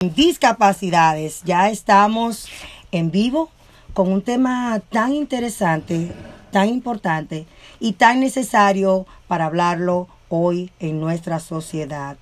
discapacidades. 0.00 1.40
Ya 1.46 1.70
estamos 1.70 2.48
en 2.92 3.10
vivo 3.10 3.48
con 3.94 4.12
un 4.12 4.20
tema 4.20 4.78
tan 4.90 5.14
interesante, 5.14 6.12
tan 6.52 6.68
importante 6.68 7.46
y 7.80 7.94
tan 7.94 8.20
necesario 8.20 9.06
para 9.26 9.46
hablarlo 9.46 10.06
hoy 10.28 10.70
en 10.80 11.00
nuestra 11.00 11.40
sociedad. 11.40 12.18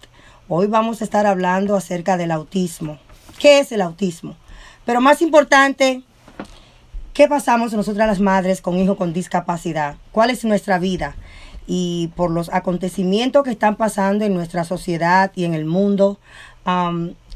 Hoy 0.48 0.68
vamos 0.68 1.00
a 1.00 1.04
estar 1.04 1.26
hablando 1.26 1.74
acerca 1.74 2.16
del 2.16 2.30
autismo. 2.30 3.00
¿Qué 3.40 3.58
es 3.58 3.72
el 3.72 3.80
autismo? 3.80 4.36
Pero 4.84 5.00
más 5.00 5.20
importante, 5.20 6.04
¿qué 7.12 7.26
pasamos 7.26 7.72
nosotras 7.72 8.06
las 8.06 8.20
madres 8.20 8.60
con 8.60 8.78
hijos 8.78 8.96
con 8.96 9.12
discapacidad? 9.12 9.96
¿Cuál 10.12 10.30
es 10.30 10.44
nuestra 10.44 10.78
vida? 10.78 11.16
Y 11.66 12.12
por 12.14 12.30
los 12.30 12.50
acontecimientos 12.50 13.42
que 13.42 13.50
están 13.50 13.74
pasando 13.74 14.24
en 14.24 14.32
nuestra 14.32 14.62
sociedad 14.62 15.32
y 15.34 15.44
en 15.44 15.54
el 15.54 15.64
mundo, 15.64 16.20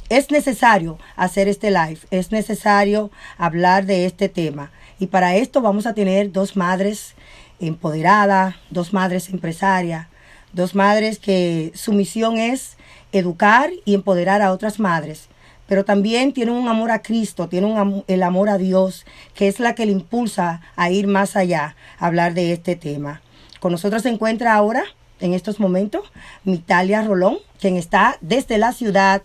es 0.08 0.30
necesario 0.30 0.98
hacer 1.16 1.48
este 1.48 1.70
live, 1.70 1.98
es 2.10 2.32
necesario 2.32 3.10
hablar 3.36 3.86
de 3.86 4.06
este 4.06 4.28
tema. 4.28 4.70
Y 4.98 5.06
para 5.08 5.36
esto 5.36 5.60
vamos 5.60 5.86
a 5.86 5.94
tener 5.94 6.32
dos 6.32 6.56
madres 6.56 7.14
empoderadas, 7.60 8.54
dos 8.70 8.92
madres 8.92 9.28
empresarias, 9.28 10.06
dos 10.52 10.74
madres 10.74 11.18
que 11.18 11.72
su 11.74 11.92
misión 11.92 12.36
es 12.36 12.76
educar 13.12 13.70
y 13.84 13.94
empoderar 13.94 14.42
a 14.42 14.52
otras 14.52 14.78
madres 14.78 15.28
pero 15.68 15.84
también 15.84 16.32
tienen 16.32 16.54
un 16.54 16.66
amor 16.66 16.90
a 16.90 17.02
Cristo, 17.02 17.48
tienen 17.48 18.02
el 18.06 18.22
amor 18.22 18.48
a 18.48 18.56
Dios, 18.56 19.04
que 19.34 19.48
es 19.48 19.60
la 19.60 19.74
que 19.74 19.84
le 19.84 19.92
impulsa 19.92 20.62
a 20.76 20.90
ir 20.90 21.06
más 21.06 21.36
allá, 21.36 21.76
a 21.98 22.06
hablar 22.06 22.32
de 22.32 22.52
este 22.52 22.74
tema. 22.74 23.20
Con 23.60 23.72
nosotros 23.72 24.02
se 24.02 24.08
encuentra 24.08 24.54
ahora, 24.54 24.84
en 25.20 25.34
estos 25.34 25.60
momentos, 25.60 26.10
Mitalia 26.44 27.02
Rolón, 27.02 27.38
quien 27.60 27.76
está 27.76 28.16
desde 28.22 28.56
la 28.56 28.72
ciudad 28.72 29.22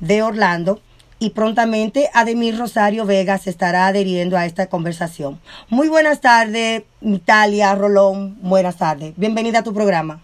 de 0.00 0.22
Orlando 0.22 0.80
y 1.18 1.30
prontamente 1.30 2.10
Ademir 2.12 2.58
Rosario 2.58 3.06
Vega 3.06 3.38
se 3.38 3.50
estará 3.50 3.86
adheriendo 3.86 4.36
a 4.36 4.44
esta 4.44 4.68
conversación. 4.68 5.40
Muy 5.68 5.88
buenas 5.88 6.20
tardes, 6.20 6.82
Italia 7.00 7.74
Rolón, 7.74 8.36
buenas 8.42 8.76
tardes. 8.76 9.14
Bienvenida 9.16 9.60
a 9.60 9.64
tu 9.64 9.72
programa. 9.72 10.20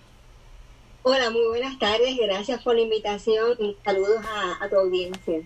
Hola, 1.04 1.30
muy 1.30 1.46
buenas 1.48 1.78
tardes, 1.78 2.16
gracias 2.16 2.62
por 2.62 2.76
la 2.76 2.82
invitación 2.82 3.56
y 3.58 3.76
saludos 3.84 4.22
a, 4.60 4.68
tu 4.68 4.76
audiencia. 4.76 5.40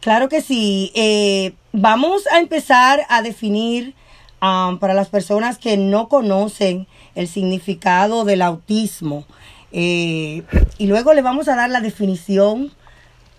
Claro 0.00 0.28
que 0.28 0.40
sí. 0.40 0.92
Eh, 0.94 1.52
vamos 1.72 2.26
a 2.28 2.38
empezar 2.38 3.04
a 3.10 3.20
definir 3.20 3.94
um, 4.40 4.78
para 4.78 4.94
las 4.94 5.08
personas 5.08 5.58
que 5.58 5.76
no 5.76 6.08
conocen 6.08 6.86
el 7.14 7.28
significado 7.28 8.24
del 8.24 8.40
autismo. 8.40 9.26
Eh, 9.72 10.42
y 10.78 10.86
luego 10.86 11.12
le 11.12 11.20
vamos 11.20 11.48
a 11.48 11.56
dar 11.56 11.68
la 11.68 11.82
definición 11.82 12.72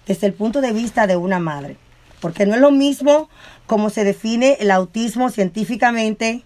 desde 0.10 0.26
el 0.26 0.34
punto 0.34 0.60
de 0.60 0.74
vista 0.74 1.06
de 1.06 1.16
una 1.16 1.38
madre. 1.38 1.78
Porque 2.20 2.48
no 2.48 2.56
es 2.56 2.60
lo 2.60 2.72
mismo 2.72 3.30
como 3.68 3.92
se 3.92 4.04
define 4.04 4.58
el 4.60 4.72
autismo 4.72 5.30
científicamente 5.30 6.44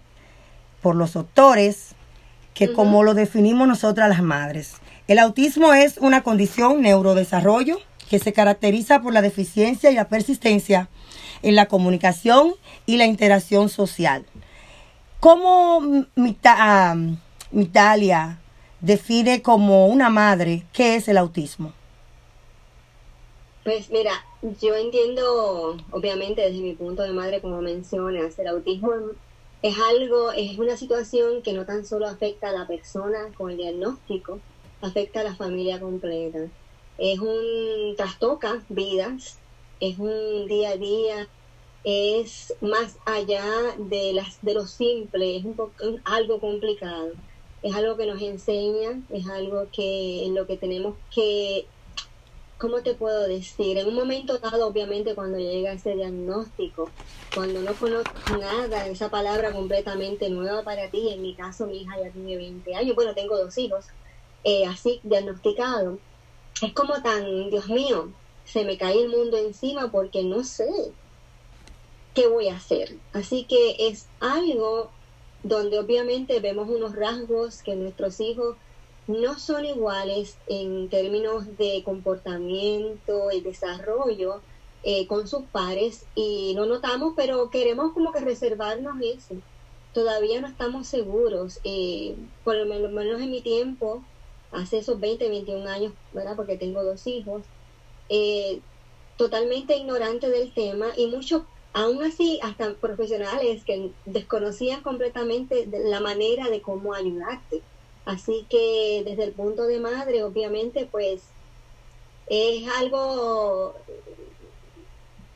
por 0.82 0.94
los 0.94 1.14
doctores 1.14 1.94
que 2.52 2.74
como 2.74 3.02
lo 3.02 3.14
definimos 3.14 3.66
nosotras 3.66 4.10
las 4.10 4.22
madres. 4.22 4.74
El 5.08 5.18
autismo 5.18 5.72
es 5.72 5.96
una 5.96 6.22
condición 6.22 6.82
neurodesarrollo 6.82 7.78
que 8.10 8.18
se 8.18 8.34
caracteriza 8.34 9.00
por 9.00 9.14
la 9.14 9.22
deficiencia 9.22 9.90
y 9.90 9.94
la 9.94 10.08
persistencia 10.08 10.90
en 11.40 11.54
la 11.54 11.64
comunicación 11.64 12.52
y 12.84 12.98
la 12.98 13.06
interacción 13.06 13.70
social. 13.70 14.26
¿Cómo 15.20 15.80
Mitalia 17.50 18.38
define 18.82 19.40
como 19.40 19.86
una 19.86 20.10
madre 20.10 20.64
qué 20.74 20.96
es 20.96 21.08
el 21.08 21.16
autismo? 21.16 21.72
Pues 23.64 23.90
mira, 23.90 24.12
yo 24.60 24.74
entiendo, 24.74 25.78
obviamente 25.90 26.42
desde 26.42 26.60
mi 26.60 26.74
punto 26.74 27.02
de 27.02 27.12
madre, 27.12 27.40
como 27.40 27.62
mencionas, 27.62 28.38
el 28.38 28.48
autismo 28.48 28.92
es 29.62 29.74
algo, 29.78 30.32
es 30.32 30.58
una 30.58 30.76
situación 30.76 31.40
que 31.40 31.54
no 31.54 31.64
tan 31.64 31.86
solo 31.86 32.06
afecta 32.06 32.50
a 32.50 32.52
la 32.52 32.66
persona 32.66 33.32
con 33.38 33.50
el 33.50 33.56
diagnóstico, 33.56 34.38
afecta 34.82 35.20
a 35.20 35.24
la 35.24 35.34
familia 35.34 35.80
completa. 35.80 36.40
Es 36.98 37.18
un 37.20 37.94
trastoca 37.96 38.62
vidas, 38.68 39.38
es 39.80 39.98
un 39.98 40.46
día 40.46 40.72
a 40.72 40.76
día, 40.76 41.28
es 41.84 42.54
más 42.60 42.98
allá 43.06 43.46
de 43.78 44.12
las 44.12 44.42
de 44.42 44.52
lo 44.52 44.66
simple, 44.66 45.38
es 45.38 45.44
un 45.46 45.54
poco 45.54 45.72
algo 46.04 46.38
complicado. 46.38 47.12
Es 47.62 47.74
algo 47.74 47.96
que 47.96 48.04
nos 48.04 48.20
enseña, 48.20 49.00
es 49.08 49.26
algo 49.26 49.68
que 49.72 50.26
en 50.26 50.34
lo 50.34 50.46
que 50.46 50.58
tenemos 50.58 50.96
que 51.14 51.66
¿cómo 52.64 52.82
te 52.82 52.94
puedo 52.94 53.28
decir? 53.28 53.76
En 53.76 53.88
un 53.88 53.94
momento 53.94 54.38
dado, 54.38 54.68
obviamente, 54.68 55.14
cuando 55.14 55.36
llega 55.38 55.72
ese 55.74 55.94
diagnóstico, 55.94 56.94
cuando 57.34 57.60
no 57.60 57.76
conoces 57.76 58.10
nada, 58.26 58.86
esa 58.86 59.10
palabra 59.10 59.52
completamente 59.52 60.30
nueva 60.30 60.64
para 60.64 60.90
ti, 60.90 61.10
en 61.10 61.20
mi 61.20 61.36
caso 61.36 61.66
mi 61.66 61.82
hija 61.82 62.00
ya 62.02 62.10
tiene 62.10 62.36
20 62.38 62.74
años, 62.74 62.96
bueno, 62.96 63.14
tengo 63.14 63.36
dos 63.36 63.58
hijos, 63.58 63.86
eh, 64.44 64.64
así 64.64 65.00
diagnosticado, 65.02 66.00
es 66.62 66.72
como 66.72 67.02
tan, 67.02 67.50
Dios 67.50 67.68
mío, 67.68 68.14
se 68.44 68.64
me 68.64 68.78
cae 68.78 69.02
el 69.02 69.10
mundo 69.10 69.36
encima 69.36 69.90
porque 69.90 70.24
no 70.24 70.42
sé 70.42 70.66
qué 72.14 72.28
voy 72.28 72.48
a 72.48 72.56
hacer. 72.56 73.02
Así 73.12 73.46
que 73.46 73.76
es 73.88 74.10
algo 74.20 74.96
donde 75.42 75.78
obviamente 75.78 76.40
vemos 76.40 76.70
unos 76.70 76.96
rasgos 76.96 77.62
que 77.62 77.76
nuestros 77.76 78.20
hijos 78.20 78.56
no 79.06 79.38
son 79.38 79.64
iguales 79.64 80.38
en 80.46 80.88
términos 80.88 81.56
de 81.58 81.82
comportamiento 81.84 83.30
y 83.32 83.40
desarrollo 83.40 84.40
eh, 84.82 85.06
con 85.06 85.28
sus 85.28 85.44
pares 85.44 86.06
y 86.14 86.54
no 86.54 86.66
notamos, 86.66 87.14
pero 87.16 87.50
queremos 87.50 87.92
como 87.92 88.12
que 88.12 88.20
reservarnos 88.20 88.96
eso. 89.02 89.34
Todavía 89.92 90.40
no 90.40 90.48
estamos 90.48 90.86
seguros, 90.86 91.60
eh, 91.64 92.16
por 92.44 92.56
lo 92.56 92.66
menos 92.66 93.20
en 93.20 93.30
mi 93.30 93.42
tiempo, 93.42 94.02
hace 94.52 94.78
esos 94.78 94.98
20, 95.00 95.28
21 95.28 95.68
años, 95.68 95.92
¿verdad? 96.12 96.36
Porque 96.36 96.56
tengo 96.56 96.82
dos 96.82 97.06
hijos, 97.06 97.42
eh, 98.08 98.60
totalmente 99.16 99.76
ignorante 99.76 100.28
del 100.30 100.52
tema 100.52 100.88
y 100.96 101.06
muchos, 101.06 101.42
aún 101.72 102.02
así, 102.02 102.40
hasta 102.42 102.74
profesionales 102.74 103.64
que 103.64 103.92
desconocían 104.06 104.82
completamente 104.82 105.68
la 105.70 106.00
manera 106.00 106.48
de 106.48 106.62
cómo 106.62 106.94
ayudarte 106.94 107.62
Así 108.04 108.46
que 108.50 109.02
desde 109.04 109.24
el 109.24 109.32
punto 109.32 109.64
de 109.66 109.80
madre, 109.80 110.24
obviamente, 110.24 110.86
pues 110.90 111.22
es 112.26 112.68
algo 112.78 113.74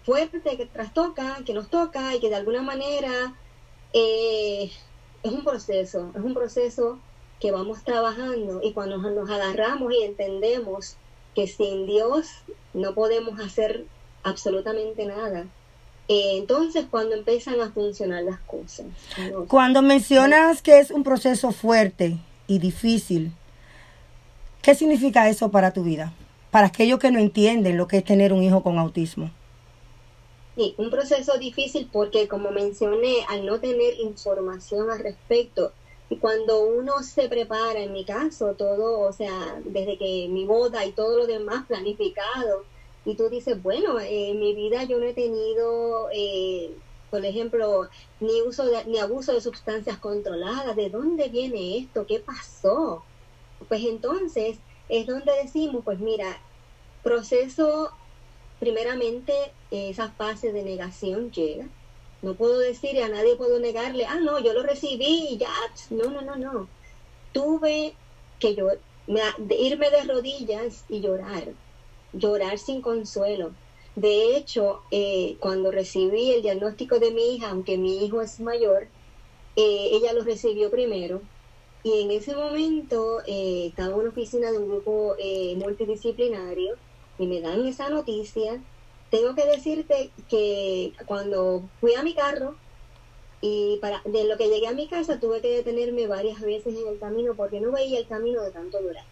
fuerte 0.04 0.56
que 0.56 0.66
trastoca, 0.66 1.38
que 1.44 1.54
nos 1.54 1.68
toca 1.68 2.14
y 2.14 2.20
que 2.20 2.28
de 2.28 2.36
alguna 2.36 2.62
manera 2.62 3.34
eh, 3.92 4.70
es 5.22 5.32
un 5.32 5.44
proceso, 5.44 6.10
es 6.14 6.22
un 6.22 6.34
proceso 6.34 6.98
que 7.40 7.52
vamos 7.52 7.84
trabajando 7.84 8.60
y 8.62 8.72
cuando 8.72 8.98
nos 8.98 9.30
agarramos 9.30 9.92
y 9.92 10.02
entendemos 10.02 10.96
que 11.34 11.46
sin 11.46 11.86
Dios 11.86 12.28
no 12.74 12.94
podemos 12.94 13.38
hacer 13.40 13.84
absolutamente 14.24 15.06
nada. 15.06 15.46
Eh, 16.08 16.38
entonces, 16.38 16.86
cuando 16.90 17.14
empiezan 17.14 17.60
a 17.60 17.70
funcionar 17.70 18.24
las 18.24 18.40
cosas. 18.40 18.86
Cuando 19.46 19.82
mencionas 19.82 20.62
que 20.62 20.80
es 20.80 20.90
un 20.90 21.04
proceso 21.04 21.52
fuerte, 21.52 22.18
y 22.48 22.59
difícil. 22.59 23.31
¿Qué 24.62 24.75
significa 24.75 25.28
eso 25.28 25.53
para 25.53 25.72
tu 25.72 25.84
vida? 25.84 26.12
Para 26.50 26.66
aquellos 26.66 26.98
que 26.98 27.12
no 27.12 27.20
entienden 27.20 27.76
lo 27.76 27.86
que 27.86 27.98
es 27.98 28.04
tener 28.04 28.32
un 28.32 28.42
hijo 28.42 28.64
con 28.64 28.78
autismo. 28.78 29.31
Sí, 30.56 30.75
un 30.76 30.91
proceso 30.91 31.38
difícil 31.38 31.88
porque, 31.92 32.26
como 32.26 32.50
mencioné, 32.50 33.19
al 33.28 33.47
no 33.47 33.60
tener 33.60 33.94
información 34.00 34.91
al 34.91 34.98
respecto, 34.98 35.72
y 36.10 36.16
cuando 36.16 36.62
uno 36.62 37.03
se 37.03 37.28
prepara, 37.28 37.81
en 37.81 37.92
mi 37.92 38.04
caso, 38.04 38.54
todo, 38.54 39.00
o 39.00 39.12
sea, 39.12 39.60
desde 39.64 39.98
que 39.98 40.26
mi 40.28 40.47
boda 40.47 40.84
y 40.84 40.92
todo 40.92 41.19
lo 41.19 41.26
demás 41.26 41.66
planificado, 41.69 42.64
y 43.04 43.14
tú 43.14 43.28
dices, 43.28 43.62
bueno, 43.62 44.00
en 44.00 44.41
mi 44.41 44.54
vida 44.54 44.84
yo 44.84 44.98
no 44.98 45.04
he 45.04 45.14
tenido 45.14 46.08
eh, 46.12 46.75
por 47.10 47.25
ejemplo, 47.25 47.88
ni 48.20 48.43
uso 48.43 48.64
ni 48.87 48.99
abuso 48.99 49.32
de 49.32 49.40
sustancias 49.40 49.99
controladas, 49.99 50.76
¿de 50.76 50.90
dónde 50.90 51.28
viene 51.28 51.78
esto? 51.78 52.06
¿Qué 52.06 52.20
pasó? 52.20 53.02
Pues 53.69 53.82
entonces 53.84 54.58
es 54.88 55.06
donde 55.06 55.32
decimos, 55.43 55.82
pues 55.84 55.99
mira, 56.00 56.38
proceso, 57.02 57.90
primeramente 58.58 59.32
esa 59.70 60.10
fase 60.10 60.52
de 60.52 60.62
negación 60.62 61.31
llega. 61.31 61.66
No 62.20 62.34
puedo 62.34 62.58
decir 62.58 63.00
a 63.02 63.08
nadie 63.08 63.37
puedo 63.37 63.58
negarle, 63.60 64.05
ah, 64.06 64.20
no, 64.20 64.38
yo 64.40 64.52
lo 64.52 64.62
recibí 64.62 65.37
ya, 65.38 65.52
no, 65.90 66.10
no, 66.10 66.20
no, 66.22 66.37
no. 66.37 66.69
Tuve 67.32 67.94
que 68.38 68.55
yo, 68.55 68.69
irme 69.06 69.90
de 69.90 70.02
rodillas 70.05 70.84
y 70.88 71.00
llorar, 71.00 71.55
llorar 72.12 72.58
sin 72.58 72.82
consuelo 72.82 73.52
de 74.00 74.36
hecho, 74.36 74.82
eh, 74.90 75.36
cuando 75.40 75.70
recibí 75.70 76.32
el 76.32 76.42
diagnóstico 76.42 76.98
de 76.98 77.10
mi 77.10 77.34
hija, 77.34 77.50
aunque 77.50 77.78
mi 77.78 78.04
hijo 78.04 78.20
es 78.22 78.40
mayor, 78.40 78.88
eh, 79.56 79.88
ella 79.92 80.12
lo 80.12 80.22
recibió 80.24 80.70
primero. 80.70 81.22
Y 81.82 82.02
en 82.02 82.10
ese 82.10 82.34
momento 82.34 83.20
eh, 83.26 83.66
estaba 83.68 83.90
en 83.94 84.00
una 84.00 84.10
oficina 84.10 84.50
de 84.52 84.58
un 84.58 84.68
grupo 84.68 85.16
multidisciplinario 85.56 86.76
y 87.18 87.26
me 87.26 87.40
dan 87.40 87.66
esa 87.66 87.88
noticia 87.88 88.60
tengo 89.10 89.34
que 89.34 89.46
decirte 89.46 90.12
que 90.28 90.92
cuando 91.06 91.70
fui 91.80 91.94
a 91.94 92.02
mi 92.02 92.14
carro 92.14 92.56
y 93.40 93.78
para 93.80 94.02
de 94.04 94.24
lo 94.24 94.36
que 94.36 94.48
llegué 94.48 94.66
a 94.66 94.72
mi 94.72 94.88
casa 94.88 95.20
tuve 95.20 95.40
que 95.40 95.48
detenerme 95.48 96.06
varias 96.06 96.40
veces 96.40 96.74
en 96.76 96.88
el 96.88 96.98
camino 96.98 97.34
porque 97.36 97.60
no 97.60 97.72
veía 97.72 98.00
el 98.00 98.08
camino 98.08 98.42
de 98.42 98.50
tanto 98.50 98.82
durar. 98.82 99.04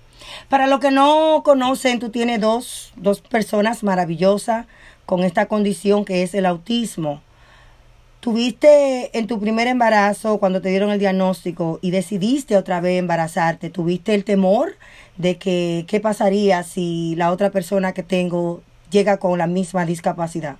Para 0.48 0.66
los 0.66 0.80
que 0.80 0.90
no 0.90 1.42
conocen, 1.44 1.98
tú 1.98 2.10
tienes 2.10 2.40
dos, 2.40 2.92
dos 2.96 3.20
personas 3.20 3.82
maravillosas 3.82 4.66
con 5.06 5.22
esta 5.22 5.46
condición 5.46 6.04
que 6.04 6.22
es 6.22 6.34
el 6.34 6.46
autismo. 6.46 7.22
Tuviste 8.20 9.16
en 9.16 9.28
tu 9.28 9.38
primer 9.38 9.68
embarazo, 9.68 10.38
cuando 10.38 10.60
te 10.60 10.68
dieron 10.70 10.90
el 10.90 10.98
diagnóstico 10.98 11.78
y 11.80 11.92
decidiste 11.92 12.56
otra 12.56 12.80
vez 12.80 12.98
embarazarte, 12.98 13.70
¿tuviste 13.70 14.14
el 14.14 14.24
temor 14.24 14.74
de 15.16 15.38
que 15.38 15.84
qué 15.86 16.00
pasaría 16.00 16.64
si 16.64 17.14
la 17.16 17.30
otra 17.30 17.50
persona 17.50 17.92
que 17.92 18.02
tengo 18.02 18.62
llega 18.90 19.18
con 19.18 19.38
la 19.38 19.46
misma 19.46 19.86
discapacidad? 19.86 20.56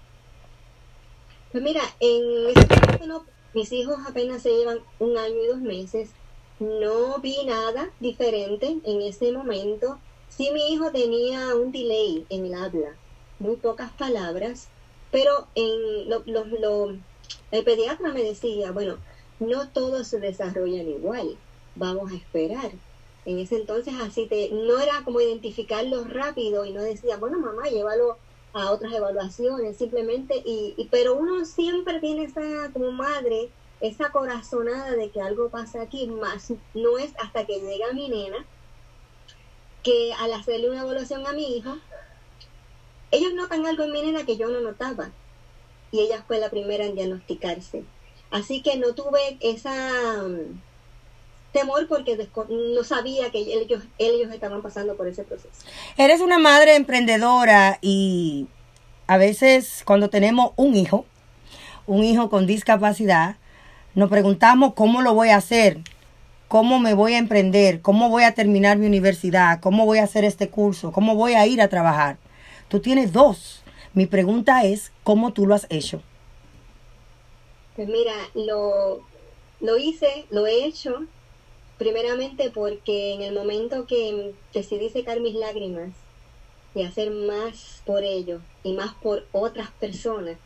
Pues 1.50 1.64
mira, 1.64 1.81
en 1.99 2.50
ese 2.50 2.67
momento 2.87 3.25
mis 3.55 3.73
hijos 3.73 3.97
apenas 4.06 4.43
se 4.43 4.50
llevan 4.50 4.79
un 4.99 5.17
año 5.17 5.35
y 5.43 5.49
dos 5.49 5.61
meses. 5.61 6.11
No 6.58 7.19
vi 7.19 7.44
nada 7.44 7.91
diferente 8.00 8.79
en 8.85 9.03
ese 9.03 9.31
momento. 9.32 9.99
Sí, 10.29 10.50
mi 10.53 10.73
hijo 10.73 10.91
tenía 10.91 11.55
un 11.55 11.70
delay 11.70 12.26
en 12.31 12.47
el 12.47 12.55
habla, 12.55 12.97
muy 13.38 13.56
pocas 13.56 13.93
palabras, 13.93 14.69
pero 15.11 15.47
en 15.55 16.08
lo, 16.08 16.23
lo, 16.25 16.99
el 17.50 17.64
pediatra 17.64 18.12
me 18.12 18.23
decía, 18.23 18.73
bueno, 18.73 18.97
no 19.38 19.69
todos 19.69 20.08
se 20.08 20.19
desarrollan 20.19 20.88
igual, 20.88 21.37
vamos 21.75 22.11
a 22.11 22.17
esperar. 22.17 22.73
En 23.25 23.38
ese 23.38 23.56
entonces 23.56 23.94
así 24.00 24.26
te, 24.26 24.50
no 24.50 24.79
era 24.79 25.02
como 25.05 25.20
identificarlo 25.20 26.05
rápido 26.05 26.64
y 26.64 26.73
no 26.73 26.82
decía, 26.82 27.17
bueno 27.17 27.38
mamá, 27.38 27.69
llévalo 27.69 28.19
a 28.52 28.70
otras 28.70 28.93
evaluaciones, 28.94 29.76
simplemente, 29.76 30.43
y, 30.44 30.88
pero 30.91 31.17
uno 31.17 31.44
siempre 31.44 32.00
tiene 32.00 32.25
esa, 32.25 32.70
como 32.73 32.91
madre, 32.93 33.50
esa 33.81 34.11
corazonada 34.11 34.93
de 34.93 35.11
que 35.11 35.20
algo 35.20 35.50
pasa 35.50 35.82
aquí, 35.82 36.06
más 36.06 36.52
no 36.75 36.99
es 36.99 37.12
hasta 37.19 37.44
que 37.46 37.61
llega 37.61 37.93
mi 37.93 38.08
nena, 38.08 38.44
que 39.82 40.12
al 40.19 40.32
hacerle 40.32 40.70
una 40.70 40.82
evaluación 40.82 41.26
a 41.26 41.32
mi 41.32 41.56
hijo, 41.56 41.76
ellos 43.11 43.34
notan 43.34 43.67
algo 43.67 43.84
en 43.84 43.93
mi 43.93 44.02
nena 44.02 44.25
que 44.25 44.37
yo 44.37 44.49
no 44.49 44.61
notaba, 44.61 45.11
y 45.93 46.00
ella 46.00 46.25
fue 46.26 46.38
la 46.38 46.50
primera 46.50 46.84
en 46.84 46.94
diagnosticarse. 46.94 47.84
Así 48.31 48.62
que 48.62 48.76
no 48.76 48.94
tuve 48.94 49.38
esa 49.40 50.23
mm, 50.23 50.61
temor 51.52 51.87
porque 51.88 52.28
no 52.49 52.84
sabía 52.84 53.31
que 53.31 53.38
ellos, 53.38 53.82
ellos 53.99 54.32
estaban 54.32 54.62
pasando 54.62 54.96
por 54.96 55.06
ese 55.06 55.23
proceso. 55.23 55.55
Eres 55.96 56.20
una 56.20 56.38
madre 56.38 56.75
emprendedora 56.75 57.78
y 57.81 58.49
a 59.06 59.17
veces 59.17 59.82
cuando 59.84 60.11
tenemos 60.11 60.52
un 60.56 60.75
hijo, 60.75 61.06
un 61.87 62.02
hijo 62.02 62.28
con 62.28 62.46
discapacidad, 62.46 63.37
nos 63.97 64.09
preguntamos 64.09 64.75
cómo 64.75 65.03
lo 65.03 65.13
voy 65.15 65.31
a 65.31 65.37
hacer, 65.37 65.81
cómo 66.47 66.79
me 66.79 66.95
voy 66.95 67.15
a 67.15 67.19
emprender, 67.19 67.83
cómo 67.83 68.09
voy 68.09 68.23
a 68.23 68.35
terminar 68.35 68.79
mi 68.79 68.87
universidad, 68.87 69.59
cómo 69.59 69.85
voy 69.85 69.99
a 69.99 70.05
hacer 70.05 70.23
este 70.25 70.49
curso, 70.49 70.93
cómo 70.93 71.17
voy 71.17 71.33
a 71.33 71.45
ir 71.49 71.61
a 71.61 71.69
trabajar. 71.69 72.19
Tú 72.69 72.79
tienes 72.79 73.13
dos. 73.13 73.65
Mi 73.93 74.07
pregunta 74.07 74.63
es, 74.65 74.93
¿cómo 75.03 75.33
tú 75.33 75.47
lo 75.47 75.57
has 75.57 75.67
hecho? 75.69 76.01
Pues 77.75 77.89
mira, 77.89 78.13
lo, 78.35 79.01
lo 79.61 79.77
hice, 79.77 80.27
lo 80.31 80.47
he 80.47 80.65
hecho 80.65 81.07
Primeramente 81.79 82.51
porque 82.51 83.13
en 83.13 83.21
el 83.21 83.35
momento 83.35 83.87
que 83.87 84.33
decidí 84.55 84.89
secar 84.89 85.21
mis 85.21 85.35
lágrimas 85.35 85.91
y 86.75 86.83
hacer 86.83 87.11
más 87.11 87.83
por 87.85 88.03
ellos 88.03 88.41
y 88.63 88.73
más 88.73 88.95
por 88.95 89.27
otras 89.33 89.71
personas, 89.73 90.39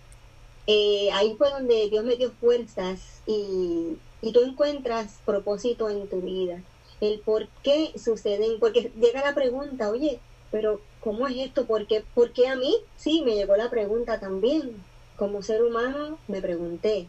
eh, 0.72 1.11
ahí 1.12 1.34
fue 1.37 1.50
donde 1.50 1.88
Dios 1.90 2.05
me 2.05 2.14
dio 2.14 2.31
fuerzas 2.31 3.22
y, 3.26 3.96
y 4.22 4.32
tú 4.32 4.40
encuentras 4.43 5.19
propósito 5.25 5.90
en 5.90 6.08
tu 6.08 6.20
vida. 6.20 6.62
El 7.00 7.19
por 7.19 7.49
qué 7.64 7.90
suceden, 7.99 8.61
porque 8.61 8.93
llega 9.00 9.25
la 9.25 9.34
pregunta, 9.34 9.90
oye, 9.90 10.20
pero 10.52 10.81
¿cómo 11.00 11.26
es 11.26 11.37
esto? 11.38 11.67
¿Por 11.67 11.88
qué, 11.88 12.05
¿Por 12.14 12.32
qué 12.32 12.46
a 12.46 12.55
mí? 12.55 12.76
Sí, 12.96 13.22
me 13.25 13.34
llegó 13.34 13.56
la 13.56 13.69
pregunta 13.69 14.20
también. 14.20 14.76
Como 15.17 15.43
ser 15.43 15.64
humano 15.64 16.19
me 16.28 16.40
pregunté, 16.40 17.08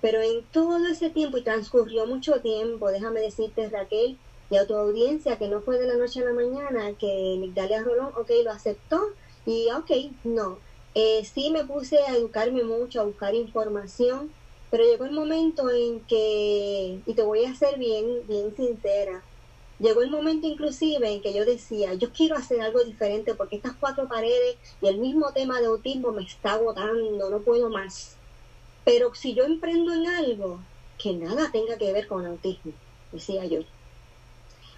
pero 0.00 0.22
en 0.22 0.44
todo 0.52 0.86
ese 0.86 1.10
tiempo, 1.10 1.36
y 1.36 1.42
transcurrió 1.42 2.06
mucho 2.06 2.40
tiempo, 2.40 2.92
déjame 2.92 3.20
decirte 3.20 3.68
Raquel, 3.68 4.16
y 4.50 4.56
a 4.56 4.68
tu 4.68 4.76
audiencia, 4.76 5.36
que 5.36 5.48
no 5.48 5.62
fue 5.62 5.78
de 5.78 5.88
la 5.88 5.96
noche 5.96 6.20
a 6.20 6.26
la 6.26 6.32
mañana, 6.32 6.92
que 6.98 7.36
Migdalia 7.40 7.82
Rolón, 7.82 8.12
ok, 8.16 8.30
lo 8.44 8.52
aceptó, 8.52 9.00
y 9.44 9.68
ok, 9.72 9.90
no. 10.24 10.58
Eh, 10.94 11.24
sí 11.24 11.50
me 11.50 11.64
puse 11.64 11.98
a 11.98 12.16
educarme 12.16 12.64
mucho, 12.64 13.00
a 13.00 13.04
buscar 13.04 13.34
información, 13.34 14.32
pero 14.70 14.84
llegó 14.84 15.04
el 15.04 15.12
momento 15.12 15.70
en 15.70 16.00
que, 16.06 17.00
y 17.06 17.14
te 17.14 17.22
voy 17.22 17.44
a 17.44 17.54
ser 17.54 17.78
bien, 17.78 18.26
bien 18.26 18.54
sincera, 18.56 19.22
llegó 19.78 20.02
el 20.02 20.10
momento 20.10 20.46
inclusive 20.46 21.12
en 21.12 21.22
que 21.22 21.32
yo 21.32 21.44
decía, 21.44 21.94
yo 21.94 22.12
quiero 22.12 22.36
hacer 22.36 22.60
algo 22.60 22.82
diferente 22.84 23.34
porque 23.34 23.56
estas 23.56 23.76
cuatro 23.78 24.08
paredes 24.08 24.58
y 24.80 24.88
el 24.88 24.98
mismo 24.98 25.32
tema 25.32 25.60
de 25.60 25.66
autismo 25.66 26.12
me 26.12 26.22
está 26.22 26.54
agotando, 26.54 27.30
no 27.30 27.42
puedo 27.42 27.70
más. 27.70 28.16
Pero 28.84 29.14
si 29.14 29.34
yo 29.34 29.44
emprendo 29.44 29.92
en 29.92 30.06
algo 30.06 30.60
que 30.98 31.12
nada 31.14 31.50
tenga 31.52 31.78
que 31.78 31.92
ver 31.92 32.06
con 32.08 32.26
autismo, 32.26 32.72
decía 33.12 33.44
yo. 33.46 33.60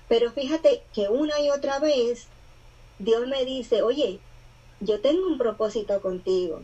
Pero 0.09 0.31
fíjate 0.33 0.83
que 0.93 1.09
una 1.09 1.41
y 1.41 1.51
otra 1.51 1.79
vez 1.81 2.29
Dios 2.99 3.27
me 3.27 3.45
dice, 3.45 3.83
oye, 3.83 4.21
yo 4.83 5.01
tengo 5.01 5.27
un 5.27 5.39
propósito 5.39 6.01
contigo. 6.01 6.61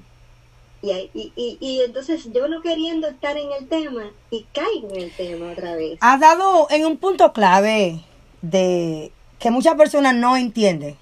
Y, 0.80 0.92
y, 1.12 1.58
y, 1.60 1.80
entonces 1.80 2.28
yo 2.32 2.46
no 2.46 2.62
queriendo 2.62 3.08
estar 3.08 3.36
en 3.36 3.50
el 3.50 3.68
tema 3.68 4.12
y 4.30 4.46
caigo 4.52 4.90
en 4.94 5.02
el 5.02 5.10
tema 5.10 5.50
otra 5.50 5.74
vez. 5.74 5.98
Has 6.00 6.20
dado 6.20 6.68
en 6.70 6.86
un 6.86 6.98
punto 6.98 7.32
clave 7.32 8.00
de 8.42 9.10
que 9.40 9.50
muchas 9.50 9.74
personas 9.74 10.14
no 10.14 10.36
entienden. 10.36 10.96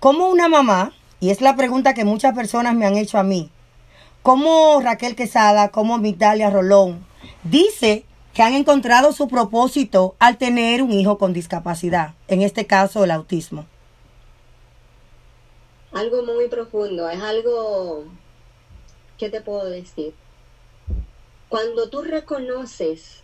Como 0.00 0.28
una 0.28 0.48
mamá, 0.48 0.94
y 1.20 1.30
es 1.30 1.42
la 1.42 1.56
pregunta 1.56 1.92
que 1.92 2.04
muchas 2.04 2.34
personas 2.34 2.74
me 2.74 2.86
han 2.86 2.96
hecho 2.96 3.18
a 3.18 3.22
mí, 3.22 3.50
como 4.22 4.80
Raquel 4.80 5.14
Quesada, 5.14 5.68
como 5.70 5.98
Migdalia 5.98 6.50
Rolón, 6.50 7.06
dice 7.44 8.04
que 8.34 8.42
han 8.42 8.54
encontrado 8.54 9.12
su 9.12 9.28
propósito 9.28 10.14
al 10.18 10.36
tener 10.36 10.82
un 10.82 10.92
hijo 10.92 11.16
con 11.16 11.32
discapacidad, 11.32 12.14
en 12.28 12.42
este 12.42 12.66
caso 12.66 13.04
el 13.04 13.10
autismo. 13.10 13.66
Algo 15.96 16.22
muy 16.22 16.48
profundo, 16.48 17.08
es 17.08 17.22
algo, 17.22 18.04
¿qué 19.16 19.30
te 19.30 19.40
puedo 19.40 19.64
decir? 19.64 20.12
Cuando 21.48 21.88
tú 21.88 22.02
reconoces, 22.02 23.22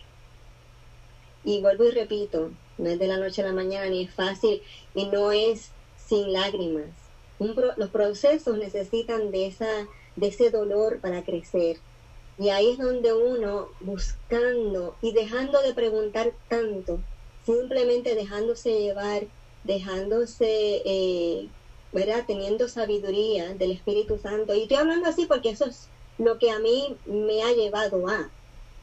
y 1.43 1.61
vuelvo 1.61 1.83
y 1.83 1.91
repito, 1.91 2.49
no 2.79 2.89
es 2.89 2.97
de 2.97 3.07
la 3.07 3.17
noche 3.17 3.43
a 3.43 3.45
la 3.45 3.53
mañana, 3.53 3.89
ni 3.89 4.01
es 4.01 4.11
fácil, 4.11 4.63
y 4.95 5.05
no 5.05 5.31
es 5.31 5.69
sin 5.97 6.33
lágrimas. 6.33 6.89
los 7.37 7.89
procesos 7.91 8.57
necesitan 8.57 9.29
de 9.29 9.45
esa 9.45 9.87
de 10.15 10.29
ese 10.29 10.49
dolor 10.49 10.99
para 10.99 11.23
crecer. 11.23 11.77
Y 12.39 12.49
ahí 12.49 12.71
es 12.71 12.79
donde 12.79 13.13
uno, 13.13 13.67
buscando 13.81 14.95
y 14.99 15.11
dejando 15.11 15.61
de 15.61 15.75
preguntar 15.75 16.33
tanto, 16.49 16.99
simplemente 17.45 18.15
dejándose 18.15 18.81
llevar, 18.81 19.27
dejándose, 19.63 20.81
eh, 20.85 21.49
¿verdad? 21.93 22.23
Teniendo 22.25 22.67
sabiduría 22.67 23.53
del 23.53 23.71
Espíritu 23.71 24.17
Santo. 24.17 24.53
Y 24.53 24.63
estoy 24.63 24.77
hablando 24.77 25.07
así 25.07 25.25
porque 25.25 25.51
eso 25.51 25.65
es 25.65 25.87
lo 26.17 26.39
que 26.39 26.51
a 26.51 26.59
mí 26.59 26.97
me 27.05 27.43
ha 27.43 27.53
llevado 27.53 28.07
a, 28.07 28.29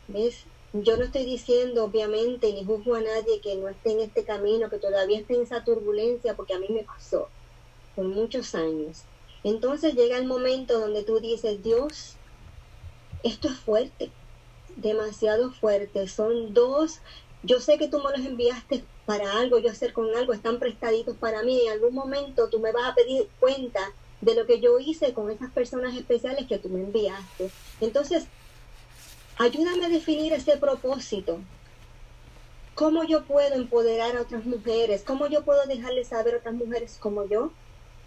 ¿ves? 0.09 0.45
Yo 0.73 0.97
no 0.97 1.05
estoy 1.05 1.25
diciendo, 1.25 1.85
obviamente, 1.85 2.53
ni 2.53 2.65
juzgo 2.65 2.95
a 2.95 3.01
nadie 3.01 3.41
que 3.41 3.57
no 3.57 3.69
esté 3.69 3.93
en 3.93 4.01
este 4.01 4.25
camino, 4.25 4.71
que 4.71 4.79
todavía 4.79 5.19
esté 5.19 5.35
en 5.35 5.43
esa 5.43 5.65
turbulencia, 5.65 6.37
porque 6.37 6.55
a 6.55 6.61
mí 6.61 6.67
me 6.71 6.85
pasó 6.85 7.29
por 7.97 8.05
muchos 8.05 8.55
años. 8.55 9.03
Entonces 9.43 9.95
llega 9.95 10.17
el 10.17 10.27
momento 10.27 10.79
donde 10.79 11.03
tú 11.03 11.19
dices, 11.19 11.63
Dios, 11.63 12.15
esto 13.25 13.49
es 13.49 13.57
fuerte, 13.59 14.11
demasiado 14.77 15.51
fuerte. 15.51 16.07
Son 16.07 16.55
dos, 16.55 17.01
yo 17.43 17.61
sé 17.61 17.79
que 17.79 17.89
tú 17.89 17.99
me 17.99 18.17
los 18.17 18.27
enviaste 18.27 18.85
para 19.07 19.39
algo, 19.39 19.59
yo 19.59 19.71
hacer 19.71 19.93
con 19.93 20.15
algo, 20.15 20.33
están 20.33 20.59
prestaditos 20.59 21.17
para 21.17 21.43
mí. 21.43 21.63
En 21.67 21.73
algún 21.73 21.95
momento 21.95 22.49
tú 22.49 22.61
me 22.61 22.73
vas 22.73 22.89
a 22.89 22.95
pedir 22.95 23.29
cuenta 23.39 23.81
de 24.21 24.35
lo 24.35 24.47
que 24.47 24.61
yo 24.61 24.79
hice 24.79 25.15
con 25.15 25.31
esas 25.31 25.51
personas 25.51 25.97
especiales 25.97 26.47
que 26.47 26.59
tú 26.59 26.69
me 26.69 26.81
enviaste. 26.81 27.51
Entonces, 27.81 28.25
ayúdame 29.39 29.87
a 29.87 29.89
definir 29.89 30.33
ese 30.33 30.57
propósito. 30.59 31.39
¿Cómo 32.75 33.05
yo 33.05 33.25
puedo 33.25 33.55
empoderar 33.55 34.17
a 34.17 34.23
otras 34.23 34.45
mujeres? 34.45 35.03
¿Cómo 35.03 35.27
yo 35.27 35.45
puedo 35.45 35.67
dejarles 35.67 36.09
saber 36.09 36.35
a 36.35 36.39
otras 36.39 36.55
mujeres 36.55 36.99
como 37.01 37.27
yo 37.27 37.51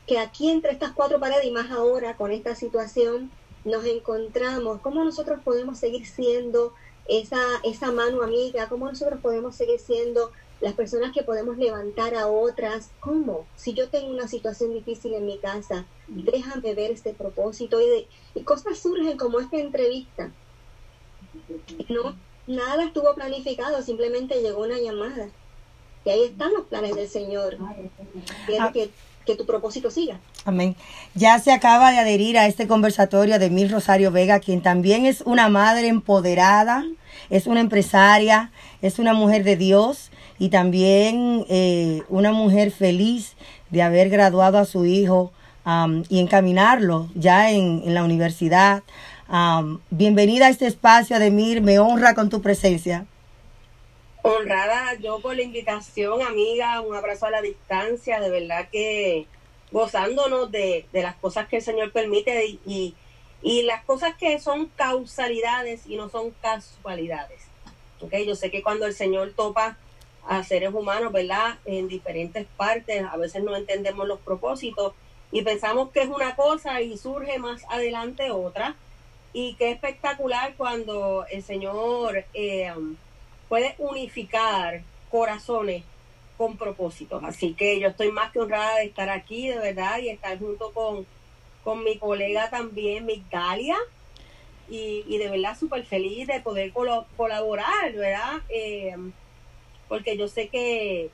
que 0.08 0.20
aquí 0.20 0.50
entre 0.50 0.72
estas 0.72 0.92
cuatro 0.92 1.20
paredes 1.20 1.46
y 1.46 1.52
más 1.52 1.72
ahora 1.72 2.18
con 2.18 2.32
esta 2.32 2.56
situación 2.56 3.32
nos 3.64 3.86
encontramos, 3.86 4.82
cómo 4.82 5.04
nosotros 5.06 5.40
podemos 5.44 5.80
seguir 5.80 6.06
siendo 6.06 6.74
esa, 7.08 7.42
esa 7.64 7.92
mano 7.92 8.24
amiga, 8.24 8.70
cómo 8.70 8.88
nosotros 8.88 9.20
podemos 9.22 9.56
seguir 9.56 9.80
siendo 9.80 10.32
las 10.62 10.74
personas 10.74 11.12
que 11.12 11.24
podemos 11.24 11.58
levantar 11.58 12.16
a 12.16 12.28
otras, 12.28 12.92
¿cómo? 13.02 13.46
Si 13.56 13.74
yo 13.74 13.90
tengo 13.90 14.10
una 14.10 14.28
situación 14.28 14.74
difícil 14.74 15.14
en 15.14 15.26
mi 15.26 15.38
casa, 15.38 15.86
déjame 16.08 16.74
ver 16.74 16.92
este 16.92 17.14
propósito 17.14 17.82
y, 17.82 18.08
y 18.34 18.44
cosas 18.44 18.80
surgen 18.80 19.18
como 19.18 19.40
esta 19.40 19.58
entrevista. 19.58 20.32
No, 21.90 22.16
nada 22.48 22.86
estuvo 22.86 23.14
planificado, 23.14 23.82
simplemente 23.82 24.42
llegó 24.42 24.64
una 24.64 24.80
llamada. 24.80 25.30
Y 26.06 26.10
ahí 26.10 26.24
están 26.24 26.54
los 26.54 26.66
planes 26.68 26.96
del 26.96 27.08
Señor. 27.08 27.58
Quiero 28.46 28.66
ah. 28.66 28.72
que, 28.72 28.90
que 29.26 29.36
tu 29.36 29.46
propósito 29.46 29.90
siga. 29.90 30.20
Amén. 30.46 30.76
Ya 31.16 31.40
se 31.40 31.52
acaba 31.52 31.92
de 31.92 32.00
adherir 32.00 32.38
a 32.38 32.48
este 32.48 32.68
conversatorio 32.68 33.40
de 33.40 33.50
Mil 33.50 33.70
Rosario 33.70 34.12
Vega, 34.12 34.40
quien 34.40 34.62
también 34.62 35.06
es 35.06 35.22
una 35.22 35.50
madre 35.50 35.88
empoderada, 35.88 36.86
es 37.30 37.48
una 37.48 37.60
empresaria, 37.60 38.52
es 38.82 39.00
una 39.00 39.14
mujer 39.14 39.44
de 39.44 39.56
Dios 39.56 40.12
y 40.40 40.50
también 40.50 41.46
eh, 41.50 42.04
una 42.10 42.32
mujer 42.32 42.72
feliz 42.72 43.36
de 43.70 43.82
haber 43.82 44.10
graduado 44.10 44.58
a 44.58 44.66
su 44.66 44.86
hijo 44.86 45.32
y 46.10 46.20
encaminarlo 46.20 47.10
ya 47.16 47.50
en, 47.50 47.94
la 47.94 48.04
universidad. 48.04 48.84
bienvenida 49.90 50.48
a 50.48 50.50
este 50.50 50.68
espacio, 50.68 51.16
Ademir, 51.16 51.62
me 51.62 51.80
honra 51.80 52.14
con 52.14 52.30
tu 52.30 52.42
presencia. 52.42 53.06
Honrada 54.26 54.94
yo 55.02 55.20
por 55.20 55.36
la 55.36 55.42
invitación, 55.42 56.22
amiga, 56.22 56.80
un 56.80 56.96
abrazo 56.96 57.26
a 57.26 57.30
la 57.30 57.42
distancia, 57.42 58.22
de 58.22 58.30
verdad 58.30 58.70
que 58.72 59.28
gozándonos 59.70 60.50
de, 60.50 60.86
las 60.94 61.16
cosas 61.16 61.50
que 61.50 61.58
el 61.58 61.62
Señor 61.62 61.92
permite 61.92 62.46
y, 62.66 62.96
y, 63.42 63.64
las 63.64 63.84
cosas 63.84 64.16
que 64.16 64.40
son 64.40 64.68
causalidades 64.78 65.86
y 65.88 65.98
no 65.98 66.08
son 66.08 66.32
casualidades. 66.42 67.42
Okay, 68.00 68.26
yo 68.26 68.36
sé 68.36 68.50
que 68.50 68.64
cuando 68.64 68.86
el 68.86 68.94
Señor 68.94 69.34
topa 69.36 69.78
a 70.26 70.42
seres 70.44 70.74
humanos, 70.74 71.12
¿verdad? 71.12 71.60
En 71.66 71.90
diferentes 71.90 72.48
partes, 72.56 73.04
a 73.04 73.18
veces 73.18 73.44
no 73.44 73.58
entendemos 73.58 74.08
los 74.08 74.22
propósitos 74.22 74.94
y 75.34 75.42
pensamos 75.42 75.92
que 75.92 76.02
es 76.02 76.08
una 76.08 76.38
cosa 76.38 76.80
y 76.80 76.98
surge 76.98 77.40
más 77.40 77.66
adelante 77.68 78.32
otra. 78.32 78.78
Y 79.34 79.56
qué 79.56 79.72
espectacular 79.72 80.54
cuando 80.56 81.26
el 81.30 81.44
Señor 81.44 82.24
eh, 82.34 82.72
puede 83.54 83.76
unificar 83.78 84.82
corazones 85.12 85.84
con 86.40 86.58
propósitos. 86.58 87.24
Así 87.24 87.54
que 87.54 87.80
yo 87.80 87.90
estoy 87.90 88.12
más 88.12 88.32
que 88.32 88.40
honrada 88.40 88.78
de 88.78 88.86
estar 88.86 89.12
aquí, 89.12 89.48
de 89.48 89.60
verdad, 89.60 90.00
y 90.00 90.10
estar 90.10 90.40
junto 90.40 90.72
con, 90.72 91.06
con 91.64 91.84
mi 91.84 92.00
colega 92.00 92.50
también, 92.50 93.06
Migdalia, 93.06 93.76
y, 94.72 95.04
y 95.08 95.20
de 95.20 95.30
verdad 95.30 95.56
súper 95.56 95.86
feliz 95.86 96.26
de 96.26 96.40
poder 96.40 96.74
colaborar, 97.16 97.94
¿verdad? 97.94 98.42
Eh, 98.50 98.96
porque 99.88 100.18
yo 100.18 100.28
sé 100.28 100.48
que 100.48 101.12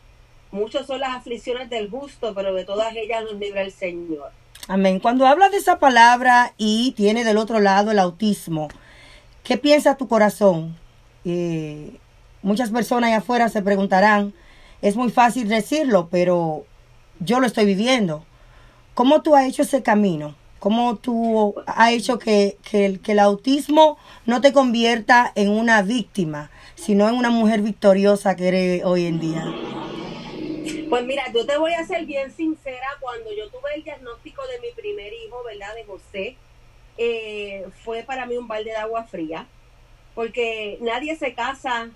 muchas 0.49 0.87
son 0.87 1.01
las 1.01 1.17
aflicciones 1.17 1.69
del 1.69 1.89
justo, 1.89 2.33
pero 2.33 2.53
de 2.53 2.63
todas 2.63 2.95
ellas 2.95 3.25
nos 3.25 3.33
libra 3.33 3.63
el 3.63 3.73
Señor. 3.73 4.31
Amén. 4.69 5.01
Cuando 5.01 5.27
hablas 5.27 5.51
de 5.51 5.57
esa 5.57 5.77
palabra 5.77 6.53
y 6.57 6.93
tiene 6.93 7.25
del 7.25 7.35
otro 7.35 7.59
lado 7.59 7.91
el 7.91 7.99
autismo, 7.99 8.69
¿qué 9.43 9.57
piensa 9.57 9.97
tu 9.97 10.07
corazón? 10.07 10.77
Eh, 11.25 11.99
muchas 12.41 12.71
personas 12.71 13.09
allá 13.09 13.17
afuera 13.17 13.49
se 13.49 13.61
preguntarán, 13.61 14.33
es 14.81 14.95
muy 14.95 15.09
fácil 15.09 15.47
decirlo, 15.47 16.07
pero 16.09 16.65
yo 17.19 17.39
lo 17.39 17.47
estoy 17.47 17.65
viviendo. 17.65 18.25
¿Cómo 18.93 19.21
tú 19.21 19.35
has 19.35 19.47
hecho 19.47 19.63
ese 19.63 19.83
camino? 19.83 20.35
¿Cómo 20.59 20.97
tú 20.97 21.55
has 21.67 21.91
hecho 21.91 22.19
que, 22.19 22.57
que, 22.69 22.99
el 23.05 23.19
autismo 23.19 23.97
no 24.25 24.41
te 24.41 24.51
convierta 24.51 25.31
en 25.35 25.49
una 25.49 25.81
víctima, 25.81 26.51
sino 26.75 27.07
en 27.07 27.15
una 27.15 27.29
mujer 27.29 27.61
victoriosa 27.61 28.35
que 28.35 28.47
eres 28.49 28.83
hoy 28.83 29.05
en 29.05 29.19
día? 29.21 29.45
Pues 30.89 31.05
mira, 31.05 31.31
yo 31.33 31.45
te 31.45 31.57
voy 31.57 31.73
a 31.73 31.85
ser 31.85 32.05
bien 32.05 32.31
sincera, 32.31 32.87
cuando 32.99 33.31
yo 33.31 33.49
tuve 33.49 33.75
el 33.75 33.83
diagnóstico 33.83 34.41
de 34.47 34.59
mi 34.59 34.73
primer 34.75 35.13
hijo, 35.13 35.43
¿verdad? 35.45 35.73
De 35.75 35.85
José, 35.85 36.35
eh, 36.97 37.65
fue 37.85 38.03
para 38.03 38.25
mí 38.25 38.35
un 38.35 38.47
balde 38.47 38.71
de 38.71 38.77
agua 38.77 39.05
fría, 39.05 39.47
porque 40.13 40.77
nadie 40.81 41.15
se 41.15 41.33
casa 41.33 41.89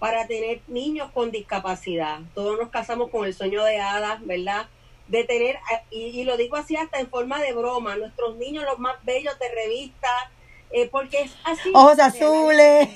para 0.00 0.26
tener 0.26 0.62
niños 0.66 1.10
con 1.12 1.30
discapacidad. 1.30 2.18
Todos 2.34 2.58
nos 2.58 2.70
casamos 2.70 3.10
con 3.10 3.26
el 3.26 3.34
sueño 3.34 3.62
de 3.62 3.78
hadas, 3.78 4.26
¿verdad? 4.26 4.66
De 5.06 5.24
tener, 5.24 5.58
y, 5.90 6.06
y 6.06 6.24
lo 6.24 6.36
digo 6.36 6.56
así 6.56 6.74
hasta 6.74 6.98
en 6.98 7.08
forma 7.08 7.40
de 7.40 7.52
broma, 7.52 7.96
nuestros 7.96 8.36
niños 8.36 8.64
los 8.64 8.78
más 8.78 8.96
bellos 9.04 9.38
de 9.38 9.48
revistas, 9.54 10.30
eh, 10.72 10.88
porque 10.90 11.22
es 11.22 11.36
así. 11.44 11.70
Ojos 11.74 11.98
azules. 11.98 12.88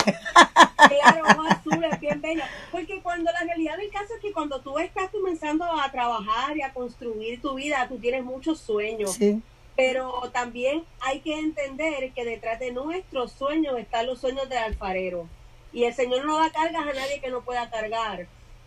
Claro, 0.77 1.25
ojos 1.25 1.47
azules, 1.51 2.01
bien 2.01 2.23
bello. 2.23 2.43
Porque 2.73 3.03
cuando 3.03 3.31
la 3.33 3.41
realidad 3.41 3.77
del 3.77 3.91
caso 3.91 4.15
es 4.15 4.21
que 4.23 4.33
cuando 4.33 4.61
tú 4.61 4.79
estás 4.79 5.11
comenzando 5.11 5.65
a 5.65 5.91
trabajar 5.91 6.57
y 6.57 6.63
a 6.63 6.73
construir 6.73 7.43
tu 7.43 7.55
vida, 7.55 7.87
tú 7.89 7.99
tienes 7.99 8.25
muchos 8.25 8.61
sueños. 8.61 9.13
Sí. 9.13 9.43
Pero 9.77 10.31
también 10.33 10.85
hay 11.01 11.21
que 11.21 11.39
entender 11.39 12.13
que 12.13 12.25
detrás 12.25 12.61
de 12.61 12.71
nuestros 12.71 13.33
sueños 13.33 13.77
están 13.79 14.07
los 14.07 14.21
sueños 14.21 14.49
del 14.49 14.59
alfarero. 14.59 15.29
Y 15.75 15.85
el 15.85 15.93
Señor 15.93 16.25
no 16.25 16.39
da 16.39 16.51
cargas 16.51 16.83
a 16.83 16.93
nadie 16.95 17.21
que 17.21 17.31
no 17.31 17.43
pueda 17.43 17.69
cargar. 17.69 18.27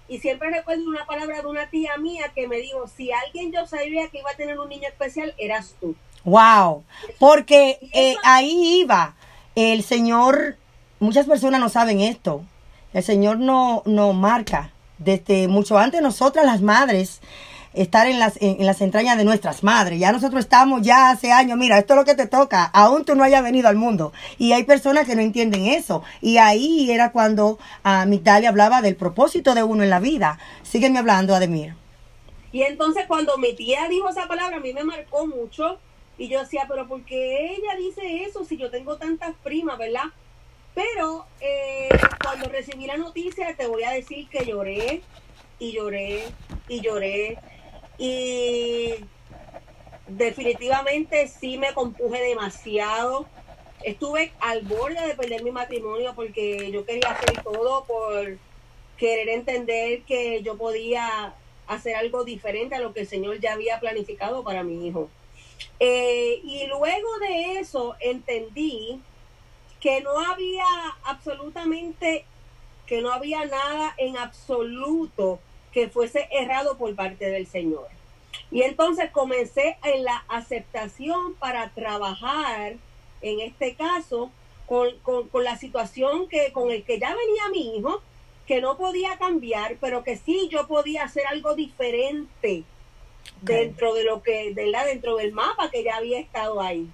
Y 0.10 0.20
siempre 0.20 0.50
recuerdo 0.52 0.88
una 0.88 1.06
palabra 1.06 1.42
de 1.42 1.48
una 1.48 1.70
tía 1.70 1.98
mía 1.98 2.32
que 2.36 2.48
me 2.48 2.58
dijo, 2.58 2.88
si 2.88 3.12
alguien 3.12 3.52
yo 3.52 3.66
sabía 3.66 4.10
que 4.10 4.20
iba 4.20 4.30
a 4.30 4.36
tener 4.36 4.60
un 4.60 4.70
niño 4.70 4.88
especial, 4.88 5.34
eras 5.38 5.76
tú. 5.80 5.96
Wow, 6.24 6.84
porque 7.20 7.80
eh, 7.94 8.16
ahí 8.24 8.82
iba 8.82 9.16
el 9.56 9.84
Señor, 9.84 10.58
muchas 11.00 11.26
personas 11.26 11.60
no 11.60 11.70
saben 11.70 12.02
esto, 12.02 12.44
el 12.94 13.04
Señor 13.04 13.40
no 13.40 13.82
nos 13.86 14.14
marca 14.14 14.72
desde 14.98 15.48
mucho 15.48 15.78
antes 15.78 16.02
nosotras 16.02 16.46
las 16.46 16.62
madres 16.62 17.22
estar 17.74 18.08
en 18.08 18.20
las, 18.20 18.42
en, 18.42 18.66
las 18.66 18.82
entrañas 18.82 19.18
de 19.18 19.26
nuestras 19.26 19.64
madres. 19.64 20.00
Ya 20.00 20.12
nosotros 20.12 20.42
estamos 20.42 20.82
ya 20.82 21.10
hace 21.10 21.32
años, 21.32 21.58
mira, 21.58 21.78
esto 21.78 21.94
es 21.94 22.00
lo 22.00 22.06
que 22.06 22.16
te 22.16 22.28
toca, 22.28 22.64
aún 22.66 23.06
tú 23.06 23.16
no 23.16 23.24
hayas 23.24 23.44
venido 23.44 23.68
al 23.68 23.76
mundo. 23.76 24.14
Y 24.38 24.54
hay 24.54 24.64
personas 24.64 25.06
que 25.06 25.16
no 25.16 25.22
entienden 25.22 25.66
eso. 25.66 26.04
Y 26.22 26.38
ahí 26.38 26.92
era 26.92 27.12
cuando 27.12 27.60
a 27.84 28.06
Migdalia 28.06 28.50
hablaba 28.50 28.82
del 28.82 28.96
propósito 28.96 29.56
de 29.56 29.64
uno 29.64 29.84
en 29.84 29.90
la 29.90 30.00
vida. 30.00 30.40
Sígueme 30.64 31.00
hablando, 31.00 31.36
Ademir. 31.36 31.76
Y 32.52 32.64
entonces 32.64 33.06
cuando 33.08 33.38
mi 33.38 33.54
tía 33.54 33.88
dijo 33.90 34.10
esa 34.10 34.28
palabra, 34.28 34.58
a 34.58 34.60
mí 34.60 34.74
me 34.74 34.84
marcó 34.84 35.28
mucho 35.28 35.80
y 36.18 36.28
yo 36.28 36.40
decía, 36.40 36.66
pero 36.68 36.88
¿por 36.88 37.04
qué 37.04 37.54
ella 37.54 37.76
dice 37.78 38.24
eso 38.24 38.44
si 38.44 38.58
yo 38.58 38.72
tengo 38.72 38.98
tantas 38.98 39.36
primas, 39.44 39.78
verdad? 39.78 40.06
Pero 40.74 41.26
eh, 41.42 41.90
cuando 42.24 42.50
recibí 42.50 42.86
la 42.86 42.98
noticia, 42.98 43.56
te 43.56 43.68
voy 43.68 43.84
a 43.84 43.92
decir 43.92 44.28
que 44.30 44.46
lloré 44.46 45.02
y 45.60 45.72
lloré 45.72 46.24
y 46.68 46.82
lloré. 46.82 47.38
Y 47.98 48.94
definitivamente 50.08 51.28
sí 51.28 51.58
me 51.58 51.74
compuje 51.74 52.22
demasiado. 52.22 53.26
Estuve 53.84 54.34
al 54.40 54.62
borde 54.64 55.06
de 55.08 55.16
perder 55.16 55.44
mi 55.44 55.52
matrimonio 55.52 56.14
porque 56.16 56.72
yo 56.72 56.86
quería 56.86 57.12
hacer 57.12 57.44
todo 57.44 57.86
por 57.86 58.38
querer 58.98 59.30
entender 59.30 60.02
que 60.02 60.42
yo 60.42 60.58
podía 60.58 61.34
hacer 61.68 61.96
algo 61.96 62.24
diferente 62.24 62.76
a 62.76 62.80
lo 62.80 62.94
que 62.94 63.02
el 63.02 63.08
Señor 63.08 63.40
ya 63.40 63.54
había 63.54 63.80
planificado 63.80 64.44
para 64.44 64.64
mi 64.64 64.88
hijo. 64.88 65.10
Eh, 65.80 66.42
y 66.44 66.66
luego 66.68 67.20
de 67.20 67.60
eso 67.60 67.96
entendí 68.00 69.00
que 69.80 70.02
no 70.02 70.20
había 70.20 70.66
absolutamente, 71.04 72.26
que 72.88 73.02
no 73.02 73.12
había 73.12 73.46
nada 73.46 73.94
en 73.98 74.18
absoluto 74.18 75.40
que 75.78 75.90
fuese 75.90 76.28
errado 76.32 76.76
por 76.76 76.96
parte 76.96 77.30
del 77.30 77.46
Señor. 77.46 77.88
Y 78.50 78.64
entonces 78.64 79.12
comencé 79.12 79.78
en 79.84 80.06
la 80.06 80.26
aceptación 80.28 81.36
para 81.36 81.70
trabajar, 81.70 82.78
en 83.22 83.40
este 83.42 83.76
caso, 83.76 84.32
con, 84.66 84.98
con, 85.04 85.44
la 85.44 85.56
situación 85.56 86.28
que, 86.30 86.52
con 86.52 86.72
el 86.72 86.84
que 86.84 86.98
ya 86.98 87.16
venía 87.16 87.50
mi 87.52 87.78
hijo, 87.78 88.02
que 88.48 88.60
no 88.60 88.76
podía 88.76 89.20
cambiar, 89.20 89.78
pero 89.80 90.04
que 90.04 90.18
sí 90.18 90.50
yo 90.52 90.66
podía 90.66 91.04
hacer 91.04 91.28
algo 91.28 91.54
diferente 91.54 92.64
dentro 93.44 93.94
de 93.94 94.04
lo 94.04 94.24
que, 94.24 94.54
¿verdad? 94.56 94.88
Dentro 94.88 95.18
del 95.18 95.32
mapa 95.32 95.70
que 95.70 95.84
ya 95.84 95.98
había 95.98 96.20
estado 96.20 96.60
ahí. 96.60 96.90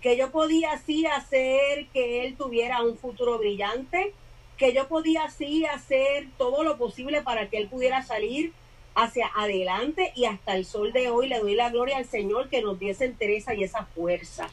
Que 0.00 0.16
yo 0.16 0.32
podía 0.32 0.72
así 0.72 1.06
hacer 1.06 1.86
que 1.92 2.26
él 2.26 2.34
tuviera 2.36 2.82
un 2.82 2.98
futuro 2.98 3.38
brillante, 3.38 4.12
que 4.56 4.72
yo 4.72 4.88
podía 4.88 5.24
así 5.24 5.64
hacer 5.66 6.28
todo 6.38 6.62
lo 6.62 6.78
posible 6.78 7.22
para 7.22 7.48
que 7.48 7.58
él 7.58 7.68
pudiera 7.68 8.02
salir 8.02 8.52
hacia 8.94 9.28
adelante 9.34 10.12
y 10.14 10.26
hasta 10.26 10.56
el 10.56 10.64
sol 10.64 10.92
de 10.92 11.10
hoy 11.10 11.28
le 11.28 11.40
doy 11.40 11.54
la 11.54 11.70
gloria 11.70 11.96
al 11.96 12.04
Señor 12.04 12.48
que 12.48 12.62
nos 12.62 12.78
diese 12.78 13.04
entereza 13.04 13.54
y 13.54 13.64
esa 13.64 13.86
fuerza. 13.86 14.48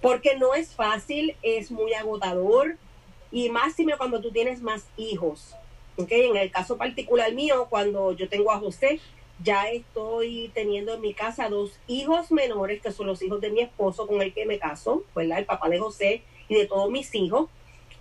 Porque 0.00 0.36
no 0.36 0.54
es 0.54 0.74
fácil, 0.74 1.36
es 1.42 1.70
muy 1.70 1.94
agotador 1.94 2.76
y 3.30 3.50
más 3.50 3.74
cuando 3.96 4.20
tú 4.20 4.30
tienes 4.30 4.62
más 4.62 4.86
hijos. 4.96 5.54
¿okay? 5.96 6.28
En 6.28 6.36
el 6.36 6.50
caso 6.50 6.76
particular 6.76 7.32
mío, 7.32 7.66
cuando 7.68 8.12
yo 8.12 8.28
tengo 8.28 8.50
a 8.50 8.58
José, 8.58 9.00
ya 9.42 9.68
estoy 9.70 10.50
teniendo 10.54 10.94
en 10.94 11.00
mi 11.00 11.14
casa 11.14 11.48
dos 11.48 11.78
hijos 11.86 12.32
menores, 12.32 12.80
que 12.82 12.90
son 12.90 13.06
los 13.06 13.22
hijos 13.22 13.40
de 13.40 13.50
mi 13.50 13.60
esposo 13.60 14.06
con 14.06 14.20
el 14.20 14.32
que 14.32 14.46
me 14.46 14.58
caso. 14.58 15.04
El 15.16 15.44
papá 15.44 15.68
de 15.68 15.78
José 15.78 16.22
y 16.48 16.54
de 16.54 16.66
todos 16.66 16.90
mis 16.90 17.14
hijos. 17.14 17.48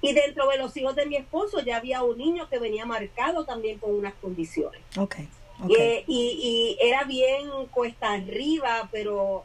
Y 0.02 0.14
dentro 0.14 0.48
de 0.48 0.58
los 0.58 0.76
hijos 0.78 0.96
de 0.96 1.06
mi 1.06 1.16
esposo 1.16 1.62
ya 1.62 1.78
había 1.78 2.04
un 2.04 2.18
niño 2.18 2.48
que 2.50 2.60
venía 2.60 2.86
marcado 2.86 3.46
también 3.46 3.80
con 3.80 3.96
unas 3.96 4.14
condiciones. 4.16 4.82
Okay. 4.96 5.28
okay. 5.64 6.04
y, 6.08 6.78
y, 6.80 6.88
era 6.88 7.04
bien 7.04 7.50
cuesta 7.72 8.14
arriba, 8.14 8.90
pero 8.92 9.44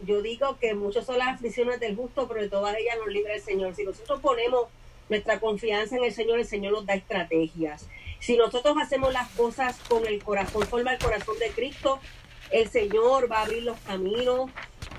yo 0.00 0.20
digo 0.20 0.58
que 0.58 0.74
muchas 0.74 1.06
son 1.06 1.18
las 1.18 1.28
aflicciones 1.28 1.80
del 1.80 1.96
justo, 1.96 2.28
pero 2.28 2.42
de 2.42 2.48
todas 2.48 2.76
ellas 2.76 2.96
nos 2.98 3.08
libra 3.08 3.34
el 3.34 3.40
Señor. 3.40 3.74
Si 3.74 3.84
nosotros 3.84 4.20
ponemos 4.20 4.66
nuestra 5.08 5.40
confianza 5.40 5.96
en 5.96 6.04
el 6.04 6.12
Señor, 6.12 6.38
el 6.38 6.46
Señor 6.46 6.72
nos 6.72 6.86
da 6.86 6.94
estrategias. 6.94 7.88
Si 8.18 8.36
nosotros 8.36 8.76
hacemos 8.80 9.12
las 9.12 9.30
cosas 9.30 9.78
con 9.88 10.06
el 10.06 10.22
corazón, 10.22 10.62
forma 10.66 10.92
el 10.92 10.98
corazón 10.98 11.38
de 11.38 11.50
Cristo, 11.50 12.00
el 12.50 12.68
Señor 12.68 13.30
va 13.30 13.38
a 13.38 13.42
abrir 13.42 13.62
los 13.62 13.78
caminos. 13.80 14.50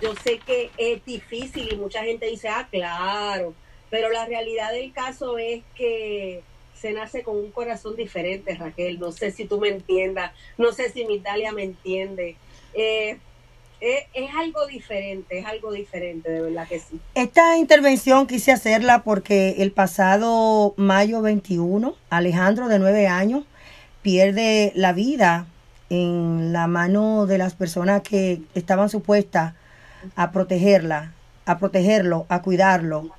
Yo 0.01 0.13
sé 0.23 0.39
que 0.39 0.69
es 0.77 1.03
difícil 1.05 1.71
y 1.71 1.75
mucha 1.75 2.03
gente 2.03 2.27
dice, 2.27 2.49
ah, 2.49 2.67
claro, 2.71 3.53
pero 3.89 4.09
la 4.09 4.25
realidad 4.25 4.71
del 4.71 4.91
caso 4.93 5.37
es 5.37 5.63
que 5.75 6.43
se 6.79 6.93
nace 6.93 7.23
con 7.23 7.37
un 7.37 7.51
corazón 7.51 7.95
diferente, 7.95 8.55
Raquel. 8.55 8.99
No 8.99 9.11
sé 9.11 9.31
si 9.31 9.45
tú 9.45 9.59
me 9.59 9.69
entiendas, 9.69 10.31
no 10.57 10.71
sé 10.71 10.91
si 10.91 11.05
mi 11.05 11.15
Italia 11.15 11.51
me 11.51 11.63
entiende. 11.63 12.35
Eh, 12.73 13.17
es, 13.79 14.05
es, 14.13 14.29
algo 14.35 14.65
diferente, 14.65 15.39
es 15.39 15.45
algo 15.45 15.71
diferente, 15.71 16.31
de 16.31 16.41
verdad 16.41 16.67
que 16.67 16.79
sí. 16.79 16.99
Esta 17.13 17.57
intervención 17.57 18.25
quise 18.25 18.51
hacerla 18.51 19.03
porque 19.03 19.55
el 19.59 19.71
pasado 19.71 20.73
mayo 20.77 21.21
21, 21.21 21.95
Alejandro, 22.09 22.67
de 22.69 22.79
nueve 22.79 23.07
años, 23.07 23.45
pierde 24.01 24.71
la 24.75 24.93
vida 24.93 25.47
en 25.89 26.53
la 26.53 26.67
mano 26.67 27.25
de 27.27 27.37
las 27.37 27.53
personas 27.53 28.01
que 28.01 28.41
estaban 28.55 28.89
supuestas 28.89 29.53
a 30.15 30.31
protegerla, 30.31 31.13
a 31.45 31.57
protegerlo, 31.57 32.25
a 32.29 32.41
cuidarlo, 32.41 33.11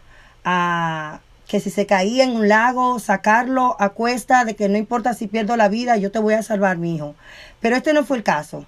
a 0.50 1.21
que 1.47 1.61
si 1.61 1.69
se 1.69 1.85
caía 1.85 2.25
en 2.25 2.31
un 2.31 2.49
lago, 2.49 2.99
sacarlo 2.99 3.76
a 3.78 3.90
cuesta 3.90 4.47
de 4.47 4.57
que 4.57 4.71
no 4.71 4.78
importa 4.78 5.12
si 5.12 5.26
pierdo 5.26 5.57
la 5.57 5.69
vida, 5.69 5.99
yo 5.99 6.11
te 6.11 6.19
voy 6.19 6.33
a 6.33 6.43
salvar, 6.43 6.78
mi 6.78 6.95
hijo. 6.95 7.14
Pero 7.61 7.76
este 7.76 7.93
no 7.93 8.02
fue 8.05 8.17
el 8.17 8.23
caso. 8.23 8.64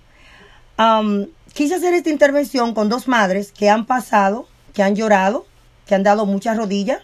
Quise 1.54 1.74
hacer 1.74 1.94
esta 1.94 2.10
intervención 2.10 2.74
con 2.74 2.90
dos 2.90 3.08
madres 3.08 3.50
que 3.52 3.70
han 3.70 3.86
pasado, 3.86 4.46
que 4.74 4.82
han 4.82 4.94
llorado, 4.94 5.46
que 5.86 5.94
han 5.94 6.02
dado 6.02 6.26
muchas 6.26 6.58
rodillas, 6.58 7.00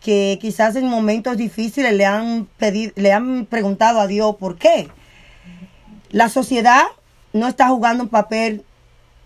que 0.00 0.38
quizás 0.40 0.76
en 0.76 0.88
momentos 0.88 1.36
difíciles 1.36 1.92
le 1.92 2.06
han 2.06 2.46
pedido, 2.58 2.92
le 2.94 3.12
han 3.12 3.46
preguntado 3.46 4.00
a 4.00 4.06
Dios 4.06 4.36
por 4.36 4.56
qué. 4.56 4.88
La 6.10 6.28
sociedad 6.28 6.82
no 7.32 7.48
está 7.48 7.68
jugando 7.68 8.04
un 8.04 8.08
papel 8.08 8.64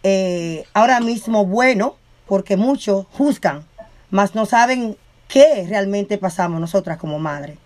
eh, 0.02 0.64
ahora 0.72 1.00
mismo 1.00 1.44
bueno, 1.44 1.96
porque 2.26 2.56
muchos 2.56 3.06
juzgan, 3.12 3.66
mas 4.10 4.34
no 4.34 4.46
saben 4.46 4.96
qué 5.28 5.66
realmente 5.68 6.18
pasamos 6.18 6.60
nosotras 6.60 6.98
como 6.98 7.18
madres. 7.18 7.56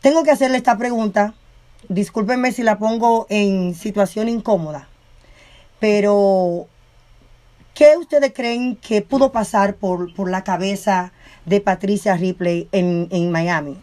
Tengo 0.00 0.22
que 0.24 0.30
hacerle 0.30 0.56
esta 0.56 0.78
pregunta, 0.78 1.34
discúlpenme 1.88 2.52
si 2.52 2.62
la 2.62 2.78
pongo 2.78 3.26
en 3.28 3.74
situación 3.74 4.28
incómoda, 4.28 4.88
pero 5.78 6.66
¿qué 7.74 7.96
ustedes 7.96 8.32
creen 8.34 8.76
que 8.76 9.02
pudo 9.02 9.32
pasar 9.32 9.76
por, 9.76 10.12
por 10.14 10.30
la 10.30 10.42
cabeza 10.44 11.12
de 11.44 11.60
Patricia 11.60 12.16
Ripley 12.16 12.68
en, 12.72 13.08
en 13.10 13.30
Miami? 13.30 13.76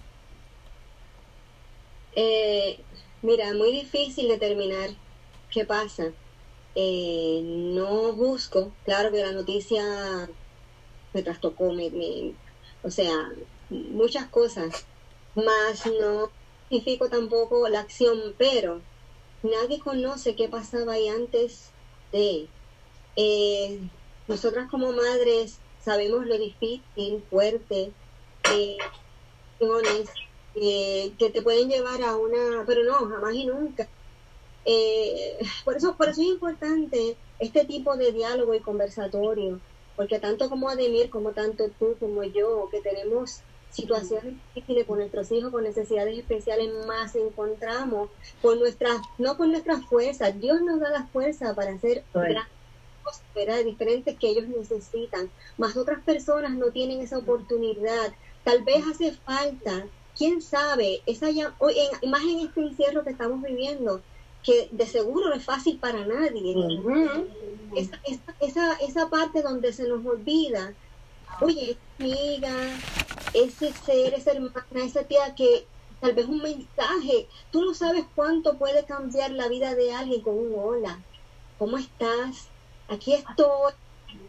Eh, 2.15 2.79
mira, 3.21 3.53
muy 3.53 3.71
difícil 3.71 4.27
determinar 4.27 4.89
qué 5.51 5.65
pasa. 5.65 6.05
Eh, 6.73 7.41
no 7.43 8.13
busco, 8.13 8.71
claro 8.85 9.11
que 9.11 9.23
la 9.23 9.31
noticia 9.31 9.83
me 11.17 11.23
trastocó, 11.23 11.73
me, 11.73 12.33
o 12.83 12.91
sea, 12.91 13.11
muchas 13.69 14.27
cosas, 14.27 14.85
más 15.33 15.85
no 15.99 16.29
significo 16.69 17.09
tampoco 17.09 17.67
la 17.69 17.79
acción, 17.79 18.35
pero 18.37 18.81
nadie 19.41 19.79
conoce 19.79 20.35
qué 20.35 20.47
pasaba 20.47 20.93
ahí 20.93 21.07
antes 21.07 21.71
de. 22.11 22.47
Eh, 23.15 23.79
nosotras 24.27 24.69
como 24.69 24.91
madres 24.91 25.57
sabemos 25.83 26.27
lo 26.27 26.37
difícil, 26.37 27.23
fuerte, 27.31 27.91
eh, 28.53 28.77
eh, 30.53 31.11
que 31.17 31.29
te 31.31 31.41
pueden 31.41 31.69
llevar 31.69 32.03
a 32.03 32.15
una, 32.15 32.63
pero 32.67 32.83
no, 32.83 33.09
jamás 33.09 33.33
y 33.33 33.45
nunca. 33.45 33.87
Eh, 34.65 35.39
por 35.65 35.77
eso, 35.77 35.95
por 35.97 36.09
eso 36.09 36.21
es 36.21 36.27
importante 36.27 37.17
este 37.39 37.65
tipo 37.65 37.95
de 37.95 38.11
diálogo 38.11 38.53
y 38.53 38.59
conversatorio, 38.59 39.61
porque 39.97 40.19
tanto 40.19 40.47
como 40.47 40.69
Ademir, 40.69 41.09
como 41.09 41.31
tanto 41.31 41.69
tú, 41.79 41.97
como 41.99 42.23
yo, 42.23 42.69
que 42.71 42.79
tenemos 42.79 43.41
situaciones 43.71 44.35
difíciles 44.53 44.85
con 44.85 44.99
nuestros 44.99 45.29
hijos 45.31 45.51
con 45.51 45.63
necesidades 45.63 46.17
especiales, 46.17 46.71
más 46.85 47.15
encontramos 47.15 48.09
con 48.41 48.59
nuestras, 48.59 49.01
no 49.17 49.35
con 49.35 49.51
nuestras 49.51 49.83
fuerzas, 49.85 50.39
Dios 50.39 50.61
nos 50.61 50.79
da 50.79 50.91
la 50.91 51.07
fuerza 51.07 51.53
para 51.53 51.73
hacer 51.73 52.03
grandes 52.13 52.45
cosas 53.03 53.65
diferentes 53.65 54.17
que 54.17 54.29
ellos 54.29 54.47
necesitan, 54.47 55.29
más 55.57 55.75
otras 55.75 56.01
personas 56.03 56.53
no 56.53 56.67
tienen 56.67 57.01
esa 57.01 57.17
oportunidad, 57.17 58.13
tal 58.43 58.63
vez 58.63 58.83
hace 58.89 59.11
falta, 59.13 59.87
quién 60.15 60.41
sabe, 60.41 61.01
esa 61.05 61.31
ya, 61.31 61.55
hoy 61.59 61.73
en, 62.01 62.09
más 62.09 62.21
en 62.21 62.39
este 62.47 62.61
encierro 62.61 63.03
que 63.03 63.11
estamos 63.11 63.41
viviendo, 63.41 64.01
que 64.47 64.69
de 64.71 64.85
seguro 64.85 65.27
no 65.27 65.35
es 65.35 65.43
fácil 65.43 65.77
para 65.77 66.05
nadie. 66.05 66.55
esa, 67.75 67.99
esa, 68.39 68.73
esa, 68.75 69.09
parte 69.09 69.41
donde 69.41 69.73
se 69.73 69.89
nos 69.89 70.05
olvida, 70.05 70.73
oye, 71.41 71.77
amiga, 71.99 72.55
ese 73.33 73.73
ser, 73.73 74.13
esa 74.13 74.31
hermana, 74.31 74.85
esa 74.85 75.03
tía 75.03 75.35
que 75.35 75.67
tal 75.99 76.13
vez 76.13 76.27
un 76.27 76.41
mensaje, 76.41 77.27
tú 77.51 77.65
no 77.65 77.73
sabes 77.73 78.05
cuánto 78.15 78.57
puede 78.57 78.85
cambiar 78.85 79.31
la 79.31 79.49
vida 79.49 79.75
de 79.75 79.93
alguien 79.93 80.21
con 80.21 80.37
un 80.37 80.53
hola, 80.57 80.97
¿cómo 81.59 81.77
estás? 81.77 82.47
Aquí 82.87 83.15
estoy. 83.15 83.73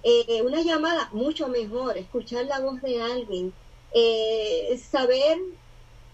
Eh, 0.02 0.42
una 0.42 0.62
llamada 0.62 1.10
mucho 1.12 1.46
mejor, 1.46 1.96
escuchar 1.96 2.44
la 2.46 2.58
voz 2.58 2.82
de 2.82 3.00
alguien, 3.00 3.52
eh, 3.94 4.82
saber, 4.90 5.38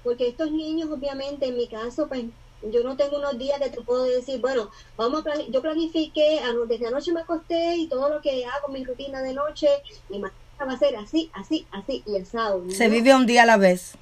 porque 0.03 0.29
estos 0.29 0.51
niños 0.51 0.91
obviamente 0.91 1.47
en 1.47 1.57
mi 1.57 1.67
caso 1.69 2.07
pues 2.07 2.27
yo 2.71 2.83
no 2.83 2.97
tengo 2.97 3.19
unos 3.19 3.39
días 3.39 3.61
que 3.61 3.71
te 3.71 3.81
puedo 3.81 4.05
decir, 4.05 4.41
bueno, 4.41 4.71
vamos 4.97 5.27
a 5.27 5.41
yo 5.49 5.61
planifiqué, 5.61 6.41
desde 6.69 6.87
anoche 6.87 7.13
me 7.13 7.21
acosté 7.21 7.77
y 7.77 7.87
todo 7.89 8.09
lo 8.09 8.21
que 8.21 8.45
hago, 8.45 8.69
mi 8.69 8.85
rutina 8.85 9.23
de 9.23 9.35
noche, 9.35 9.69
mi 10.09 10.19
mañana 10.19 10.37
va 10.61 10.73
a 10.73 10.79
ser 10.79 10.97
así, 10.97 11.31
así, 11.35 11.67
así, 11.73 12.03
y 12.07 12.17
el 12.17 12.27
sábado. 12.27 12.65
Se 12.71 12.89
vive 12.89 13.15
un 13.15 13.27
día 13.27 13.43
a 13.43 13.47
la 13.47 13.57
vez. 13.57 13.95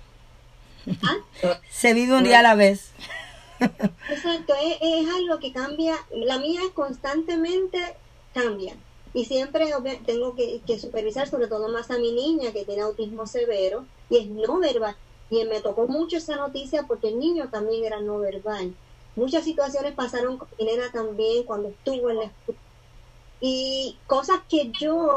¿Ah? 1.02 1.58
Se 1.70 1.94
vive 1.94 2.14
un 2.14 2.24
día 2.24 2.40
a 2.40 2.42
la 2.42 2.54
vez. 2.54 2.90
Exacto, 3.60 4.54
es, 4.60 4.76
es, 4.80 5.08
algo 5.08 5.38
que 5.38 5.52
cambia, 5.52 5.94
la 6.10 6.38
mía 6.38 6.60
es 6.64 6.72
constantemente 6.72 7.78
cambia. 8.34 8.74
Y 9.14 9.26
siempre 9.26 9.70
tengo 10.06 10.34
que, 10.34 10.62
que 10.66 10.78
supervisar, 10.78 11.28
sobre 11.28 11.46
todo 11.46 11.68
más 11.68 11.90
a 11.90 11.98
mi 11.98 12.12
niña 12.12 12.50
que 12.52 12.64
tiene 12.64 12.82
autismo 12.82 13.26
severo 13.26 13.84
y 14.08 14.18
es 14.18 14.26
no 14.26 14.58
verbal 14.58 14.96
y 15.32 15.46
me 15.46 15.62
tocó 15.62 15.88
mucho 15.88 16.18
esa 16.18 16.36
noticia 16.36 16.82
porque 16.86 17.08
el 17.08 17.18
niño 17.18 17.48
también 17.48 17.86
era 17.86 18.00
no 18.00 18.18
verbal. 18.18 18.76
Muchas 19.16 19.44
situaciones 19.44 19.94
pasaron 19.94 20.36
con 20.36 20.46
mi 20.58 20.66
nena 20.66 20.92
también 20.92 21.44
cuando 21.44 21.70
estuvo 21.70 22.10
en 22.10 22.16
la 22.18 22.24
escuela. 22.24 22.60
Y 23.40 23.96
cosas 24.06 24.40
que 24.46 24.70
yo 24.78 25.16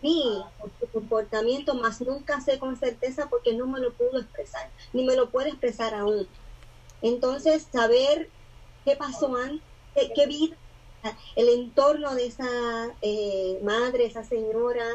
vi 0.00 0.22
por 0.56 0.70
su 0.78 0.86
comportamiento, 0.92 1.74
más 1.74 2.00
nunca 2.00 2.40
sé 2.40 2.60
con 2.60 2.76
certeza 2.76 3.28
porque 3.28 3.54
no 3.54 3.66
me 3.66 3.80
lo 3.80 3.92
pudo 3.92 4.20
expresar, 4.20 4.70
ni 4.92 5.04
me 5.04 5.16
lo 5.16 5.30
puede 5.30 5.48
expresar 5.48 5.94
aún. 5.94 6.28
Entonces, 7.00 7.66
saber 7.72 8.30
qué 8.84 8.94
pasó 8.94 9.34
antes, 9.34 9.62
qué, 10.14 10.26
vida, 10.28 10.56
el 11.34 11.48
entorno 11.48 12.14
de 12.14 12.26
esa 12.26 12.96
eh, 13.00 13.58
madre, 13.64 14.04
esa 14.06 14.22
señora, 14.22 14.86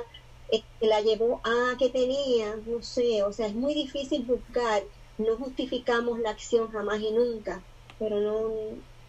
que 0.50 0.88
la 0.88 1.02
llevó 1.02 1.42
a 1.44 1.78
que 1.78 1.90
tenía, 1.90 2.56
no 2.66 2.82
sé, 2.82 3.24
o 3.24 3.34
sea, 3.34 3.48
es 3.48 3.56
muy 3.56 3.74
difícil 3.74 4.24
buscar, 4.24 4.84
no 5.18 5.36
justificamos 5.38 6.20
la 6.20 6.32
acción 6.32 6.72
jamás 6.72 7.00
y 7.02 7.12
nunca, 7.12 7.62
pero 8.00 8.20
no, 8.20 8.50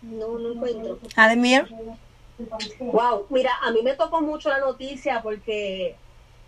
no, 0.03 0.39
no 0.39 0.53
encuentro. 0.53 0.99
Ademir. 1.17 1.69
Wow, 2.79 3.27
mira, 3.31 3.53
a 3.63 3.71
mí 3.73 3.83
me 3.83 3.95
tocó 3.95 4.21
mucho 4.21 4.49
la 4.49 4.61
noticia 4.61 5.23
porque 5.23 5.97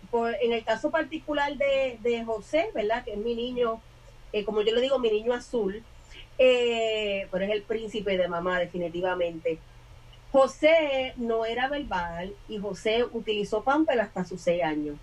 por, 0.09 0.33
en 0.41 0.53
el 0.53 0.63
caso 0.63 0.89
particular 0.89 1.55
de, 1.57 1.97
de 2.01 2.23
José, 2.23 2.69
¿verdad? 2.73 3.03
Que 3.03 3.13
es 3.13 3.17
mi 3.17 3.35
niño, 3.35 3.81
eh, 4.33 4.45
como 4.45 4.61
yo 4.61 4.73
le 4.73 4.81
digo, 4.81 4.99
mi 4.99 5.09
niño 5.09 5.33
azul, 5.33 5.83
eh, 6.37 7.27
pero 7.31 7.45
es 7.45 7.51
el 7.51 7.63
príncipe 7.63 8.17
de 8.17 8.27
mamá 8.27 8.59
definitivamente. 8.59 9.59
José 10.31 11.13
no 11.17 11.45
era 11.45 11.67
verbal 11.67 12.33
y 12.47 12.57
José 12.57 13.03
utilizó 13.11 13.63
Pamper 13.63 13.99
hasta 13.99 14.23
sus 14.23 14.41
seis 14.41 14.63
años. 14.63 14.95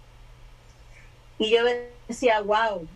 Y 1.39 1.51
yo 1.51 1.61
decía, 2.09 2.41
wow, 2.41 2.87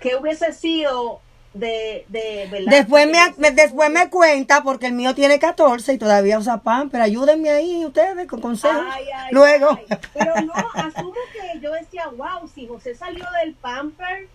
¿qué 0.00 0.16
hubiese 0.16 0.52
sido 0.52 1.20
de, 1.54 2.04
de 2.08 2.48
¿verdad? 2.50 2.70
Después 2.70 3.08
me, 3.08 3.50
después 3.52 3.90
me 3.90 4.10
cuenta, 4.10 4.62
porque 4.62 4.86
el 4.86 4.92
mío 4.92 5.14
tiene 5.14 5.38
14 5.38 5.94
y 5.94 5.98
todavía 5.98 6.38
usa 6.38 6.58
pan, 6.58 6.90
pero 6.90 7.04
ayúdenme 7.04 7.50
ahí 7.50 7.84
ustedes 7.86 8.28
con 8.28 8.40
consejos. 8.40 8.84
Ay, 8.90 9.06
ay, 9.14 9.32
Luego. 9.32 9.70
ay. 9.70 9.98
Pero 10.12 10.34
no, 10.42 10.52
asumo 10.74 11.14
que 11.32 11.60
yo 11.60 11.72
decía, 11.72 12.08
wow, 12.08 12.46
si 12.54 12.66
José 12.66 12.94
salió 12.94 13.24
del 13.42 13.54
pamper 13.54 14.28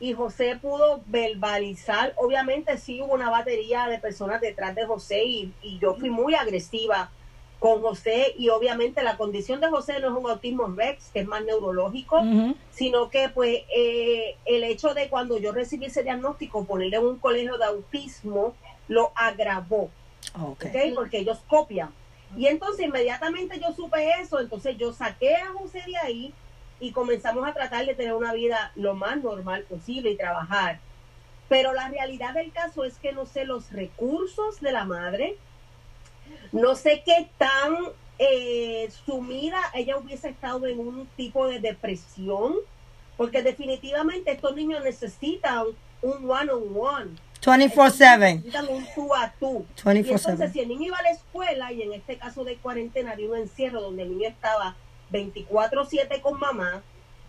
y 0.00 0.12
José 0.12 0.58
pudo 0.60 1.00
verbalizar, 1.06 2.12
obviamente 2.16 2.78
sí 2.78 3.02
hubo 3.02 3.14
una 3.14 3.30
batería 3.30 3.86
de 3.86 3.98
personas 3.98 4.40
detrás 4.40 4.74
de 4.74 4.86
José 4.86 5.24
y, 5.24 5.52
y 5.62 5.78
yo 5.78 5.94
fui 5.94 6.10
muy 6.10 6.34
agresiva 6.34 7.10
con 7.58 7.82
José 7.82 8.34
y 8.38 8.50
obviamente 8.50 9.02
la 9.02 9.16
condición 9.16 9.60
de 9.60 9.68
José 9.68 9.98
no 10.00 10.08
es 10.08 10.24
un 10.24 10.30
autismo 10.30 10.66
rex, 10.66 11.10
que 11.12 11.20
es 11.20 11.26
más 11.26 11.44
neurológico, 11.44 12.22
sino 12.70 13.10
que 13.10 13.28
pues 13.30 13.62
eh, 13.74 14.36
el 14.44 14.62
hecho 14.64 14.94
de 14.94 15.08
cuando 15.08 15.38
yo 15.38 15.52
recibí 15.52 15.86
ese 15.86 16.04
diagnóstico, 16.04 16.64
ponerle 16.64 16.98
en 16.98 17.06
un 17.06 17.18
colegio 17.18 17.58
de 17.58 17.64
autismo, 17.64 18.54
lo 18.86 19.10
agravó. 19.16 19.90
Ok. 20.40 20.66
¿ok? 20.66 20.94
Porque 20.94 21.18
ellos 21.18 21.40
copian. 21.48 21.90
Y 22.36 22.46
entonces 22.46 22.86
inmediatamente 22.86 23.58
yo 23.58 23.72
supe 23.72 24.08
eso, 24.20 24.38
entonces 24.38 24.76
yo 24.76 24.92
saqué 24.92 25.34
a 25.34 25.48
José 25.48 25.82
de 25.86 25.96
ahí 25.96 26.34
y 26.80 26.92
comenzamos 26.92 27.46
a 27.46 27.52
tratar 27.52 27.86
de 27.86 27.94
tener 27.94 28.14
una 28.14 28.32
vida 28.32 28.72
lo 28.76 28.94
más 28.94 29.22
normal 29.22 29.64
posible 29.64 30.10
y 30.10 30.16
trabajar. 30.16 30.80
Pero 31.48 31.72
la 31.72 31.88
realidad 31.88 32.34
del 32.34 32.52
caso 32.52 32.84
es 32.84 32.98
que 32.98 33.12
no 33.12 33.26
sé 33.26 33.44
los 33.44 33.72
recursos 33.72 34.60
de 34.60 34.72
la 34.72 34.84
madre, 34.84 35.36
no 36.52 36.76
sé 36.76 37.02
qué 37.04 37.28
tan 37.38 37.74
eh, 38.18 38.90
sumida 39.06 39.58
ella 39.74 39.96
hubiese 39.96 40.28
estado 40.28 40.66
en 40.66 40.78
un 40.78 41.06
tipo 41.16 41.46
de 41.46 41.60
depresión, 41.60 42.54
porque 43.16 43.42
definitivamente 43.42 44.32
estos 44.32 44.54
niños 44.54 44.84
necesitan 44.84 45.64
un 46.02 46.30
one-on-one. 46.30 47.16
24-7. 47.40 48.18
Necesitan 48.18 48.68
un 48.68 48.86
tú 48.94 49.14
a 49.14 49.32
tú. 49.38 49.64
Y 49.86 49.98
entonces, 49.98 50.38
24-7. 50.38 50.52
si 50.52 50.60
el 50.60 50.68
niño 50.68 50.86
iba 50.88 50.98
a 50.98 51.02
la 51.02 51.10
escuela, 51.10 51.72
y 51.72 51.82
en 51.82 51.92
este 51.94 52.18
caso 52.18 52.44
de 52.44 52.56
cuarentena 52.56 53.12
había 53.12 53.30
un 53.30 53.36
encierro 53.36 53.80
donde 53.80 54.02
el 54.02 54.10
niño 54.10 54.28
estaba 54.28 54.76
24-7 55.12 56.20
con 56.20 56.38
mamá, 56.38 56.82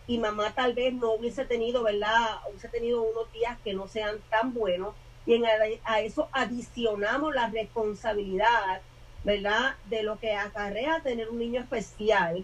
y 0.08 0.18
mamá 0.18 0.54
tal 0.56 0.74
vez 0.74 0.94
no 0.94 1.14
hubiese 1.14 1.46
tenido, 1.46 1.84
¿verdad? 1.84 2.40
Hubiese 2.50 2.68
tenido 2.70 3.04
unos 3.04 3.32
días 3.32 3.58
que 3.64 3.74
no 3.74 3.88
sean 3.88 4.18
tan 4.30 4.54
buenos, 4.54 4.96
y 5.26 5.36
en, 5.36 5.44
a 5.84 6.00
eso 6.02 6.30
adicionamos 6.32 7.36
la 7.36 7.50
responsabilidad, 7.50 8.82
¿verdad? 9.24 9.76
De 9.90 10.04
lo 10.04 10.20
que 10.20 10.34
acarrea 10.34 11.02
tener 11.02 11.30
un 11.30 11.40
niño 11.40 11.62
especial. 11.62 12.44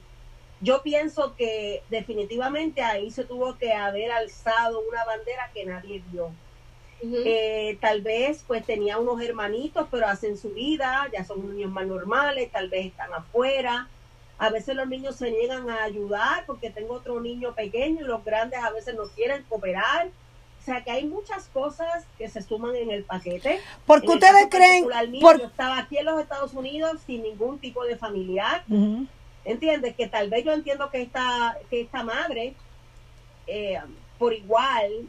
Yo 0.61 0.83
pienso 0.83 1.35
que 1.35 1.83
definitivamente 1.89 2.81
ahí 2.81 3.11
se 3.11 3.25
tuvo 3.25 3.57
que 3.57 3.73
haber 3.73 4.11
alzado 4.11 4.81
una 4.87 5.03
bandera 5.03 5.49
que 5.53 5.65
nadie 5.65 6.03
vio. 6.11 6.31
Eh, 7.01 7.77
tal 7.81 8.01
vez 8.01 8.43
pues 8.47 8.65
tenía 8.65 8.97
unos 8.97 9.21
hermanitos, 9.21 9.87
pero 9.91 10.07
hacen 10.07 10.37
su 10.37 10.51
vida, 10.51 11.07
ya 11.13 11.23
son 11.23 11.55
niños 11.55 11.71
más 11.71 11.85
normales, 11.85 12.51
tal 12.51 12.69
vez 12.69 12.87
están 12.87 13.13
afuera. 13.13 13.89
A 14.37 14.49
veces 14.49 14.75
los 14.75 14.87
niños 14.87 15.15
se 15.15 15.31
niegan 15.31 15.69
a 15.69 15.83
ayudar 15.83 16.45
porque 16.45 16.69
tengo 16.69 16.95
otro 16.95 17.19
niño 17.21 17.53
pequeño 17.55 18.01
y 18.01 18.03
los 18.03 18.23
grandes 18.25 18.59
a 18.61 18.69
veces 18.71 18.95
no 18.95 19.03
quieren 19.15 19.43
cooperar. 19.49 20.07
O 20.61 20.65
sea 20.65 20.83
que 20.83 20.91
hay 20.91 21.05
muchas 21.05 21.45
cosas 21.53 22.05
que 22.17 22.27
se 22.27 22.41
suman 22.41 22.75
en 22.75 22.89
el 22.91 23.03
paquete. 23.03 23.61
Porque 23.85 24.07
ustedes 24.09 24.47
creen, 24.49 24.87
mío, 25.11 25.21
por- 25.21 25.39
yo 25.39 25.45
estaba 25.45 25.77
aquí 25.77 25.97
en 25.99 26.05
los 26.05 26.19
Estados 26.21 26.53
Unidos 26.53 26.99
sin 27.05 27.21
ningún 27.23 27.59
tipo 27.59 27.85
de 27.85 27.95
familiar. 27.97 28.63
Ujú. 28.69 29.05
¿Entiendes? 29.45 29.95
Que 29.95 30.07
tal 30.07 30.29
vez 30.29 30.43
yo 30.43 30.53
entiendo 30.53 30.89
que 30.89 31.03
esta, 31.03 31.55
que 31.69 31.81
esta 31.81 32.03
madre, 32.03 32.55
eh, 33.47 33.79
por 34.17 34.33
igual, 34.33 35.07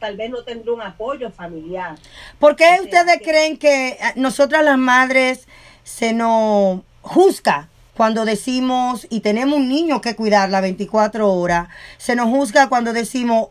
tal 0.00 0.16
vez 0.16 0.30
no 0.30 0.42
tendrá 0.42 0.72
un 0.72 0.82
apoyo 0.82 1.30
familiar. 1.30 1.96
¿Por 2.40 2.56
qué 2.56 2.64
O 2.64 2.68
sea, 2.74 2.82
ustedes 2.82 3.18
que- 3.18 3.24
creen 3.24 3.56
que 3.56 3.88
eh, 3.90 3.98
nosotras 4.16 4.64
las 4.64 4.78
madres 4.78 5.46
se 5.84 6.12
nos 6.12 6.80
juzga 7.02 7.68
cuando 7.96 8.24
decimos 8.24 9.06
y 9.08 9.20
tenemos 9.20 9.58
un 9.58 9.68
niño 9.68 10.00
que 10.00 10.14
cuidar 10.14 10.50
las 10.50 10.62
24 10.62 11.32
horas? 11.32 11.68
Se 11.96 12.14
nos 12.14 12.28
juzga 12.28 12.68
cuando 12.68 12.92
decimos 12.92 13.48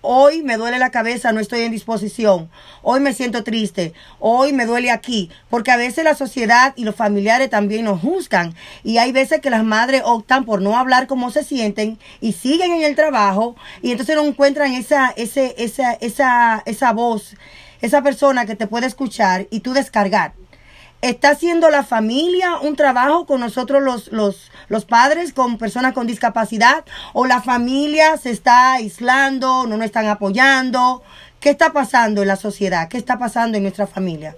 hoy 0.00 0.42
me 0.42 0.56
duele 0.56 0.78
la 0.78 0.90
cabeza, 0.90 1.32
no 1.32 1.40
estoy 1.40 1.62
en 1.62 1.72
disposición, 1.72 2.48
hoy 2.82 3.00
me 3.00 3.12
siento 3.12 3.42
triste, 3.42 3.92
hoy 4.20 4.52
me 4.52 4.64
duele 4.64 4.92
aquí, 4.92 5.30
porque 5.50 5.72
a 5.72 5.76
veces 5.76 6.04
la 6.04 6.14
sociedad 6.14 6.74
y 6.76 6.84
los 6.84 6.94
familiares 6.94 7.50
también 7.50 7.84
nos 7.84 8.00
juzgan 8.00 8.54
y 8.84 8.98
hay 8.98 9.10
veces 9.10 9.40
que 9.40 9.50
las 9.50 9.64
madres 9.64 10.02
optan 10.04 10.44
por 10.44 10.62
no 10.62 10.78
hablar 10.78 11.08
cómo 11.08 11.30
se 11.30 11.42
sienten 11.42 11.98
y 12.20 12.32
siguen 12.32 12.70
en 12.72 12.84
el 12.84 12.94
trabajo 12.94 13.56
y 13.82 13.90
entonces 13.90 14.14
no 14.14 14.24
encuentran 14.24 14.72
esa, 14.72 15.10
ese, 15.16 15.56
esa, 15.58 15.94
esa, 15.94 16.62
esa 16.66 16.92
voz, 16.92 17.34
esa 17.80 18.00
persona 18.02 18.46
que 18.46 18.54
te 18.54 18.68
puede 18.68 18.86
escuchar 18.86 19.48
y 19.50 19.60
tú 19.60 19.72
descargar. 19.72 20.34
¿Está 21.02 21.30
haciendo 21.30 21.70
la 21.70 21.84
familia 21.84 22.56
un 22.56 22.74
trabajo 22.74 23.26
con 23.26 23.40
nosotros 23.40 23.82
los, 23.82 24.08
los, 24.12 24.50
los 24.68 24.86
padres, 24.86 25.32
con 25.32 25.58
personas 25.58 25.92
con 25.92 26.06
discapacidad? 26.06 26.84
¿O 27.12 27.26
la 27.26 27.42
familia 27.42 28.16
se 28.16 28.30
está 28.30 28.74
aislando, 28.74 29.66
no 29.66 29.76
nos 29.76 29.86
están 29.86 30.06
apoyando? 30.06 31.02
¿Qué 31.38 31.50
está 31.50 31.72
pasando 31.72 32.22
en 32.22 32.28
la 32.28 32.36
sociedad? 32.36 32.88
¿Qué 32.88 32.96
está 32.96 33.18
pasando 33.18 33.56
en 33.56 33.64
nuestra 33.64 33.86
familia? 33.86 34.36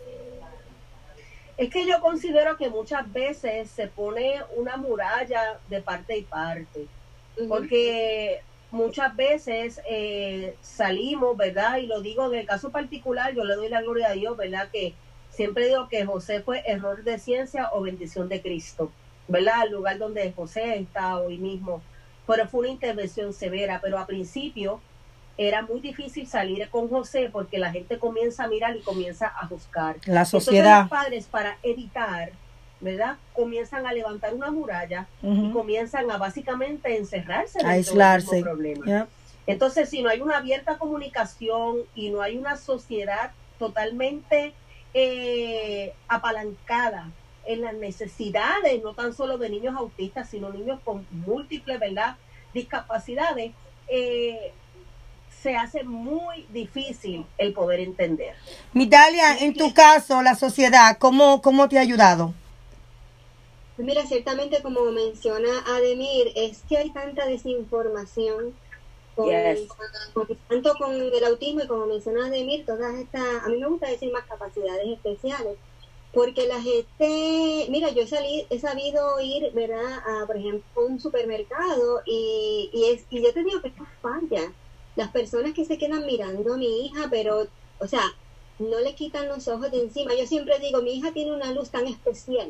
Es 1.56 1.70
que 1.70 1.86
yo 1.86 2.00
considero 2.00 2.56
que 2.56 2.68
muchas 2.68 3.10
veces 3.12 3.70
se 3.70 3.86
pone 3.86 4.34
una 4.56 4.76
muralla 4.76 5.58
de 5.68 5.80
parte 5.80 6.18
y 6.18 6.22
parte, 6.22 6.86
porque 7.48 8.42
muchas 8.70 9.14
veces 9.16 9.80
eh, 9.88 10.54
salimos, 10.60 11.36
¿verdad? 11.36 11.78
Y 11.78 11.86
lo 11.86 12.00
digo 12.00 12.32
en 12.32 12.38
el 12.38 12.46
caso 12.46 12.70
particular, 12.70 13.34
yo 13.34 13.44
le 13.44 13.54
doy 13.54 13.68
la 13.68 13.82
gloria 13.82 14.08
a 14.08 14.12
Dios, 14.12 14.36
¿verdad? 14.36 14.68
Que 14.72 14.94
siempre 15.38 15.68
digo 15.68 15.88
que 15.88 16.04
José 16.04 16.40
fue 16.40 16.64
error 16.66 17.04
de 17.04 17.16
ciencia 17.20 17.70
o 17.72 17.80
bendición 17.82 18.28
de 18.28 18.42
Cristo, 18.42 18.90
¿verdad? 19.28 19.66
El 19.66 19.70
lugar 19.72 19.96
donde 19.98 20.32
José 20.32 20.80
está 20.80 21.16
hoy 21.20 21.38
mismo. 21.38 21.80
Pero 22.26 22.48
fue 22.48 22.60
una 22.62 22.70
intervención 22.70 23.32
severa, 23.32 23.78
pero 23.80 24.00
a 24.00 24.06
principio 24.06 24.80
era 25.36 25.62
muy 25.62 25.78
difícil 25.78 26.26
salir 26.26 26.68
con 26.70 26.88
José 26.88 27.30
porque 27.32 27.56
la 27.58 27.70
gente 27.70 28.00
comienza 28.00 28.42
a 28.42 28.48
mirar 28.48 28.76
y 28.76 28.80
comienza 28.80 29.28
a 29.28 29.46
juzgar. 29.46 29.94
La 30.06 30.22
Entonces 30.22 30.44
sociedad. 30.44 30.80
los 30.80 30.90
padres 30.90 31.26
para 31.26 31.56
evitar, 31.62 32.32
¿verdad? 32.80 33.16
Comienzan 33.32 33.86
a 33.86 33.92
levantar 33.92 34.34
una 34.34 34.50
muralla 34.50 35.06
y 35.22 35.52
comienzan 35.52 36.10
a 36.10 36.16
básicamente 36.18 36.96
encerrarse 36.96 37.58
del 37.60 37.68
Aislarse. 37.68 38.42
problema. 38.42 38.84
Ya. 38.84 39.06
Entonces, 39.46 39.88
si 39.88 40.02
no 40.02 40.10
hay 40.10 40.20
una 40.20 40.38
abierta 40.38 40.78
comunicación 40.78 41.76
y 41.94 42.10
no 42.10 42.22
hay 42.22 42.36
una 42.36 42.56
sociedad 42.56 43.30
totalmente 43.60 44.52
eh, 44.94 45.92
apalancada 46.08 47.10
en 47.46 47.62
las 47.62 47.74
necesidades, 47.74 48.82
no 48.82 48.94
tan 48.94 49.14
solo 49.14 49.38
de 49.38 49.48
niños 49.48 49.74
autistas, 49.76 50.28
sino 50.28 50.50
niños 50.50 50.80
con 50.84 51.06
múltiples, 51.10 51.80
¿verdad?, 51.80 52.16
discapacidades, 52.52 53.52
eh, 53.88 54.52
se 55.42 55.56
hace 55.56 55.84
muy 55.84 56.46
difícil 56.50 57.24
el 57.38 57.52
poder 57.52 57.80
entender. 57.80 58.34
Mitalia, 58.72 59.38
en 59.38 59.54
tu 59.54 59.72
caso, 59.72 60.20
la 60.22 60.34
sociedad, 60.34 60.98
¿cómo, 60.98 61.40
cómo 61.40 61.68
te 61.68 61.78
ha 61.78 61.82
ayudado? 61.82 62.34
Pues 63.76 63.86
Mira, 63.86 64.04
ciertamente 64.06 64.60
como 64.60 64.80
menciona 64.90 65.48
Ademir, 65.68 66.32
es 66.34 66.62
que 66.68 66.78
hay 66.78 66.90
tanta 66.90 67.26
desinformación, 67.26 68.54
con, 69.18 69.28
Yes. 69.30 69.68
con- 70.14 70.28
tanto 70.48 70.74
con 70.78 70.94
el 70.94 71.24
autismo 71.24 71.62
y 71.62 71.66
como 71.66 71.86
menciona 71.86 72.26
Ademir, 72.26 72.64
todas 72.64 72.94
estas, 72.94 73.42
a 73.44 73.48
mí 73.48 73.58
me 73.58 73.66
gusta 73.68 73.88
decir 73.88 74.12
más 74.12 74.24
capacidades 74.26 74.86
especiales, 74.88 75.56
porque 76.12 76.46
la 76.46 76.60
gente, 76.62 77.66
mira, 77.70 77.90
yo 77.90 78.06
salí, 78.06 78.46
he 78.48 78.58
sabido 78.58 79.20
ir, 79.20 79.50
¿verdad?, 79.52 79.98
a, 80.06 80.26
por 80.26 80.36
ejemplo, 80.36 80.86
un 80.86 81.00
supermercado 81.00 82.00
y, 82.06 82.70
y, 82.72 82.84
es, 82.92 83.04
y 83.10 83.22
yo 83.22 83.32
te 83.32 83.42
digo 83.44 83.60
que 83.60 83.68
esto 83.68 83.84
falla. 84.00 84.52
Las 84.96 85.10
personas 85.10 85.52
que 85.54 85.64
se 85.64 85.78
quedan 85.78 86.06
mirando 86.06 86.54
a 86.54 86.56
mi 86.56 86.86
hija, 86.86 87.08
pero, 87.10 87.46
o 87.78 87.86
sea, 87.86 88.02
no 88.58 88.80
le 88.80 88.94
quitan 88.94 89.28
los 89.28 89.46
ojos 89.46 89.70
de 89.70 89.80
encima. 89.82 90.14
Yo 90.14 90.26
siempre 90.26 90.58
digo, 90.58 90.82
mi 90.82 90.94
hija 90.94 91.12
tiene 91.12 91.32
una 91.32 91.52
luz 91.52 91.70
tan 91.70 91.86
especial, 91.86 92.48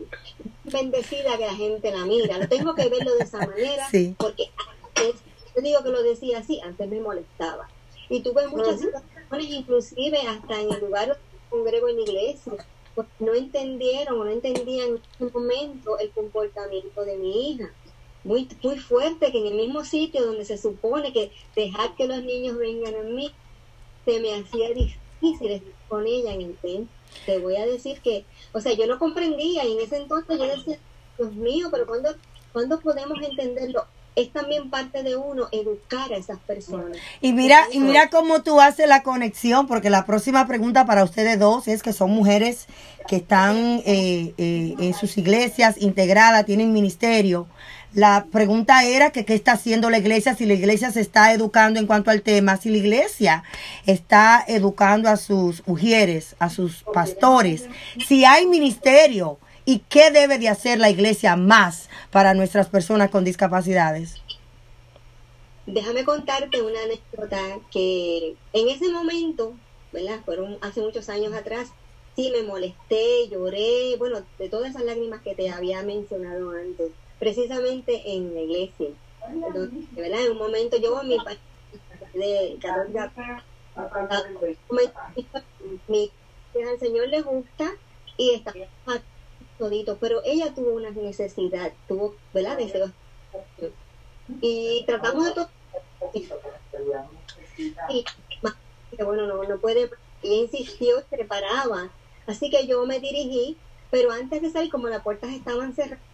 bendecida 0.64 1.37
que 1.37 1.44
la 1.46 1.54
gente 1.54 1.90
la 1.90 2.04
mira. 2.07 2.38
No 2.38 2.48
tengo 2.48 2.74
que 2.74 2.88
verlo 2.88 3.14
de 3.16 3.24
esa 3.24 3.38
manera, 3.46 3.88
Sí. 3.90 4.14
porque 4.18 4.50
antes, 4.94 5.16
yo 5.59 5.62
digo 5.62 5.83
que 5.83 5.90
lo 5.90 6.03
decía 6.03 6.38
así, 6.38 6.61
antes 6.61 6.88
me 6.88 7.01
molestaba. 7.01 7.68
Y 8.09 8.21
tuve 8.21 8.47
muchas 8.47 8.81
situaciones, 8.81 9.51
inclusive 9.51 10.18
hasta 10.21 10.61
en 10.61 10.73
el 10.73 10.81
lugar 10.81 11.09
donde 11.09 11.23
congrego 11.51 11.88
en 11.88 11.97
la 11.97 12.03
iglesia, 12.03 12.66
pues 12.94 13.09
no 13.18 13.35
entendieron 13.35 14.21
o 14.21 14.25
no 14.25 14.31
entendían 14.31 14.90
en 14.90 15.03
ese 15.21 15.33
momento 15.33 15.99
el 15.99 16.11
comportamiento 16.11 17.05
de 17.05 17.16
mi 17.16 17.51
hija. 17.51 17.71
Muy, 18.23 18.49
muy 18.62 18.79
fuerte 18.79 19.33
que 19.33 19.38
en 19.38 19.47
el 19.49 19.55
mismo 19.55 19.85
sitio 19.85 20.25
donde 20.25 20.44
se 20.44 20.59
supone 20.59 21.12
que 21.12 21.33
dejar 21.57 21.97
que 21.97 22.07
los 22.07 22.23
niños 22.23 22.57
vengan 22.57 22.94
a 22.94 23.03
mí, 23.03 23.33
se 24.05 24.21
me 24.21 24.35
hacía 24.35 24.68
difícil 24.71 25.51
estar 25.51 25.73
con 25.88 26.07
ella 26.07 26.35
en 26.35 26.42
el 26.42 26.57
templo. 26.57 26.94
Te 27.27 27.38
voy 27.38 27.57
a 27.57 27.66
decir 27.66 28.01
que, 28.01 28.25
o 28.53 28.61
sea, 28.61 28.75
yo 28.75 28.87
no 28.87 28.99
comprendía 28.99 29.64
y 29.64 29.73
en 29.73 29.81
ese 29.81 29.97
entonces 29.97 30.38
yo 30.38 30.44
decía, 30.44 30.79
Dios 31.16 31.33
mío, 31.35 31.68
pero 31.71 31.87
¿cuándo, 31.87 32.14
¿cuándo 32.53 32.79
podemos 32.81 33.18
entenderlo? 33.23 33.87
Es 34.16 34.33
también 34.33 34.68
parte 34.68 35.03
de 35.03 35.16
uno 35.16 35.49
educar 35.53 36.12
a 36.12 36.16
esas 36.16 36.38
personas. 36.40 36.97
Y 37.21 37.33
mira, 37.33 37.64
y 37.73 37.79
mira 37.79 38.11
cómo 38.11 38.42
tú 38.42 38.61
haces 38.61 38.88
la 38.88 39.03
conexión, 39.03 39.66
porque 39.66 39.90
la 39.90 40.07
próxima 40.07 40.47
pregunta 40.47 40.87
para 40.87 41.05
ustedes 41.05 41.38
dos 41.38 41.68
es 41.68 41.83
que 41.83 41.92
son 41.92 42.11
mujeres 42.11 42.66
que 43.07 43.16
están 43.16 43.57
eh, 43.87 44.35
eh, 44.37 44.75
en 44.79 44.94
sus 44.94 45.16
iglesias 45.18 45.77
integradas, 45.79 46.47
tienen 46.47 46.73
ministerio. 46.73 47.47
La 47.94 48.27
pregunta 48.31 48.85
era 48.85 49.11
que 49.11 49.25
qué 49.25 49.35
está 49.35 49.53
haciendo 49.53 49.88
la 49.88 49.99
iglesia, 49.99 50.35
si 50.35 50.44
la 50.44 50.55
iglesia 50.55 50.90
se 50.90 51.01
está 51.01 51.33
educando 51.33 51.81
en 51.81 51.87
cuanto 51.87 52.11
al 52.11 52.23
tema, 52.23 52.59
si 52.59 52.68
la 52.68 52.77
iglesia 52.77 53.44
está 53.87 54.44
educando 54.47 55.09
a 55.09 55.16
sus 55.16 55.66
mujeres, 55.66 56.37
a 56.38 56.51
sus 56.51 56.85
pastores, 56.92 57.66
si 58.07 58.25
hay 58.27 58.47
ministerio 58.47 59.38
y 59.64 59.81
qué 59.88 60.11
debe 60.11 60.38
de 60.38 60.49
hacer 60.49 60.79
la 60.79 60.90
iglesia 60.90 61.37
más 61.37 61.88
para 62.11 62.35
nuestras 62.35 62.68
personas 62.68 63.11
con 63.11 63.25
discapacidades. 63.25 64.16
Déjame 65.66 66.05
contarte 66.05 66.62
una 66.62 66.83
anécdota 66.83 67.38
que 67.71 68.37
en 68.53 68.68
ese 68.68 68.90
momento, 68.90 69.55
¿verdad? 69.92 70.21
Fueron 70.25 70.57
hace 70.62 70.81
muchos 70.81 71.09
años 71.11 71.35
atrás, 71.35 71.68
sí 72.16 72.31
me 72.31 72.42
molesté, 72.42 73.29
lloré, 73.31 73.97
bueno, 73.99 74.23
de 74.38 74.49
todas 74.49 74.71
esas 74.71 74.85
lágrimas 74.85 75.21
que 75.21 75.35
te 75.35 75.51
había 75.51 75.83
mencionado 75.83 76.51
antes 76.53 76.90
precisamente 77.18 78.14
en 78.14 78.35
la 78.35 78.40
iglesia. 78.40 78.88
¿verdad? 79.92 80.25
En 80.25 80.33
un 80.33 80.38
momento 80.38 80.77
yo 80.79 81.03
mi 81.03 81.18
de 82.14 82.59
mi 85.88 86.11
al 86.66 86.79
Señor 86.81 87.09
le 87.09 87.21
gusta 87.21 87.71
y 88.16 88.31
está 88.31 88.53
todito, 89.59 89.97
pero 89.99 90.23
ella 90.25 90.55
tuvo 90.55 90.75
una 90.75 90.90
necesidad, 90.90 91.73
tuvo, 91.87 92.14
¿verdad? 92.33 92.59
Y 94.40 94.85
tratamos 94.87 95.25
de 95.25 95.33
todo. 95.33 95.49
Y 97.88 98.05
bueno, 99.03 99.27
no, 99.27 99.42
no 99.44 99.59
puede, 99.59 99.90
y 100.23 100.35
insistió, 100.35 101.01
se 101.01 101.16
preparaba. 101.16 101.90
Así 102.27 102.51
que 102.51 102.66
yo 102.66 102.85
me 102.87 103.01
dirigí, 103.01 103.57
pero 103.90 104.11
antes 104.11 104.42
de 104.42 104.51
salir, 104.51 104.71
como 104.71 104.88
las 104.88 105.03
puertas 105.03 105.31
estaban 105.31 105.75
cerradas, 105.75 106.05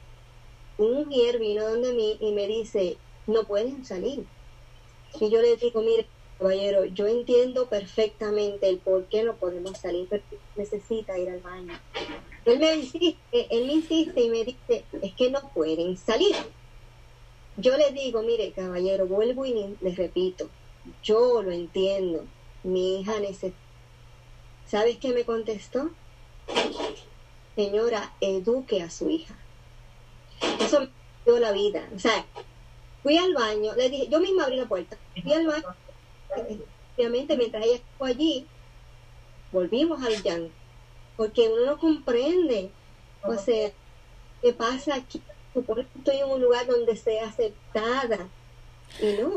un 0.78 1.06
mujer 1.06 1.38
vino 1.38 1.68
donde 1.68 1.92
mí 1.92 2.16
y 2.20 2.32
me 2.32 2.46
dice, 2.46 2.98
no 3.26 3.44
pueden 3.44 3.84
salir. 3.84 4.26
Y 5.20 5.30
yo 5.30 5.40
le 5.40 5.56
digo, 5.56 5.82
mire, 5.82 6.06
caballero, 6.38 6.84
yo 6.84 7.06
entiendo 7.06 7.68
perfectamente 7.68 8.68
el 8.68 8.78
por 8.78 9.04
qué 9.04 9.22
no 9.22 9.36
podemos 9.36 9.78
salir, 9.78 10.08
pero 10.08 10.22
necesita 10.56 11.16
ir 11.18 11.30
al 11.30 11.40
baño. 11.40 11.78
Él 12.44 12.58
me 12.58 12.76
insiste, 12.76 13.16
él 13.32 13.70
insiste 13.70 14.20
y 14.20 14.28
me 14.28 14.44
dice, 14.44 14.84
es 15.00 15.14
que 15.14 15.30
no 15.30 15.48
pueden 15.54 15.96
salir. 15.96 16.34
Yo 17.56 17.76
le 17.76 17.90
digo, 17.92 18.22
mire, 18.22 18.52
caballero, 18.52 19.06
vuelvo 19.06 19.46
y 19.46 19.76
le 19.80 19.94
repito, 19.94 20.50
yo 21.02 21.42
lo 21.42 21.52
entiendo, 21.52 22.24
mi 22.62 23.00
hija 23.00 23.20
necesita. 23.20 23.56
¿Sabes 24.66 24.98
qué 24.98 25.12
me 25.12 25.24
contestó? 25.24 25.90
Señora, 27.54 28.12
eduque 28.20 28.82
a 28.82 28.90
su 28.90 29.08
hija. 29.08 29.36
Eso 30.60 30.80
me 30.80 30.88
dio 31.24 31.38
la 31.38 31.52
vida. 31.52 31.88
O 31.94 31.98
sea, 31.98 32.26
fui 33.02 33.16
al 33.18 33.32
baño, 33.34 33.72
le 33.76 33.90
dije, 33.90 34.08
yo 34.08 34.18
misma 34.20 34.44
abrí 34.44 34.56
la 34.56 34.66
puerta, 34.66 34.96
fui 35.22 35.32
al 35.32 35.46
baño, 35.46 35.64
obviamente 36.96 37.36
mientras 37.36 37.64
ella 37.64 37.74
estuvo 37.76 38.06
allí, 38.06 38.46
volvimos 39.52 40.02
al 40.02 40.22
llanto, 40.22 40.52
porque 41.16 41.48
uno 41.48 41.66
no 41.66 41.78
comprende, 41.78 42.70
o 43.22 43.34
sea, 43.34 43.70
¿qué 44.42 44.52
pasa 44.52 44.96
aquí? 44.96 45.22
estoy 45.54 46.16
en 46.16 46.30
un 46.30 46.42
lugar 46.42 46.66
donde 46.66 46.96
sea 46.96 47.28
aceptada, 47.28 48.18
y 49.00 49.22
no. 49.22 49.30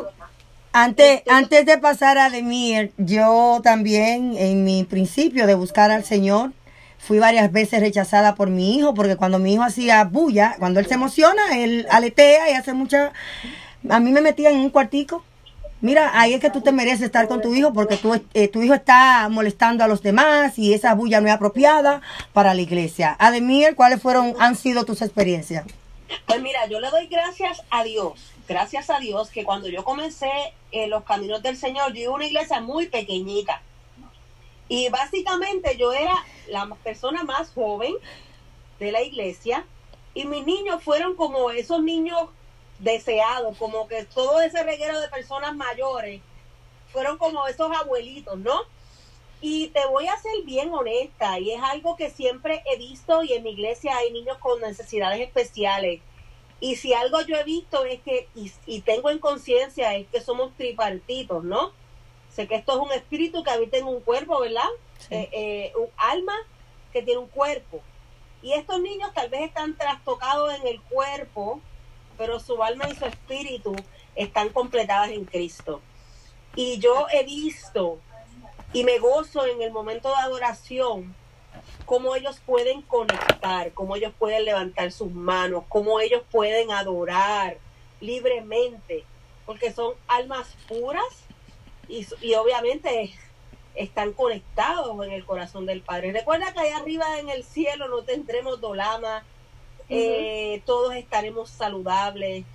Antes, 0.74 1.22
antes 1.28 1.66
de 1.66 1.78
pasar 1.78 2.18
a 2.18 2.30
Demir, 2.30 2.92
yo 2.98 3.62
también 3.64 4.36
en 4.38 4.64
mi 4.64 4.84
principio 4.84 5.48
de 5.48 5.56
buscar 5.56 5.92
al 5.92 6.04
Señor, 6.04 6.52
Fui 6.98 7.20
varias 7.20 7.52
veces 7.52 7.80
rechazada 7.80 8.36
por 8.36 8.50
mi 8.50 8.76
hijo, 8.76 8.94
porque 8.94 9.16
cuando 9.16 9.40
mi 9.40 9.54
hijo 9.54 9.64
hacía 9.64 10.04
bulla, 10.04 10.56
cuando 10.60 10.80
él 10.80 10.88
se 10.88 10.96
emociona, 10.96 11.58
él 11.58 11.88
aletea 11.90 12.50
y 12.50 12.54
hace 12.54 12.74
mucha... 12.74 13.14
A 13.90 14.00
mí 14.00 14.12
me 14.12 14.22
metían 14.22 14.56
en 14.56 14.62
un 14.62 14.70
cuartico. 14.70 15.24
Mira, 15.80 16.20
ahí 16.20 16.34
es 16.34 16.42
que 16.42 16.50
tú 16.50 16.62
te 16.62 16.72
mereces 16.72 17.04
estar 17.04 17.28
con 17.28 17.42
tu 17.42 17.54
hijo 17.54 17.72
porque 17.72 17.98
tu, 17.98 18.20
eh, 18.34 18.48
tu 18.48 18.64
hijo 18.64 18.74
está 18.74 19.30
molestando 19.30 19.84
a 19.84 19.88
los 19.88 20.02
demás 20.02 20.58
y 20.58 20.74
esa 20.74 20.96
bulla 20.96 21.22
no 21.22 21.28
es 21.28 21.34
apropiada 21.34 22.02
para 22.34 22.56
la 22.56 22.62
iglesia. 22.62 23.16
Ademir, 23.20 23.76
¿cuáles 23.76 24.02
fueron, 24.02 24.34
han 24.40 24.56
sido 24.56 24.86
tus 24.86 25.04
experiencias? 25.04 25.66
Pues 26.26 26.42
mira, 26.42 26.66
yo 26.68 26.80
le 26.80 26.90
doy 26.90 27.08
gracias 27.08 27.62
a 27.70 27.84
Dios, 27.84 28.34
gracias 28.48 28.90
a 28.90 29.00
Dios 29.00 29.30
que 29.30 29.44
cuando 29.44 29.68
yo 29.68 29.84
comencé 29.84 30.32
en 30.72 30.90
los 30.90 31.04
caminos 31.04 31.44
del 31.44 31.58
Señor, 31.58 31.94
yo 31.94 32.02
iba 32.02 32.12
a 32.12 32.16
una 32.16 32.26
iglesia 32.26 32.60
muy 32.60 32.88
pequeñita. 32.88 33.62
Y 34.70 34.90
básicamente 34.90 35.78
yo 35.78 35.94
era 35.94 36.14
la 36.50 36.68
persona 36.84 37.24
más 37.24 37.52
joven 37.52 37.94
de 38.80 38.92
la 38.92 39.02
iglesia 39.04 39.64
y 40.14 40.26
mis 40.26 40.46
niños 40.46 40.82
fueron 40.84 41.16
como 41.16 41.52
esos 41.52 41.84
niños 41.84 42.30
deseados, 42.80 43.58
como 43.58 43.88
que 43.88 44.06
todo 44.06 44.42
ese 44.42 44.64
reguero 44.64 45.00
de 45.00 45.10
personas 45.10 45.56
mayores 45.56 46.22
fueron 46.92 47.18
como 47.18 47.48
esos 47.48 47.72
abuelitos, 47.76 48.38
¿no? 48.38 48.62
Y 49.42 49.68
te 49.68 49.86
voy 49.86 50.08
a 50.08 50.18
ser 50.18 50.32
bien 50.46 50.74
honesta, 50.74 51.40
y 51.40 51.52
es 51.52 51.62
algo 51.62 51.96
que 51.96 52.10
siempre 52.10 52.64
he 52.66 52.78
visto, 52.78 53.24
y 53.24 53.34
en 53.34 53.44
mi 53.44 53.52
iglesia 53.52 53.98
hay 53.98 54.12
niños 54.12 54.38
con 54.40 54.60
necesidades 54.62 55.20
especiales. 55.22 56.02
Y 56.60 56.76
si 56.76 56.94
algo 56.94 57.22
yo 57.22 57.36
he 57.36 57.44
visto 57.44 57.86
es 57.86 58.02
que, 58.02 58.28
y, 58.34 58.52
y 58.66 58.82
tengo 58.82 59.12
en 59.12 59.20
conciencia, 59.20 59.96
es 59.96 60.08
que 60.08 60.22
somos 60.22 60.56
tripartitos, 60.58 61.44
¿no? 61.44 61.72
Sé 62.32 62.48
que 62.48 62.56
esto 62.56 62.74
es 62.74 62.80
un 62.80 62.92
espíritu 62.92 63.44
que 63.44 63.52
habita 63.52 63.78
en 63.78 63.86
un 63.86 64.00
cuerpo, 64.02 64.40
¿verdad? 64.40 64.70
Eh, 65.10 65.30
eh, 65.32 65.74
un 65.76 65.90
alma 65.98 66.36
que 66.92 67.02
tiene 67.02 67.20
un 67.20 67.28
cuerpo. 67.28 67.82
Y 68.42 68.54
estos 68.54 68.80
niños 68.80 69.12
tal 69.14 69.30
vez 69.30 69.42
están 69.42 69.76
trastocados 69.76 70.54
en 70.56 70.68
el 70.68 70.82
cuerpo, 70.82 71.60
pero 72.18 72.40
su 72.40 72.62
alma 72.64 72.90
y 72.90 72.96
su 72.96 73.06
espíritu 73.06 73.76
están 74.16 74.50
completadas 74.50 75.10
en 75.10 75.26
Cristo. 75.26 75.82
Y 76.56 76.80
yo 76.80 77.08
he 77.12 77.24
visto 77.24 78.00
y 78.74 78.84
me 78.84 79.00
gozo 79.00 79.46
en 79.46 79.62
el 79.62 79.72
momento 79.72 80.10
de 80.10 80.16
adoración 80.16 81.16
cómo 81.86 82.16
ellos 82.16 82.42
pueden 82.46 82.82
conectar, 82.82 83.72
cómo 83.74 83.96
ellos 83.96 84.14
pueden 84.18 84.46
levantar 84.46 84.92
sus 84.92 85.12
manos, 85.12 85.64
cómo 85.70 86.00
ellos 86.00 86.22
pueden 86.32 86.72
adorar 86.72 87.58
libremente, 88.02 89.06
porque 89.46 89.72
son 89.72 89.94
almas 90.08 90.56
puras 90.68 91.06
y, 91.88 92.06
obviamente 92.36 93.14
están 93.76 94.12
conectados 94.14 95.06
en 95.06 95.12
el 95.12 95.24
corazón 95.24 95.68
del 95.68 95.82
Padre. 95.82 96.12
Recuerda 96.12 96.52
que 96.52 96.60
allá 96.60 96.78
arriba 96.78 97.20
en 97.20 97.30
el 97.30 97.44
cielo 97.44 97.88
no 97.88 98.02
tendremos 98.02 98.60
dolama, 98.60 99.24
eh, 99.90 100.62
todos 100.66 100.96
estaremos 100.96 101.50
saludables. 101.50 102.46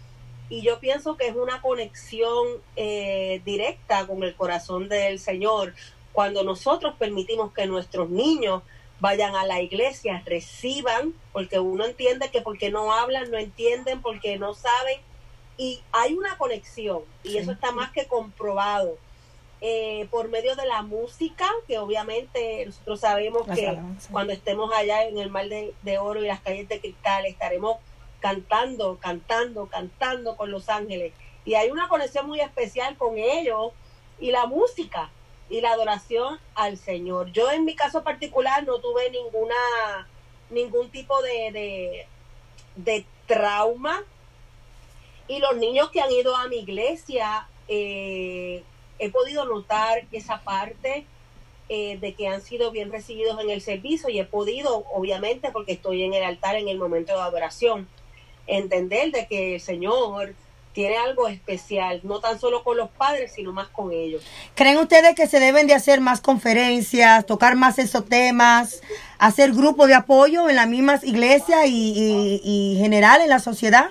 Y 0.48 0.62
yo 0.62 0.80
pienso 0.80 1.16
que 1.16 1.28
es 1.28 1.34
una 1.34 1.62
conexión 1.62 2.46
eh, 2.76 3.40
directa 3.44 4.06
con 4.06 4.22
el 4.22 4.34
corazón 4.34 4.88
del 4.88 5.18
Señor 5.18 5.74
cuando 6.12 6.44
nosotros 6.44 6.94
permitimos 6.98 7.52
que 7.52 7.66
nuestros 7.66 8.10
niños 8.10 8.62
vayan 9.00 9.34
a 9.34 9.44
la 9.44 9.60
iglesia, 9.60 10.22
reciban, 10.26 11.14
porque 11.32 11.58
uno 11.58 11.86
entiende 11.86 12.30
que 12.30 12.42
porque 12.42 12.70
no 12.70 12.92
hablan, 12.92 13.30
no 13.30 13.38
entienden, 13.38 14.00
porque 14.00 14.38
no 14.38 14.54
saben, 14.54 15.00
y 15.56 15.80
hay 15.90 16.14
una 16.14 16.38
conexión, 16.38 17.02
y 17.24 17.38
eso 17.38 17.52
está 17.52 17.72
más 17.72 17.90
que 17.90 18.06
comprobado 18.06 18.96
eh, 19.64 20.08
por 20.10 20.28
medio 20.28 20.56
de 20.56 20.66
la 20.66 20.82
música, 20.82 21.48
que 21.68 21.78
obviamente 21.78 22.66
nosotros 22.66 22.98
sabemos 22.98 23.46
que 23.46 23.78
cuando 24.10 24.32
estemos 24.32 24.72
allá 24.74 25.04
en 25.04 25.18
el 25.18 25.30
mar 25.30 25.46
de, 25.48 25.98
oro 25.98 26.20
y 26.20 26.26
las 26.26 26.40
calles 26.40 26.68
de 26.68 26.80
cristal 26.80 27.26
estaremos 27.26 27.76
cantando, 28.18 28.98
cantando, 29.00 29.66
cantando 29.66 30.36
con 30.36 30.50
los 30.50 30.68
ángeles. 30.68 31.12
Y 31.44 31.54
hay 31.54 31.70
una 31.70 31.86
conexión 31.86 32.26
muy 32.26 32.40
especial 32.40 32.96
con 32.96 33.18
ellos 33.18 33.70
y 34.18 34.32
la 34.32 34.46
música 34.46 35.10
y 35.48 35.60
la 35.60 35.70
adoración 35.70 36.40
al 36.56 36.76
Señor. 36.76 37.30
Yo 37.30 37.52
en 37.52 37.64
mi 37.64 37.76
caso 37.76 38.02
particular 38.02 38.66
no 38.66 38.80
tuve 38.80 39.10
ninguna 39.10 40.08
ningún 40.50 40.90
tipo 40.90 41.22
de, 41.22 41.52
de, 41.52 42.06
de 42.74 43.06
trauma 43.26 44.02
y 45.28 45.38
los 45.38 45.56
niños 45.56 45.90
que 45.90 46.00
han 46.00 46.10
ido 46.10 46.34
a 46.34 46.48
mi 46.48 46.56
iglesia 46.56 47.46
eh, 47.68 48.64
he 49.02 49.10
podido 49.10 49.44
notar 49.44 50.04
esa 50.12 50.40
parte 50.42 51.04
eh, 51.68 51.98
de 52.00 52.14
que 52.14 52.28
han 52.28 52.40
sido 52.40 52.70
bien 52.70 52.92
recibidos 52.92 53.40
en 53.40 53.50
el 53.50 53.60
servicio 53.60 54.08
y 54.08 54.20
he 54.20 54.24
podido, 54.24 54.84
obviamente, 54.92 55.50
porque 55.50 55.72
estoy 55.72 56.04
en 56.04 56.14
el 56.14 56.22
altar 56.22 56.54
en 56.54 56.68
el 56.68 56.78
momento 56.78 57.12
de 57.12 57.20
adoración, 57.20 57.88
entender 58.46 59.10
de 59.10 59.26
que 59.26 59.56
el 59.56 59.60
Señor 59.60 60.34
tiene 60.72 60.96
algo 60.96 61.26
especial, 61.26 62.00
no 62.04 62.20
tan 62.20 62.38
solo 62.38 62.62
con 62.62 62.76
los 62.76 62.90
padres, 62.90 63.32
sino 63.32 63.52
más 63.52 63.68
con 63.68 63.92
ellos. 63.92 64.22
¿Creen 64.54 64.78
ustedes 64.78 65.16
que 65.16 65.26
se 65.26 65.40
deben 65.40 65.66
de 65.66 65.74
hacer 65.74 66.00
más 66.00 66.20
conferencias, 66.20 67.26
tocar 67.26 67.56
más 67.56 67.80
esos 67.80 68.06
temas, 68.06 68.82
hacer 69.18 69.52
grupos 69.52 69.88
de 69.88 69.94
apoyo 69.94 70.48
en 70.48 70.56
las 70.56 70.68
mismas 70.68 71.02
iglesias 71.02 71.66
y, 71.66 72.40
y 72.42 72.76
general 72.78 73.20
en 73.20 73.28
la 73.28 73.40
sociedad? 73.40 73.90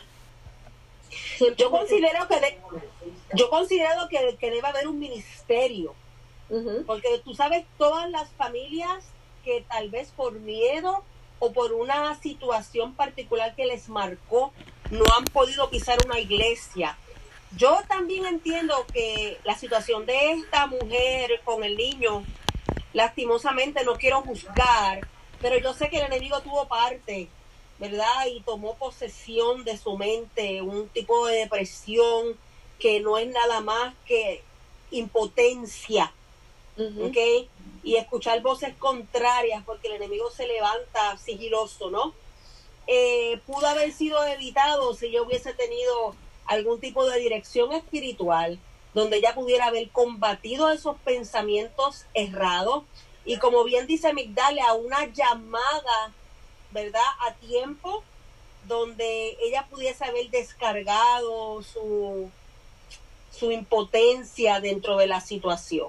yo 1.58 1.72
considero 1.72 2.28
que 2.28 2.40
yo 3.36 3.50
considero 3.50 4.08
que, 4.10 4.38
que, 4.40 4.52
debe 4.52 4.68
haber 4.68 4.88
un 4.88 5.00
ministerio 5.00 5.96
porque 6.86 7.22
tú 7.24 7.34
sabes 7.34 7.66
todas 7.78 8.10
las 8.10 8.34
familias 8.36 9.16
que 9.44 9.66
tal 9.70 9.90
vez 9.90 10.12
por 10.12 10.40
miedo 10.40 11.08
o 11.40 11.54
por 11.54 11.74
una 11.74 12.16
situación 12.16 12.96
particular 12.96 13.56
que 13.56 13.66
les 13.66 13.90
marcó 13.90 14.54
no 14.90 15.14
han 15.14 15.32
podido 15.32 15.70
pisar 15.70 16.02
una 16.02 16.20
iglesia 16.20 17.00
yo 17.52 17.80
también 17.90 18.26
entiendo 18.26 18.90
que 18.94 19.42
la 19.44 19.58
situación 19.58 20.06
de 20.06 20.32
esta 20.32 20.68
mujer 20.68 21.42
con 21.44 21.64
el 21.66 21.76
niño, 21.78 22.30
lastimosamente 22.94 23.84
no 23.84 23.98
quiero 23.98 24.22
juzgar, 24.24 25.08
pero 25.42 25.58
yo 25.58 25.74
sé 25.74 25.90
que 25.90 25.98
el 26.00 26.06
enemigo 26.06 26.42
tuvo 26.44 26.68
parte, 26.70 27.36
¿verdad? 27.78 28.28
Y 28.28 28.44
tomó 28.44 28.78
posesión 28.78 29.66
de 29.66 29.78
su 29.78 29.98
mente, 29.98 30.62
un 30.62 30.90
tipo 30.92 31.28
de 31.28 31.38
depresión 31.40 32.40
que 32.82 33.00
no 33.00 33.18
es 33.20 33.28
nada 33.30 33.62
más 33.62 33.94
que 34.08 34.42
impotencia, 34.90 36.12
¿ok? 36.78 37.48
Y 37.84 37.96
escuchar 37.96 38.42
voces 38.42 38.76
contrarias 38.78 39.64
porque 39.64 39.88
el 39.88 39.96
enemigo 39.96 40.32
se 40.32 40.48
levanta 40.48 41.16
sigiloso, 41.18 41.92
¿no? 41.92 42.14
Eh, 42.88 43.40
pudo 43.46 43.68
haber 43.68 43.94
sido 43.94 44.26
evitado 44.26 44.96
si 44.96 45.12
yo 45.12 45.24
hubiese 45.24 45.54
tenido 45.54 46.16
algún 46.48 46.80
tipo 46.80 47.06
de 47.06 47.20
dirección 47.20 47.72
espiritual 47.72 48.60
donde 48.96 49.18
ella 49.18 49.36
pudiera 49.36 49.68
haber 49.68 49.90
combatido 49.92 50.72
esos 50.72 50.98
pensamientos 50.98 52.06
errados 52.16 52.84
y 53.24 53.38
como 53.38 53.64
bien 53.64 53.86
dice 53.86 54.14
Migdalia, 54.14 54.74
una 54.74 55.06
llamada, 55.06 56.12
¿verdad? 56.72 57.06
A 57.28 57.34
tiempo 57.36 58.04
donde 58.68 59.38
ella 59.40 59.68
pudiese 59.70 60.04
haber 60.04 60.30
descargado 60.32 61.62
su, 61.62 62.32
su 63.42 63.52
impotencia 63.52 64.60
dentro 64.60 64.98
de 64.98 65.08
la 65.08 65.20
situación. 65.20 65.88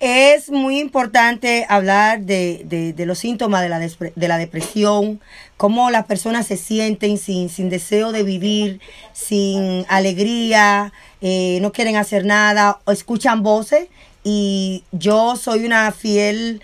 Es 0.00 0.50
muy 0.50 0.78
importante 0.78 1.64
hablar 1.70 2.20
de, 2.20 2.92
de, 2.94 3.06
los 3.06 3.18
síntomas 3.18 3.62
de 3.62 3.70
la, 3.70 3.78
de 3.78 4.28
la 4.28 4.36
depresión, 4.36 5.20
cómo 5.56 5.90
las 5.90 6.04
personas 6.04 6.46
se 6.46 6.58
sienten 6.58 7.16
sin, 7.16 7.48
sin 7.48 7.70
deseo 7.70 8.12
de 8.12 8.22
vivir, 8.22 8.80
sin 9.14 9.86
alegría, 9.88 10.92
eh, 11.22 11.58
no 11.62 11.72
quieren 11.72 11.96
hacer 11.96 12.26
nada, 12.26 12.80
escuchan 12.86 13.42
voces. 13.42 13.88
Y 14.24 14.84
yo 14.92 15.36
soy 15.36 15.64
una 15.64 15.90
fiel 15.92 16.60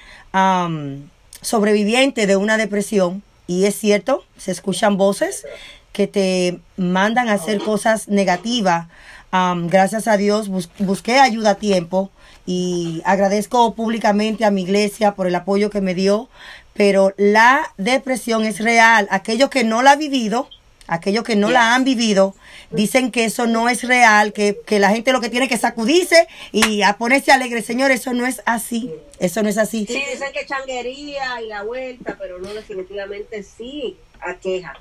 sobreviviente 1.40 2.26
de 2.26 2.36
una 2.36 2.58
depresión. 2.58 3.22
Y 3.46 3.64
es 3.64 3.74
cierto, 3.78 4.24
se 4.36 4.52
escuchan 4.52 4.98
voces 4.98 5.46
que 5.92 6.06
te 6.06 6.60
mandan 6.76 7.28
a 7.28 7.34
hacer 7.34 7.58
cosas 7.58 8.08
negativas. 8.08 8.88
Gracias 9.32 10.08
a 10.08 10.16
Dios 10.16 10.48
busqué 10.78 11.18
ayuda 11.18 11.50
a 11.50 11.54
tiempo 11.56 12.10
y 12.46 13.02
agradezco 13.04 13.74
públicamente 13.74 14.44
a 14.44 14.50
mi 14.50 14.62
iglesia 14.62 15.14
por 15.14 15.26
el 15.26 15.34
apoyo 15.34 15.70
que 15.70 15.80
me 15.80 15.94
dio, 15.94 16.28
pero 16.74 17.14
la 17.16 17.72
depresión 17.76 18.44
es 18.44 18.58
real. 18.58 19.06
Aquellos 19.10 19.50
que 19.50 19.64
no 19.64 19.82
la 19.82 19.92
han 19.92 19.98
vivido, 19.98 20.48
aquellos 20.88 21.22
que 21.22 21.36
no 21.36 21.50
la 21.50 21.74
han 21.74 21.84
vivido, 21.84 22.34
dicen 22.70 23.12
que 23.12 23.24
eso 23.24 23.46
no 23.46 23.68
es 23.68 23.84
real, 23.84 24.32
que, 24.32 24.56
la 24.80 24.90
gente 24.90 25.12
lo 25.12 25.20
que 25.20 25.28
tiene 25.28 25.48
que 25.48 25.58
sacudirse 25.58 26.26
y 26.50 26.82
a 26.82 26.94
ponerse 26.94 27.30
alegre. 27.30 27.62
Señor, 27.62 27.90
eso 27.90 28.12
no 28.14 28.26
es 28.26 28.42
así. 28.46 28.90
Eso 29.18 29.42
no 29.42 29.48
es 29.48 29.58
así. 29.58 29.86
Sí, 29.86 30.02
dicen 30.10 30.32
que 30.32 30.46
changuería 30.46 31.40
y 31.42 31.48
la 31.48 31.62
vuelta, 31.62 32.16
pero 32.18 32.38
no, 32.38 32.52
definitivamente 32.52 33.42
sí, 33.42 33.96
aqueja. 34.20 34.74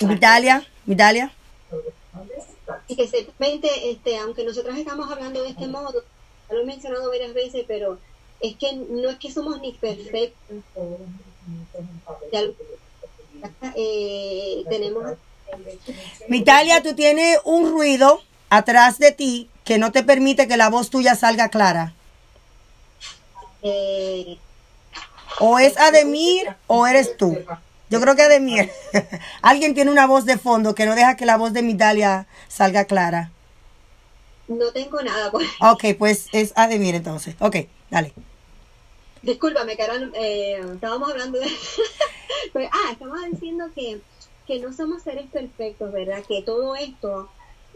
Vitalia, 0.00 0.66
Vitalia. 0.86 1.30
Y 2.88 2.96
que 2.96 3.08
simplemente, 3.08 3.90
este, 3.90 4.18
aunque 4.18 4.44
nosotros 4.44 4.76
estamos 4.76 5.10
hablando 5.10 5.42
de 5.42 5.50
este 5.50 5.66
modo, 5.66 6.02
lo 6.50 6.60
he 6.60 6.64
mencionado 6.64 7.08
varias 7.08 7.34
veces, 7.34 7.64
pero 7.66 7.98
es 8.40 8.56
que 8.56 8.72
no 8.72 9.10
es 9.10 9.18
que 9.18 9.30
somos 9.30 9.60
ni 9.60 9.72
perfectos. 9.72 10.56
Eh, 13.74 14.64
tenemos. 14.68 15.16
Mitalia, 16.28 16.82
tú 16.82 16.94
tienes 16.94 17.38
un 17.44 17.70
ruido 17.70 18.22
atrás 18.50 18.98
de 18.98 19.12
ti 19.12 19.48
que 19.64 19.78
no 19.78 19.92
te 19.92 20.02
permite 20.02 20.48
que 20.48 20.56
la 20.56 20.68
voz 20.68 20.90
tuya 20.90 21.14
salga 21.14 21.48
clara. 21.48 21.94
Eh, 23.62 24.38
o 25.38 25.58
es 25.58 25.78
Ademir 25.78 26.54
o 26.66 26.86
eres 26.86 27.16
tú. 27.16 27.38
Yo 27.90 28.00
creo 28.00 28.14
que 28.14 28.22
Ademir. 28.22 28.70
Alguien 29.42 29.74
tiene 29.74 29.90
una 29.90 30.06
voz 30.06 30.24
de 30.24 30.38
fondo 30.38 30.74
que 30.76 30.86
no 30.86 30.94
deja 30.94 31.16
que 31.16 31.26
la 31.26 31.36
voz 31.36 31.52
de 31.52 31.62
Mitalia 31.62 32.28
salga 32.48 32.84
clara. 32.84 33.32
No 34.46 34.72
tengo 34.72 35.02
nada. 35.02 35.30
Por 35.30 35.42
Ok, 35.60 35.96
pues 35.98 36.28
es 36.32 36.52
Ademir 36.54 36.94
entonces. 36.94 37.34
Ok, 37.40 37.56
dale. 37.90 38.12
Discúlpame, 39.22 39.76
que 39.76 39.82
eh, 40.14 40.60
estábamos 40.72 41.10
hablando 41.10 41.38
de... 41.38 41.46
Pues, 42.52 42.70
ah, 42.72 42.92
estamos 42.92 43.18
diciendo 43.30 43.66
que, 43.74 44.00
que 44.46 44.60
no 44.60 44.72
somos 44.72 45.02
seres 45.02 45.26
perfectos, 45.30 45.92
¿verdad? 45.92 46.22
Que 46.26 46.42
todo 46.42 46.74
esto, 46.74 47.28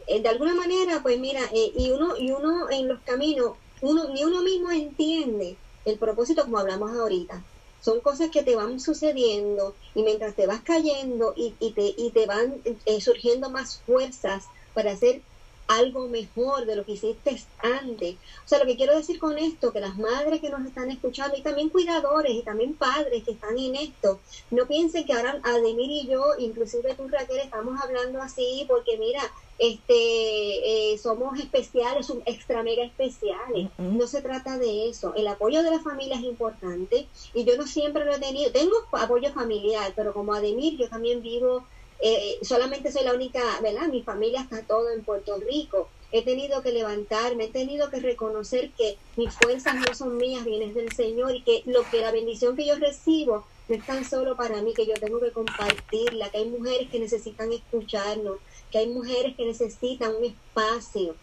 eh, 0.06 0.22
de 0.22 0.28
alguna 0.28 0.54
manera, 0.54 1.00
pues 1.02 1.18
mira, 1.18 1.40
eh, 1.52 1.72
y 1.76 1.90
uno 1.90 2.16
y 2.16 2.30
uno 2.30 2.70
en 2.70 2.88
los 2.88 3.00
caminos, 3.00 3.56
uno 3.82 4.08
ni 4.08 4.24
uno 4.24 4.42
mismo 4.42 4.70
entiende 4.70 5.56
el 5.84 5.98
propósito 5.98 6.44
como 6.44 6.58
hablamos 6.58 6.92
ahorita. 6.92 7.42
Son 7.84 8.00
cosas 8.00 8.30
que 8.30 8.42
te 8.42 8.56
van 8.56 8.80
sucediendo 8.80 9.76
y 9.94 10.02
mientras 10.02 10.34
te 10.34 10.46
vas 10.46 10.62
cayendo 10.62 11.34
y, 11.36 11.56
y 11.60 11.74
te, 11.74 11.92
y 11.96 12.12
te 12.12 12.26
van 12.26 12.62
surgiendo 13.00 13.50
más 13.50 13.82
fuerzas 13.84 14.50
para 14.72 14.92
hacer 14.92 15.24
algo 15.66 16.08
mejor 16.08 16.66
de 16.66 16.76
lo 16.76 16.84
que 16.84 16.92
hiciste 16.92 17.42
antes. 17.62 18.16
O 18.44 18.48
sea, 18.48 18.58
lo 18.58 18.66
que 18.66 18.76
quiero 18.76 18.96
decir 18.96 19.18
con 19.18 19.38
esto, 19.38 19.72
que 19.72 19.80
las 19.80 19.96
madres 19.96 20.40
que 20.40 20.50
nos 20.50 20.64
están 20.66 20.90
escuchando 20.90 21.36
y 21.36 21.42
también 21.42 21.70
cuidadores 21.70 22.32
y 22.32 22.42
también 22.42 22.74
padres 22.74 23.24
que 23.24 23.32
están 23.32 23.58
en 23.58 23.76
esto, 23.76 24.20
no 24.50 24.66
piensen 24.66 25.04
que 25.04 25.12
ahora 25.12 25.40
Ademir 25.42 25.90
y 25.90 26.06
yo, 26.06 26.22
inclusive 26.38 26.94
tú 26.94 27.08
Raquel, 27.08 27.38
estamos 27.38 27.80
hablando 27.80 28.20
así 28.20 28.64
porque 28.68 28.98
mira, 28.98 29.22
este 29.58 30.92
eh, 30.92 30.98
somos 30.98 31.38
especiales, 31.38 32.06
son 32.06 32.22
extra 32.26 32.62
mega 32.62 32.84
especiales. 32.84 33.70
No 33.78 34.06
se 34.06 34.20
trata 34.20 34.58
de 34.58 34.88
eso. 34.88 35.14
El 35.14 35.26
apoyo 35.28 35.62
de 35.62 35.70
la 35.70 35.80
familia 35.80 36.16
es 36.16 36.24
importante 36.24 37.06
y 37.32 37.44
yo 37.44 37.56
no 37.56 37.66
siempre 37.66 38.04
lo 38.04 38.14
he 38.14 38.18
tenido. 38.18 38.50
Tengo 38.50 38.74
apoyo 38.92 39.32
familiar, 39.32 39.92
pero 39.94 40.12
como 40.12 40.34
Ademir, 40.34 40.76
yo 40.76 40.88
también 40.88 41.22
vivo 41.22 41.64
eh, 42.06 42.38
solamente 42.42 42.92
soy 42.92 43.02
la 43.02 43.14
única, 43.14 43.40
¿verdad? 43.62 43.88
Mi 43.88 44.02
familia 44.02 44.42
está 44.42 44.60
todo 44.66 44.90
en 44.90 45.02
Puerto 45.02 45.38
Rico. 45.38 45.88
He 46.12 46.22
tenido 46.22 46.60
que 46.62 46.70
levantarme, 46.70 47.44
he 47.44 47.48
tenido 47.48 47.88
que 47.88 47.98
reconocer 47.98 48.72
que 48.72 48.98
mis 49.16 49.32
fuerzas 49.32 49.76
no 49.76 49.94
son 49.94 50.18
mías, 50.18 50.44
vienen 50.44 50.74
del 50.74 50.92
Señor 50.92 51.34
y 51.34 51.40
que 51.40 51.62
lo 51.64 51.82
que 51.90 52.02
la 52.02 52.12
bendición 52.12 52.56
que 52.56 52.66
yo 52.66 52.76
recibo 52.76 53.46
no 53.68 53.74
es 53.74 53.86
tan 53.86 54.04
solo 54.04 54.36
para 54.36 54.60
mí, 54.60 54.74
que 54.74 54.84
yo 54.84 54.92
tengo 55.00 55.18
que 55.18 55.32
compartirla, 55.32 56.28
que 56.28 56.36
hay 56.36 56.50
mujeres 56.50 56.90
que 56.90 57.00
necesitan 57.00 57.50
escucharnos, 57.50 58.36
que 58.70 58.76
hay 58.76 58.88
mujeres 58.88 59.34
que 59.34 59.46
necesitan 59.46 60.14
un 60.14 60.24
espacio. 60.24 61.16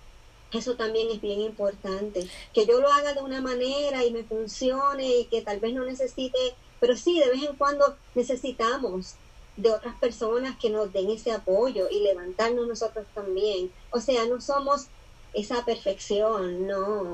Eso 0.52 0.78
también 0.78 1.10
es 1.12 1.22
bien 1.22 1.42
importante. 1.42 2.28
Que 2.56 2.66
yo 2.66 2.82
lo 2.82 2.92
haga 2.92 3.14
de 3.14 3.22
una 3.22 3.40
manera 3.40 4.04
y 4.04 4.10
me 4.10 4.24
funcione 4.24 5.20
y 5.20 5.26
que 5.26 5.44
tal 5.44 5.60
vez 5.60 5.76
no 5.76 5.86
necesite, 5.86 6.40
pero 6.80 6.98
sí, 6.98 7.20
de 7.20 7.30
vez 7.30 7.44
en 7.44 7.56
cuando 7.56 7.96
necesitamos 8.16 9.14
de 9.58 9.70
otras 9.70 9.96
personas 9.96 10.56
que 10.58 10.70
nos 10.70 10.92
den 10.94 11.10
ese 11.10 11.32
apoyo 11.32 11.88
y 11.90 12.02
levantarnos 12.02 12.68
nosotros 12.68 13.06
también. 13.14 13.72
O 13.92 14.00
sea, 14.00 14.26
no 14.26 14.42
somos 14.42 14.88
esa 15.34 15.64
perfección, 15.66 16.68
no. 16.68 17.12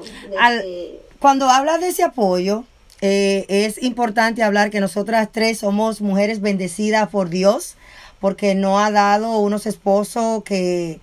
Cuando 1.20 1.50
habla 1.50 1.78
de 1.78 1.90
ese 1.90 2.04
apoyo, 2.04 2.64
eh, 3.02 3.46
es 3.48 3.82
importante 3.84 4.44
hablar 4.44 4.72
que 4.72 4.80
nosotras 4.80 5.30
tres 5.32 5.60
somos 5.60 6.02
mujeres 6.02 6.42
bendecidas 6.42 7.10
por 7.10 7.30
Dios, 7.30 7.76
porque 8.20 8.56
no 8.56 8.80
ha 8.80 8.90
dado 8.90 9.38
unos 9.38 9.68
esposos 9.68 10.44
que 10.44 11.00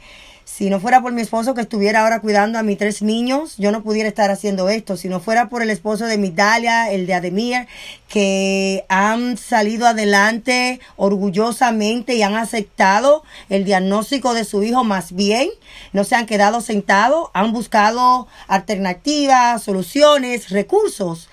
si 0.57 0.71
no 0.71 0.79
fuera 0.79 1.03
por 1.03 1.13
mi 1.13 1.21
esposo 1.21 1.53
que 1.53 1.63
estuviera 1.63 2.03
ahora 2.03 2.21
cuidando 2.21 2.61
a 2.61 2.63
mis 2.63 2.79
tres 2.79 3.03
niños, 3.03 3.57
yo 3.57 3.73
no 3.73 3.83
pudiera 3.83 4.09
estar 4.09 4.31
haciendo 4.31 4.69
esto. 4.69 4.97
Si 4.97 5.09
no 5.09 5.19
fuera 5.19 5.49
por 5.49 5.63
el 5.63 5.71
esposo 5.71 6.07
de 6.07 6.17
Mitalia, 6.17 6.93
el 6.93 7.09
de 7.09 7.15
Ademir, 7.15 7.67
que 8.07 8.85
han 8.89 9.37
salido 9.37 9.85
adelante 9.85 10.79
orgullosamente 10.95 12.15
y 12.15 12.23
han 12.23 12.37
aceptado 12.37 13.25
el 13.49 13.65
diagnóstico 13.65 14.33
de 14.33 14.45
su 14.45 14.63
hijo 14.63 14.85
más 14.85 15.11
bien, 15.11 15.49
no 15.93 16.05
se 16.05 16.15
han 16.15 16.27
quedado 16.27 16.61
sentados, 16.61 17.31
han 17.35 17.53
buscado 17.53 18.29
alternativas, 18.47 19.61
soluciones, 19.61 20.51
recursos. 20.51 21.31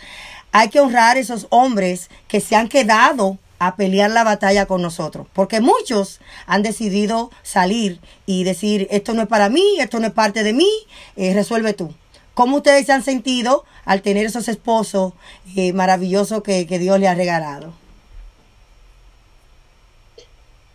Hay 0.52 0.70
que 0.70 0.80
honrar 0.80 1.18
a 1.18 1.20
esos 1.20 1.46
hombres 1.52 2.10
que 2.28 2.41
se 2.41 2.56
han 2.56 2.70
quedado 2.70 3.38
a 3.62 3.76
pelear 3.76 4.09
la 4.09 4.24
batalla 4.24 4.66
con 4.66 4.82
nosotros, 4.82 5.28
porque 5.34 5.62
muchos 5.62 6.20
han 6.47 6.64
decidido 6.64 7.30
salir 7.43 7.99
y 8.26 8.43
decir, 8.43 8.88
esto 8.89 9.14
no 9.14 9.22
es 9.22 9.28
para 9.28 9.49
mí, 9.49 9.78
esto 9.80 9.99
no 9.99 10.07
es 10.07 10.14
parte 10.14 10.43
de 10.43 10.51
mí, 10.51 10.68
eh, 11.16 11.32
resuelve 11.36 11.74
tú. 11.74 11.93
¿Cómo 12.34 12.57
ustedes 12.57 12.88
se 12.88 12.91
han 12.91 13.03
sentido 13.03 13.64
al 13.86 14.01
tener 14.01 14.26
esos 14.26 14.47
esposos 14.47 15.14
eh, 15.55 15.74
maravillosos 15.74 16.41
que, 16.41 16.66
Dios 16.66 16.99
le 16.99 17.07
ha 17.07 17.14
regalado? 17.14 17.72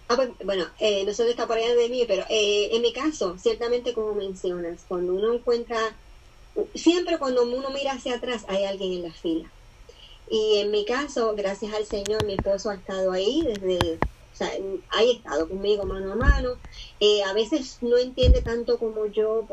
Ah, 0.07 0.14
pues, 0.14 0.30
bueno, 0.45 0.66
eh, 0.78 1.03
no 1.05 1.12
sé 1.12 1.22
dónde 1.22 1.32
está 1.32 1.49
por 1.49 1.57
allá 1.57 1.74
de 1.74 1.89
mí, 1.89 2.05
pero 2.07 2.22
eh, 2.28 2.68
en 2.70 2.82
mi 2.82 2.93
caso, 2.93 3.37
ciertamente 3.37 3.95
como 3.95 4.14
mencionas, 4.14 4.84
cuando 4.87 5.12
uno 5.12 5.34
encuentra, 5.34 5.76
siempre 6.76 7.18
cuando 7.18 7.43
uno 7.43 7.70
mira 7.70 7.95
hacia 7.95 8.14
atrás 8.14 8.45
hay 8.47 8.62
alguien 8.62 8.93
en 8.93 9.03
la 9.03 9.12
fila. 9.12 9.51
Y 10.29 10.59
en 10.59 10.70
mi 10.70 10.85
caso, 10.85 11.35
gracias 11.37 11.72
al 11.72 11.87
Señor, 11.87 12.24
mi 12.24 12.35
esposo 12.35 12.70
ha 12.70 12.74
estado 12.74 13.12
ahí 13.12 13.43
desde, 13.43 13.95
o 13.95 14.37
sea, 14.37 14.51
ha 14.91 15.03
estado 15.03 15.49
conmigo 15.49 15.85
mano 15.85 16.12
a 16.12 16.16
mano. 16.16 16.57
Eh, 16.99 17.22
a 17.22 17.33
veces 17.33 17.79
no 17.81 17.97
entiende 17.97 18.43
tanto 18.43 18.79
como 18.79 19.07
yo, 19.07 19.47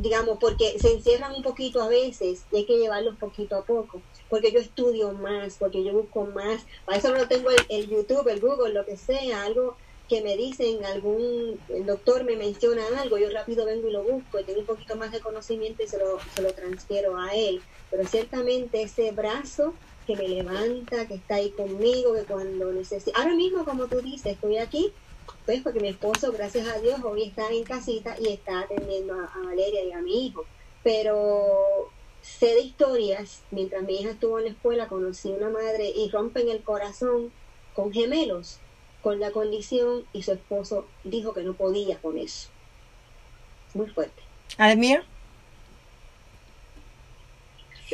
digamos, 0.00 0.38
porque 0.40 0.78
se 0.80 0.92
encierran 0.92 1.34
un 1.34 1.42
poquito 1.42 1.80
a 1.82 1.88
veces 1.88 2.44
y 2.50 2.56
hay 2.56 2.64
que 2.66 2.78
llevarlos 2.78 3.16
poquito 3.16 3.56
a 3.56 3.64
poco, 3.64 4.02
porque 4.28 4.50
yo 4.50 4.58
estudio 4.58 5.12
más, 5.12 5.56
porque 5.58 5.84
yo 5.84 5.92
busco 5.92 6.24
más. 6.26 6.62
Para 6.84 6.98
eso 6.98 7.14
no 7.14 7.28
tengo 7.28 7.50
el, 7.50 7.64
el 7.68 7.88
YouTube, 7.88 8.26
el 8.28 8.40
Google, 8.40 8.74
lo 8.74 8.84
que 8.84 8.96
sea, 8.96 9.44
algo 9.44 9.76
que 10.08 10.22
me 10.22 10.36
dicen, 10.36 10.84
algún 10.84 11.58
el 11.68 11.84
doctor 11.84 12.22
me 12.24 12.36
menciona 12.36 12.82
algo, 13.00 13.18
yo 13.18 13.28
rápido 13.30 13.64
vengo 13.64 13.88
y 13.88 13.92
lo 13.92 14.04
busco 14.04 14.38
y 14.38 14.44
tengo 14.44 14.60
un 14.60 14.66
poquito 14.66 14.94
más 14.96 15.10
de 15.10 15.20
conocimiento 15.20 15.82
y 15.82 15.88
se 15.88 15.98
lo, 15.98 16.18
se 16.34 16.42
lo 16.42 16.52
transfiero 16.52 17.16
a 17.18 17.34
él. 17.34 17.60
Pero 17.90 18.06
ciertamente 18.06 18.82
ese 18.82 19.10
brazo 19.12 19.74
que 20.06 20.16
me 20.16 20.28
levanta, 20.28 21.06
que 21.06 21.14
está 21.14 21.36
ahí 21.36 21.50
conmigo, 21.50 22.14
que 22.14 22.22
cuando 22.22 22.72
necesito... 22.72 23.18
Ahora 23.18 23.34
mismo, 23.34 23.64
como 23.64 23.86
tú 23.86 24.00
dices, 24.00 24.34
estoy 24.34 24.58
aquí, 24.58 24.92
pues 25.44 25.62
porque 25.62 25.80
mi 25.80 25.88
esposo, 25.88 26.32
gracias 26.32 26.68
a 26.68 26.78
Dios, 26.78 27.00
hoy 27.04 27.24
está 27.24 27.50
en 27.50 27.64
casita 27.64 28.16
y 28.18 28.28
está 28.28 28.60
atendiendo 28.60 29.14
a, 29.14 29.30
Valeria 29.44 29.84
y 29.84 29.92
a 29.92 30.00
mi 30.00 30.26
hijo. 30.26 30.44
Pero 30.82 31.90
sé 32.22 32.46
de 32.46 32.60
historias, 32.60 33.42
mientras 33.50 33.82
mi 33.82 34.00
hija 34.00 34.10
estuvo 34.10 34.38
en 34.38 34.44
la 34.44 34.50
escuela, 34.50 34.88
conocí 34.88 35.30
una 35.30 35.50
madre 35.50 35.88
y 35.88 36.08
rompen 36.10 36.48
el 36.48 36.62
corazón 36.62 37.32
con 37.74 37.92
gemelos 37.92 38.60
con 39.06 39.20
la 39.20 39.30
condición 39.30 40.04
y 40.12 40.22
su 40.22 40.32
esposo 40.32 40.84
dijo 41.04 41.32
que 41.32 41.42
no 41.42 41.54
podía 41.54 41.96
con 41.98 42.18
eso. 42.18 42.48
Muy 43.72 43.86
fuerte. 43.86 44.20
Ademir. 44.58 45.04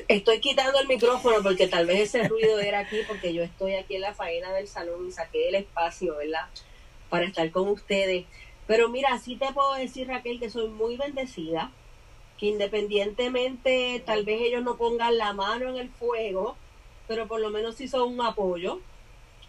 Estoy 0.09 0.41
quitando 0.41 0.79
el 0.81 0.89
micrófono 0.89 1.37
porque 1.43 1.69
tal 1.69 1.87
vez 1.87 2.01
ese 2.01 2.27
ruido 2.27 2.59
era 2.59 2.81
aquí 2.81 3.01
porque 3.07 3.35
yo 3.35 3.43
estoy 3.43 3.75
aquí 3.75 3.97
en 3.97 4.01
la 4.01 4.15
faena 4.15 4.53
del 4.53 4.67
salón 4.67 5.07
y 5.07 5.13
saqué 5.13 5.49
el 5.49 5.55
espacio, 5.57 6.17
¿verdad? 6.17 6.49
Para 7.11 7.27
estar 7.27 7.51
con 7.51 7.69
ustedes. 7.69 8.25
Pero 8.67 8.89
mira, 8.89 9.19
sí 9.19 9.37
te 9.37 9.53
puedo 9.53 9.75
decir, 9.75 10.09
Raquel, 10.09 10.41
que 10.41 10.49
soy 10.49 10.69
muy 10.69 10.97
bendecida, 10.97 11.73
que 12.39 12.47
independientemente 12.47 14.03
tal 14.07 14.25
vez 14.25 14.41
ellos 14.41 14.63
no 14.63 14.77
pongan 14.79 15.19
la 15.19 15.35
mano 15.35 15.69
en 15.69 15.77
el 15.77 15.91
fuego, 15.91 16.57
pero 17.07 17.29
por 17.29 17.41
lo 17.41 17.51
menos 17.51 17.77
sí 17.77 17.87
son 17.87 18.15
un 18.15 18.23
apoyo 18.23 18.81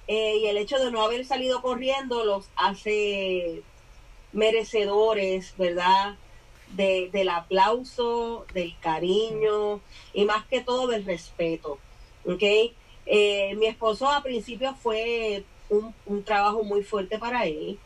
eh, 0.08 0.38
y 0.38 0.48
el 0.48 0.58
hecho 0.58 0.78
de 0.78 0.92
no 0.92 1.02
haber 1.02 1.26
salido 1.26 1.62
corriendo 1.62 2.26
los 2.26 2.50
hace 2.56 3.62
merecedores, 4.34 5.56
¿verdad? 5.58 6.18
De, 6.74 7.10
del 7.12 7.30
aplauso, 7.30 8.46
del 8.54 8.76
cariño 8.80 9.80
y 10.14 10.26
más 10.26 10.46
que 10.46 10.62
todo 10.62 10.88
del 10.88 11.06
respeto. 11.06 11.78
Eh, 13.06 13.56
mi 13.56 13.66
esposo 13.68 14.08
a 14.08 14.24
principio 14.24 14.74
fue 14.76 15.44
un, 15.70 15.94
un, 16.06 16.24
trabajo 16.24 16.64
muy 16.64 16.84
fuerte 16.84 17.20
para 17.20 17.46
él, 17.46 17.78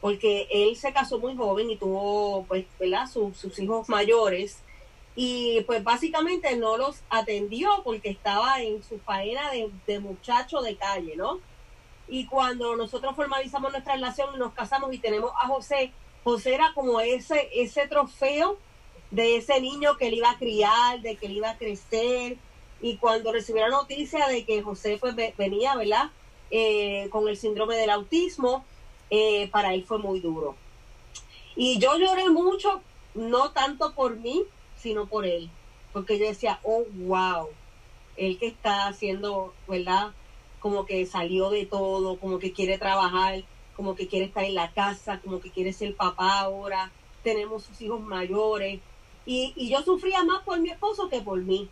porque 0.00 0.48
él 0.50 0.76
se 0.76 0.92
casó 0.92 1.18
muy 1.18 1.36
joven 1.36 1.70
y 1.70 1.76
tuvo, 1.76 2.44
pues. 2.48 2.66
Sus, 3.12 3.36
sus 3.36 3.58
hijos 3.58 3.88
mayores 3.88 4.58
y 5.14 5.60
pues 5.66 5.84
básicamente 5.84 6.56
no 6.56 6.76
los 6.76 7.02
atendió 7.10 7.68
porque 7.84 8.08
estaba 8.08 8.62
en 8.62 8.82
su 8.82 8.98
faena 8.98 9.50
de, 9.50 9.70
de 9.86 9.98
muchacho 9.98 10.62
de 10.62 10.76
calle, 10.76 11.16
¿no? 11.16 11.40
y 12.12 12.26
cuando 12.26 12.76
nosotros 12.76 13.16
formalizamos 13.16 13.72
nuestra 13.72 13.94
relación 13.94 14.38
nos 14.38 14.52
casamos 14.52 14.92
y 14.92 14.98
tenemos 14.98 15.32
a 15.42 15.46
José, 15.46 15.92
José 16.24 16.54
era 16.54 16.72
como 16.74 17.00
ese, 17.00 17.48
ese 17.52 17.86
trofeo 17.88 18.58
de 19.10 19.36
ese 19.36 19.60
niño 19.60 19.96
que 19.96 20.08
él 20.08 20.14
iba 20.14 20.30
a 20.30 20.38
criar, 20.38 21.00
de 21.00 21.16
que 21.16 21.26
él 21.26 21.36
iba 21.36 21.50
a 21.50 21.58
crecer. 21.58 22.38
Y 22.80 22.96
cuando 22.96 23.32
recibió 23.32 23.62
la 23.62 23.76
noticia 23.76 24.26
de 24.28 24.44
que 24.44 24.62
José 24.62 24.98
pues 25.00 25.14
venía, 25.36 25.74
¿verdad? 25.76 26.10
Eh, 26.50 27.08
con 27.10 27.28
el 27.28 27.36
síndrome 27.36 27.76
del 27.76 27.90
autismo, 27.90 28.64
eh, 29.10 29.48
para 29.50 29.74
él 29.74 29.84
fue 29.84 29.98
muy 29.98 30.20
duro. 30.20 30.56
Y 31.56 31.78
yo 31.78 31.98
lloré 31.98 32.30
mucho, 32.30 32.80
no 33.14 33.50
tanto 33.52 33.94
por 33.94 34.16
mí, 34.16 34.42
sino 34.76 35.06
por 35.06 35.26
él. 35.26 35.50
Porque 35.92 36.18
yo 36.18 36.26
decía, 36.26 36.60
oh, 36.62 36.84
wow, 36.94 37.48
él 38.16 38.38
que 38.38 38.46
está 38.46 38.86
haciendo, 38.86 39.52
¿verdad? 39.68 40.12
como 40.62 40.86
que 40.86 41.04
salió 41.06 41.50
de 41.50 41.66
todo, 41.66 42.18
como 42.18 42.38
que 42.38 42.52
quiere 42.52 42.78
trabajar, 42.78 43.42
como 43.76 43.94
que 43.94 44.08
quiere 44.08 44.26
estar 44.26 44.44
en 44.44 44.54
la 44.54 44.72
casa, 44.72 45.20
como 45.20 45.40
que 45.40 45.50
quiere 45.50 45.72
ser 45.72 45.94
papá 45.96 46.40
ahora, 46.40 46.90
tenemos 47.22 47.64
sus 47.64 47.80
hijos 47.80 48.00
mayores. 48.00 48.80
Y, 49.24 49.52
y 49.56 49.70
yo 49.70 49.82
sufría 49.82 50.24
más 50.24 50.42
por 50.42 50.58
mi 50.60 50.70
esposo 50.70 51.08
que 51.08 51.20
por 51.20 51.40
mí. 51.40 51.68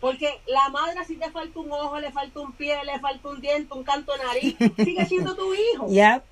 Porque 0.00 0.40
la 0.46 0.68
madre, 0.68 1.04
si 1.04 1.16
te 1.16 1.30
falta 1.30 1.58
un 1.58 1.72
ojo, 1.72 1.98
le 1.98 2.12
falta 2.12 2.40
un 2.40 2.52
pie, 2.52 2.78
le 2.84 3.00
falta 3.00 3.28
un 3.28 3.40
diente, 3.40 3.74
un 3.74 3.82
canto 3.82 4.12
de 4.12 4.18
nariz, 4.24 4.56
sigue 4.76 5.04
siendo 5.06 5.34
tu 5.34 5.52
hijo. 5.54 5.86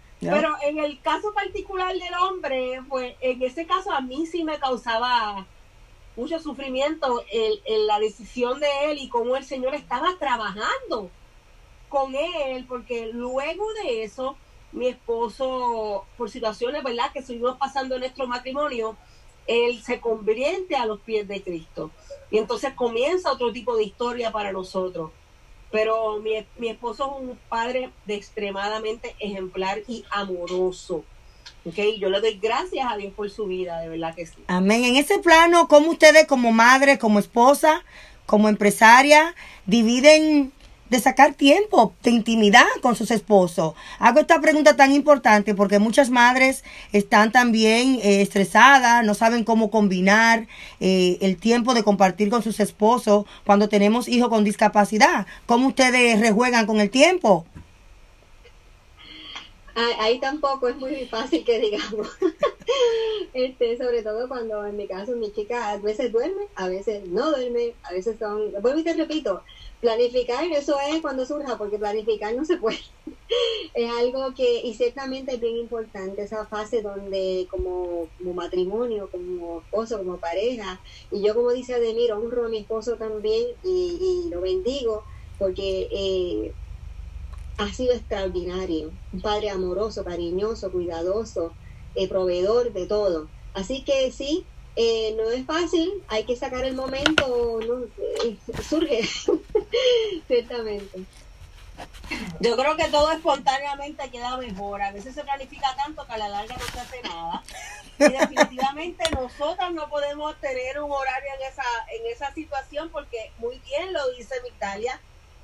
Pero 0.20 0.54
en 0.62 0.78
el 0.78 1.00
caso 1.00 1.34
particular 1.34 1.92
del 1.92 2.14
hombre, 2.22 2.80
pues 2.88 3.14
en 3.20 3.42
ese 3.42 3.66
caso 3.66 3.92
a 3.92 4.00
mí 4.00 4.26
sí 4.26 4.44
me 4.44 4.58
causaba 4.58 5.46
mucho 6.16 6.38
sufrimiento 6.40 7.22
el, 7.30 7.60
el, 7.66 7.86
la 7.86 7.98
decisión 7.98 8.58
de 8.58 8.68
él 8.84 8.98
y 8.98 9.08
cómo 9.08 9.36
el 9.36 9.44
Señor 9.44 9.74
estaba 9.74 10.16
trabajando 10.18 11.10
con 11.88 12.14
él, 12.14 12.64
porque 12.66 13.10
luego 13.12 13.72
de 13.82 14.04
eso, 14.04 14.36
mi 14.72 14.88
esposo, 14.88 16.04
por 16.16 16.30
situaciones, 16.30 16.82
¿verdad?, 16.82 17.12
que 17.12 17.22
seguimos 17.22 17.56
pasando 17.56 17.94
en 17.94 18.00
nuestro 18.00 18.26
matrimonio, 18.26 18.96
él 19.46 19.82
se 19.82 20.00
convierte 20.00 20.76
a 20.76 20.86
los 20.86 21.00
pies 21.00 21.28
de 21.28 21.42
Cristo. 21.42 21.90
Y 22.30 22.38
entonces 22.38 22.74
comienza 22.74 23.32
otro 23.32 23.52
tipo 23.52 23.76
de 23.76 23.84
historia 23.84 24.32
para 24.32 24.52
nosotros. 24.52 25.12
Pero 25.70 26.18
mi, 26.20 26.32
mi 26.58 26.68
esposo 26.68 27.16
es 27.16 27.28
un 27.28 27.38
padre 27.48 27.90
de 28.06 28.14
extremadamente 28.14 29.14
ejemplar 29.18 29.82
y 29.86 30.04
amoroso. 30.10 31.04
Okay, 31.64 31.98
yo 31.98 32.08
le 32.10 32.20
doy 32.20 32.38
gracias 32.40 32.86
a 32.88 32.96
Dios 32.96 33.12
por 33.14 33.28
su 33.28 33.46
vida, 33.46 33.80
de 33.80 33.88
verdad 33.88 34.14
que 34.14 34.26
sí. 34.26 34.36
Amén. 34.46 34.84
En 34.84 34.96
ese 34.96 35.18
plano, 35.18 35.66
¿cómo 35.66 35.90
ustedes 35.90 36.26
como 36.26 36.52
madre, 36.52 36.98
como 36.98 37.18
esposa, 37.18 37.82
como 38.24 38.48
empresaria, 38.48 39.34
dividen 39.64 40.52
de 40.90 41.00
sacar 41.00 41.34
tiempo 41.34 41.94
de 42.02 42.10
intimidad 42.10 42.66
con 42.82 42.96
sus 42.96 43.10
esposos. 43.10 43.74
Hago 43.98 44.20
esta 44.20 44.40
pregunta 44.40 44.76
tan 44.76 44.92
importante 44.92 45.54
porque 45.54 45.78
muchas 45.78 46.10
madres 46.10 46.64
están 46.92 47.32
también 47.32 47.98
eh, 48.02 48.22
estresadas, 48.22 49.04
no 49.04 49.14
saben 49.14 49.44
cómo 49.44 49.70
combinar 49.70 50.46
eh, 50.80 51.18
el 51.20 51.36
tiempo 51.36 51.74
de 51.74 51.82
compartir 51.82 52.30
con 52.30 52.42
sus 52.42 52.60
esposos 52.60 53.26
cuando 53.44 53.68
tenemos 53.68 54.08
hijos 54.08 54.28
con 54.28 54.44
discapacidad. 54.44 55.26
¿Cómo 55.46 55.68
ustedes 55.68 56.20
rejuegan 56.20 56.66
con 56.66 56.80
el 56.80 56.90
tiempo? 56.90 57.46
Ahí 59.98 60.18
tampoco 60.20 60.68
es 60.68 60.76
muy 60.76 61.06
fácil 61.06 61.44
que 61.44 61.58
digamos. 61.60 62.08
este, 63.34 63.76
sobre 63.76 64.02
todo 64.02 64.26
cuando 64.28 64.64
en 64.64 64.74
mi 64.76 64.88
caso 64.88 65.16
mi 65.16 65.32
chica 65.32 65.70
a 65.72 65.78
veces 65.78 66.12
duerme, 66.12 66.42
a 66.54 66.68
veces 66.68 67.04
no 67.08 67.30
duerme, 67.30 67.78
a 67.82 67.92
veces 67.92 68.18
son, 68.18 68.52
vuelvo 68.62 68.80
y 68.80 68.84
te 68.84 68.94
repito, 68.94 69.44
planificar, 69.80 70.44
eso 70.46 70.76
es 70.88 71.02
cuando 71.02 71.26
surja, 71.26 71.58
porque 71.58 71.78
planificar 71.78 72.34
no 72.34 72.44
se 72.46 72.56
puede. 72.56 72.78
es 73.74 73.90
algo 73.90 74.32
que, 74.34 74.62
y 74.64 74.74
ciertamente 74.74 75.34
es 75.34 75.40
bien 75.40 75.56
importante 75.56 76.22
esa 76.22 76.46
fase 76.48 76.82
donde 76.82 77.46
como, 77.50 78.12
como 78.16 78.34
matrimonio, 78.34 79.10
como 79.10 79.62
esposo, 79.62 79.98
como 79.98 80.20
pareja, 80.20 80.80
y 81.10 81.22
yo 81.26 81.34
como 81.34 81.52
dice 81.52 81.74
Ademir, 81.74 82.12
honro 82.12 82.46
a 82.46 82.48
mi 82.48 82.58
esposo 82.60 82.96
también 82.96 83.44
y, 83.62 84.26
y 84.28 84.30
lo 84.30 84.40
bendigo, 84.40 85.04
porque 85.38 85.88
eh, 85.92 86.56
ha 87.58 87.72
sido 87.72 87.94
extraordinario, 87.94 88.92
un 89.12 89.20
padre 89.20 89.50
amoroso, 89.50 90.04
cariñoso, 90.04 90.70
cuidadoso, 90.70 91.52
eh, 91.94 92.08
proveedor 92.08 92.72
de 92.72 92.86
todo. 92.86 93.28
Así 93.54 93.82
que 93.82 94.12
sí, 94.12 94.44
eh, 94.76 95.14
no 95.16 95.30
es 95.30 95.46
fácil, 95.46 95.90
hay 96.08 96.24
que 96.24 96.36
sacar 96.36 96.64
el 96.64 96.74
momento, 96.74 97.60
¿no? 97.66 97.84
Eh, 98.24 98.36
surge, 98.68 99.02
ciertamente. 100.26 101.04
Yo 102.40 102.56
creo 102.56 102.76
que 102.76 102.88
todo 102.88 103.10
espontáneamente 103.10 104.10
queda 104.10 104.36
mejor. 104.36 104.80
A 104.82 104.92
veces 104.92 105.14
se 105.14 105.24
planifica 105.24 105.74
tanto 105.76 106.06
que 106.06 106.12
a 106.12 106.18
la 106.18 106.28
larga 106.28 106.56
no 106.56 106.66
se 106.66 106.80
hace 106.80 107.02
nada. 107.02 107.42
Y 107.98 108.04
definitivamente 108.04 109.04
nosotras 109.14 109.72
no 109.72 109.88
podemos 109.88 110.38
tener 110.40 110.80
un 110.80 110.90
horario 110.90 111.30
en 111.38 111.52
esa, 111.52 111.64
en 111.92 112.12
esa 112.12 112.32
situación 112.32 112.90
porque 112.90 113.32
muy 113.38 113.58
bien 113.60 113.92
lo 113.92 114.10
dice 114.12 114.34
Vitalia. 114.44 115.00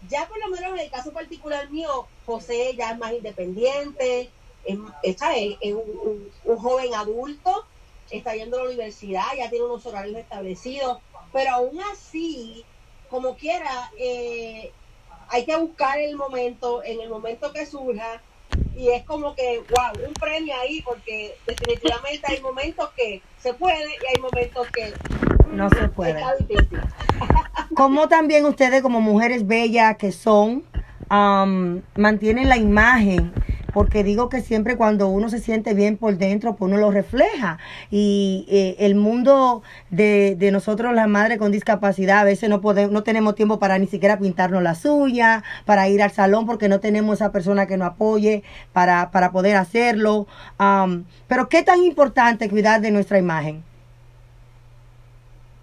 Ya 0.09 0.27
por 0.27 0.39
lo 0.39 0.49
menos 0.49 0.73
en 0.73 0.79
el 0.79 0.91
caso 0.91 1.13
particular 1.13 1.71
mío, 1.71 2.07
José 2.27 2.75
ya 2.77 2.93
es 2.93 2.99
más 2.99 3.13
independiente, 3.13 4.31
es, 4.65 4.79
es, 5.03 5.75
un, 5.75 6.31
un 6.45 6.57
joven 6.57 6.95
adulto 6.95 7.67
está 8.13 8.35
yendo 8.35 8.59
a 8.59 8.61
la 8.61 8.69
universidad, 8.69 9.25
ya 9.37 9.51
tiene 9.51 9.65
unos 9.65 9.85
horarios 9.87 10.19
establecidos, 10.19 10.99
pero 11.33 11.51
aún 11.51 11.81
así, 11.93 12.65
como 13.09 13.37
quiera, 13.37 13.91
eh, 13.99 14.71
hay 15.29 15.45
que 15.45 15.57
buscar 15.57 15.99
el 15.99 16.17
momento, 16.17 16.83
en 16.85 17.01
el 17.01 17.09
momento 17.09 17.53
que 17.53 17.67
surja, 17.67 18.23
y 18.77 18.89
es 18.89 19.05
como 19.05 19.35
que, 19.35 19.63
wow, 19.71 20.07
un 20.07 20.15
premio 20.15 20.55
ahí, 20.57 20.83
porque 20.83 21.37
definitivamente 21.47 22.27
hay 22.31 22.41
momentos 22.41 22.91
que 22.97 23.23
se 23.39 23.55
puede 23.55 23.89
y 23.89 24.15
hay 24.15 24.21
momentos 24.21 24.69
que 24.69 24.93
no 25.51 25.69
se 25.71 25.89
puede. 25.89 26.21
Está 26.21 26.37
difícil. 26.37 26.81
Como 27.75 28.09
también 28.09 28.45
ustedes 28.45 28.83
como 28.83 29.01
mujeres 29.01 29.47
bellas 29.47 29.97
que 29.97 30.13
son, 30.13 30.63
am, 31.09 31.83
mantienen 31.97 32.49
la 32.49 32.59
imagen 32.59 33.33
porque 33.73 34.05
digo 34.05 34.29
que 34.29 34.43
siempre 34.43 34.77
cuando 34.77 35.09
uno 35.09 35.29
se 35.31 35.39
siente 35.39 35.75
bien 35.75 35.97
por 35.97 36.19
dentro, 36.19 36.57
pues 36.57 36.71
uno 36.71 36.79
lo 36.79 36.91
refleja. 36.91 37.59
Y 37.91 38.47
eh, 38.51 38.77
el 38.81 38.95
mundo 38.95 39.63
de, 39.91 40.37
de 40.39 40.51
nosotros, 40.51 40.95
las 40.95 41.09
madres 41.09 41.39
con 41.39 41.53
discapacidad, 41.53 42.19
a 42.19 42.25
veces 42.25 42.51
no, 42.51 42.61
podemos, 42.61 42.93
no 42.93 43.03
tenemos 43.03 43.35
tiempo 43.35 43.59
para 43.59 43.79
ni 43.79 43.87
siquiera 43.87 44.19
pintarnos 44.19 44.63
las 44.63 44.85
uñas, 44.85 45.43
para 45.65 45.89
ir 45.89 46.03
al 46.03 46.11
salón, 46.11 46.47
porque 46.47 46.69
no 46.69 46.81
tenemos 46.81 47.15
esa 47.15 47.33
persona 47.33 47.67
que 47.67 47.79
nos 47.79 47.89
apoye 47.89 48.43
para, 48.73 49.11
para 49.11 49.33
poder 49.33 49.57
hacerlo. 49.57 50.27
Am, 50.59 51.05
pero 51.27 51.49
qué 51.49 51.63
tan 51.63 51.83
importante 51.83 52.51
cuidar 52.51 52.83
de 52.83 52.91
nuestra 52.91 53.19
imagen. 53.19 53.65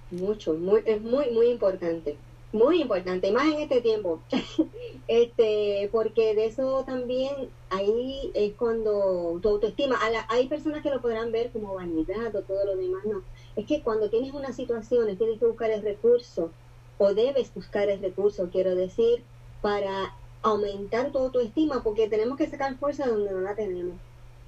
Mucho, 0.10 0.56
muy, 0.56 0.82
es 0.86 1.02
muy, 1.02 1.30
muy 1.32 1.48
importante. 1.50 2.24
Muy 2.52 2.82
importante, 2.82 3.32
más 3.32 3.46
en 3.54 3.60
este 3.62 3.82
tiempo. 3.82 4.26
este, 5.08 5.88
porque 5.92 6.34
de 6.34 6.46
eso 6.48 6.84
también 6.86 7.56
ahí 7.70 8.32
es 8.34 8.56
cuando 8.56 9.40
tu 9.42 9.50
autoestima, 9.50 9.98
a 10.04 10.10
la- 10.10 10.26
hay 10.30 10.50
personas 10.50 10.82
que 10.82 10.90
lo 10.90 11.00
podrán 11.02 11.32
ver 11.32 11.52
como 11.52 11.76
vanidad 11.76 12.36
o 12.36 12.44
todo 12.46 12.66
lo 12.66 12.76
demás, 12.76 13.04
no. 13.06 13.28
Es 13.56 13.68
que 13.68 13.84
cuando 13.84 14.10
tienes 14.10 14.34
una 14.34 14.52
situación, 14.54 15.16
tienes 15.18 15.40
que 15.40 15.46
buscar 15.46 15.70
el 15.72 15.84
recurso, 15.84 16.56
o 16.98 17.14
debes 17.14 17.54
buscar 17.54 17.88
el 17.90 18.02
recurso, 18.02 18.50
quiero 18.50 18.74
decir, 18.76 19.28
para 19.62 20.20
aumentar 20.42 21.12
tu 21.12 21.20
autoestima, 21.20 21.84
porque 21.84 22.10
tenemos 22.10 22.36
que 22.38 22.50
sacar 22.50 22.78
fuerza 22.80 23.08
donde 23.08 23.32
no 23.32 23.42
la 23.42 23.56
tenemos. 23.56 24.02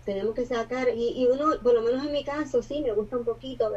Tenemos 0.03 0.33
que 0.35 0.45
sacar, 0.45 0.89
y, 0.95 1.13
y 1.23 1.27
uno, 1.27 1.61
por 1.63 1.73
lo 1.73 1.81
menos 1.83 2.05
en 2.05 2.11
mi 2.11 2.23
caso, 2.23 2.61
sí, 2.63 2.81
me 2.81 2.91
gusta 2.93 3.17
un 3.17 3.25
poquito. 3.25 3.71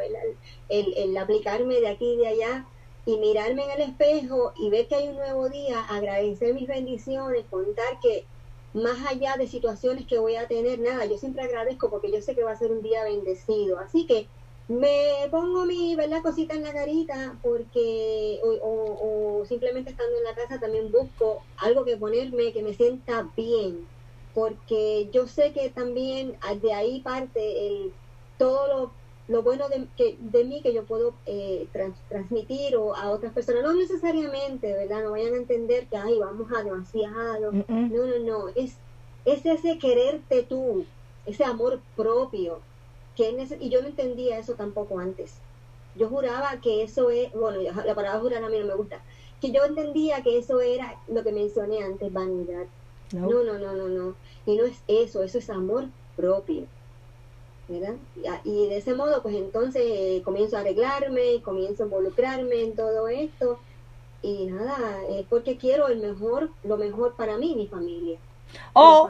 El, 0.67 0.93
el 0.97 1.17
aplicarme 1.17 1.79
de 1.79 1.87
aquí 1.87 2.13
y 2.13 2.17
de 2.17 2.27
allá, 2.27 2.69
y 3.05 3.17
mirarme 3.19 3.63
en 3.65 3.71
el 3.71 3.81
espejo 3.91 4.53
y 4.55 4.69
ver 4.69 4.87
que 4.87 4.95
hay 4.95 5.07
un 5.09 5.15
nuevo 5.17 5.49
día, 5.49 5.81
agradecer 5.85 6.53
mis 6.53 6.67
bendiciones, 6.67 7.47
contar 7.49 7.99
que 8.01 8.29
más 8.73 9.05
allá 9.07 9.35
de 9.37 9.47
situaciones 9.47 10.05
que 10.07 10.17
voy 10.17 10.35
a 10.35 10.47
tener, 10.47 10.79
nada, 10.79 11.05
yo 11.05 11.17
siempre 11.17 11.43
agradezco 11.43 11.89
porque 11.89 12.11
yo 12.11 12.21
sé 12.21 12.35
que 12.35 12.43
va 12.43 12.51
a 12.51 12.55
ser 12.57 12.71
un 12.71 12.81
día 12.81 13.03
bendecido. 13.03 13.79
Así 13.79 14.05
que 14.07 14.31
me 14.67 15.27
pongo 15.31 15.65
mi 15.65 15.95
¿verdad? 15.95 16.21
cosita 16.23 16.55
en 16.55 16.63
la 16.63 16.73
carita 16.73 17.39
porque 17.43 18.39
o, 18.43 18.49
o- 18.49 19.39
o 19.41 19.45
simplemente 19.45 19.91
estando 19.91 20.17
en 20.17 20.23
la 20.23 20.35
casa 20.35 20.59
también 20.59 20.91
busco 20.91 21.47
algo 21.57 21.85
que 21.85 21.97
ponerme 21.97 22.51
que 22.51 22.63
me 22.63 22.73
sienta 22.73 23.31
bien 23.37 23.94
porque 24.35 25.09
yo 25.11 25.27
sé 25.27 25.53
que 25.53 25.69
también 25.69 26.37
ah, 26.41 26.53
de 26.53 26.73
ahí 26.73 26.99
parte 26.99 27.67
el 27.67 27.91
todo 28.37 28.67
lo, 28.67 28.91
lo 29.29 29.41
bueno 29.41 29.69
de, 29.69 29.87
que, 29.97 30.17
de 30.19 30.43
mí 30.43 30.61
que 30.61 30.73
yo 30.73 30.83
puedo 30.83 31.13
eh, 31.25 31.67
trans- 31.71 31.97
transmitir 32.09 32.75
o 32.75 32.93
a 32.95 33.09
otras 33.09 33.33
personas 33.33 33.63
no 33.63 33.73
necesariamente 33.73 34.73
verdad 34.73 35.03
no 35.03 35.11
vayan 35.11 35.33
a 35.33 35.37
entender 35.37 35.87
que 35.87 35.97
ay 35.97 36.19
vamos 36.19 36.51
a 36.51 36.61
demasiado 36.61 37.53
Mm, 37.53 37.63
mm. 37.67 37.93
no, 37.93 38.05
no, 38.05 38.19
no, 38.19 38.47
es, 38.49 38.75
es 39.23 39.45
ese 39.45 39.79
quererte 39.79 40.43
tú, 40.43 40.85
ese 41.25 41.43
amor 41.45 41.79
propio. 41.95 42.59
Que 43.15 43.29
es 43.41 43.55
y 43.61 43.69
yo 43.69 43.81
no 43.81 43.87
entendía 43.87 44.37
eso 44.37 44.55
tampoco 44.55 44.99
antes. 44.99 45.35
Yo 45.95 46.09
juraba 46.09 46.59
que 46.61 46.83
eso 46.83 47.09
es, 47.09 47.31
bueno, 47.31 47.61
la 47.61 47.95
palabra 47.95 48.19
jurar 48.19 48.43
a 48.43 48.49
mí 48.49 48.59
no 48.59 48.65
me 48.65 48.75
gusta, 48.75 49.01
que 49.39 49.51
yo 49.51 49.63
entendía 49.63 50.21
que 50.21 50.37
eso 50.37 50.59
era 50.59 50.99
lo 51.07 51.23
que 51.23 51.31
mencioné 51.31 51.81
antes, 51.81 52.11
vanidad. 52.11 52.65
No. 53.11 53.37
No, 53.43 53.43
no, 53.59 53.75
no, 53.75 53.89
no. 53.89 54.19
Y 54.45 54.55
no 54.57 54.65
es 54.65 54.83
eso, 54.87 55.23
eso 55.23 55.37
es 55.39 55.49
amor 55.49 55.93
propio. 56.15 56.71
¿Verdad? 57.67 57.99
Y, 58.13 58.27
a- 58.27 58.41
y 58.43 58.67
de 58.69 58.77
ese 58.77 58.93
modo, 58.95 59.21
pues 59.23 59.35
entonces 59.35 59.81
eh, 59.85 60.21
comienzo 60.23 60.57
a 60.57 60.59
arreglarme, 60.61 61.41
comienzo 61.43 61.83
a 61.83 61.85
involucrarme 61.87 62.63
en 62.63 62.75
todo 62.75 63.07
esto. 63.07 63.65
Y 64.21 64.47
nada, 64.47 65.05
es 65.07 65.27
porque 65.27 65.57
quiero 65.57 65.87
el 65.87 65.99
mejor, 66.01 66.55
lo 66.63 66.77
mejor 66.77 67.15
para 67.15 67.37
mí 67.37 67.53
y 67.53 67.55
mi 67.55 67.67
familia. 67.69 68.21
O, 68.73 69.09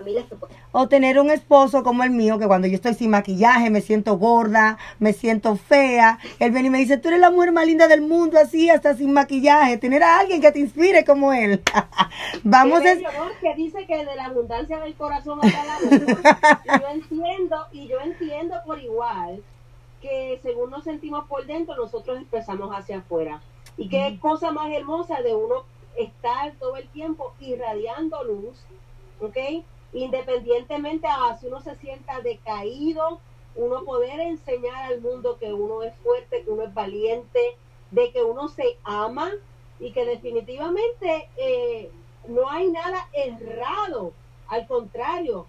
o 0.72 0.88
tener 0.88 1.20
un 1.20 1.30
esposo 1.30 1.84
como 1.84 2.04
el 2.04 2.12
mío, 2.12 2.38
que 2.38 2.48
cuando 2.48 2.68
yo 2.68 2.76
estoy 2.76 2.94
sin 2.94 3.10
maquillaje 3.10 3.70
me 3.70 3.82
siento 3.82 4.18
gorda, 4.18 4.78
me 5.00 5.14
siento 5.14 5.56
fea. 5.56 6.20
Él 6.40 6.52
viene 6.52 6.68
y 6.68 6.72
me 6.72 6.78
dice, 6.80 6.98
tú 6.98 7.10
eres 7.10 7.20
la 7.20 7.32
mujer 7.32 7.52
más 7.52 7.66
linda 7.66 7.88
del 7.88 8.02
mundo, 8.02 8.38
así, 8.38 8.70
hasta 8.70 8.96
sin 8.96 9.14
maquillaje. 9.14 9.78
Tener 9.78 10.04
a 10.04 10.20
alguien 10.20 10.42
que 10.42 10.52
te 10.52 10.60
inspire 10.60 11.04
como 11.06 11.34
él. 11.34 11.62
Vamos 12.44 12.80
a... 12.80 12.84
que 12.84 13.56
dice 13.56 13.86
que 13.86 14.06
de 14.06 14.16
la 14.16 14.26
abundancia 14.26 14.80
del 14.80 14.96
corazón 14.96 15.40
está 15.44 15.64
la 15.66 15.76
y 16.78 16.80
yo 16.80 16.88
entiendo, 16.88 17.66
y 17.72 17.88
yo 17.88 18.00
entiendo 18.00 18.56
por 18.66 18.80
igual 18.80 19.42
que 20.02 20.40
según 20.44 20.70
nos 20.70 20.84
sentimos 20.84 21.26
por 21.28 21.46
dentro, 21.46 21.76
nosotros 21.76 22.20
expresamos 22.20 22.70
hacia 22.72 23.00
afuera. 23.00 23.42
Y 23.78 23.90
qué 23.90 24.18
cosa 24.22 24.52
más 24.52 24.72
hermosa 24.72 25.22
de 25.22 25.34
uno 25.34 25.64
estar 25.98 26.54
todo 26.60 26.76
el 26.78 26.88
tiempo 26.90 27.34
irradiando 27.40 28.24
luz, 28.24 28.66
¿ok? 29.20 29.64
Independientemente 29.94 31.08
a 31.08 31.38
si 31.38 31.48
uno 31.48 31.62
se 31.62 31.76
sienta 31.76 32.22
decaído, 32.22 33.20
uno 33.56 33.84
poder 33.84 34.20
enseñar 34.20 34.92
al 34.92 35.02
mundo 35.02 35.38
que 35.40 35.54
uno 35.54 35.84
es 35.84 35.96
fuerte, 35.98 36.44
que 36.44 36.50
uno 36.50 36.64
es 36.64 36.74
valiente, 36.74 37.58
de 37.92 38.12
que 38.12 38.24
uno 38.24 38.50
se 38.50 38.78
ama 38.84 39.32
y 39.80 39.92
que 39.92 40.06
definitivamente 40.06 41.30
eh, 41.38 41.90
no 42.28 42.50
hay 42.50 42.70
nada 42.70 43.08
errado. 43.14 44.14
Al 44.48 44.68
contrario, 44.68 45.46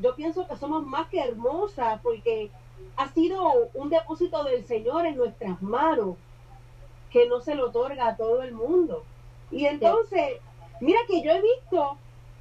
yo 0.00 0.14
pienso 0.14 0.46
que 0.46 0.56
somos 0.56 0.86
más 0.86 1.08
que 1.08 1.20
hermosas 1.20 2.00
porque 2.02 2.50
ha 2.96 3.08
sido 3.08 3.68
un 3.74 3.90
depósito 3.90 4.44
del 4.44 4.64
Señor 4.64 5.06
en 5.06 5.16
nuestras 5.16 5.60
manos 5.60 6.16
que 7.10 7.28
no 7.28 7.40
se 7.40 7.54
lo 7.54 7.68
otorga 7.68 8.08
a 8.08 8.16
todo 8.16 8.42
el 8.42 8.52
mundo. 8.52 9.04
Y 9.50 9.66
entonces, 9.66 10.40
mira 10.80 11.00
que 11.08 11.22
yo 11.22 11.32
he 11.32 11.40
visto 11.40 11.96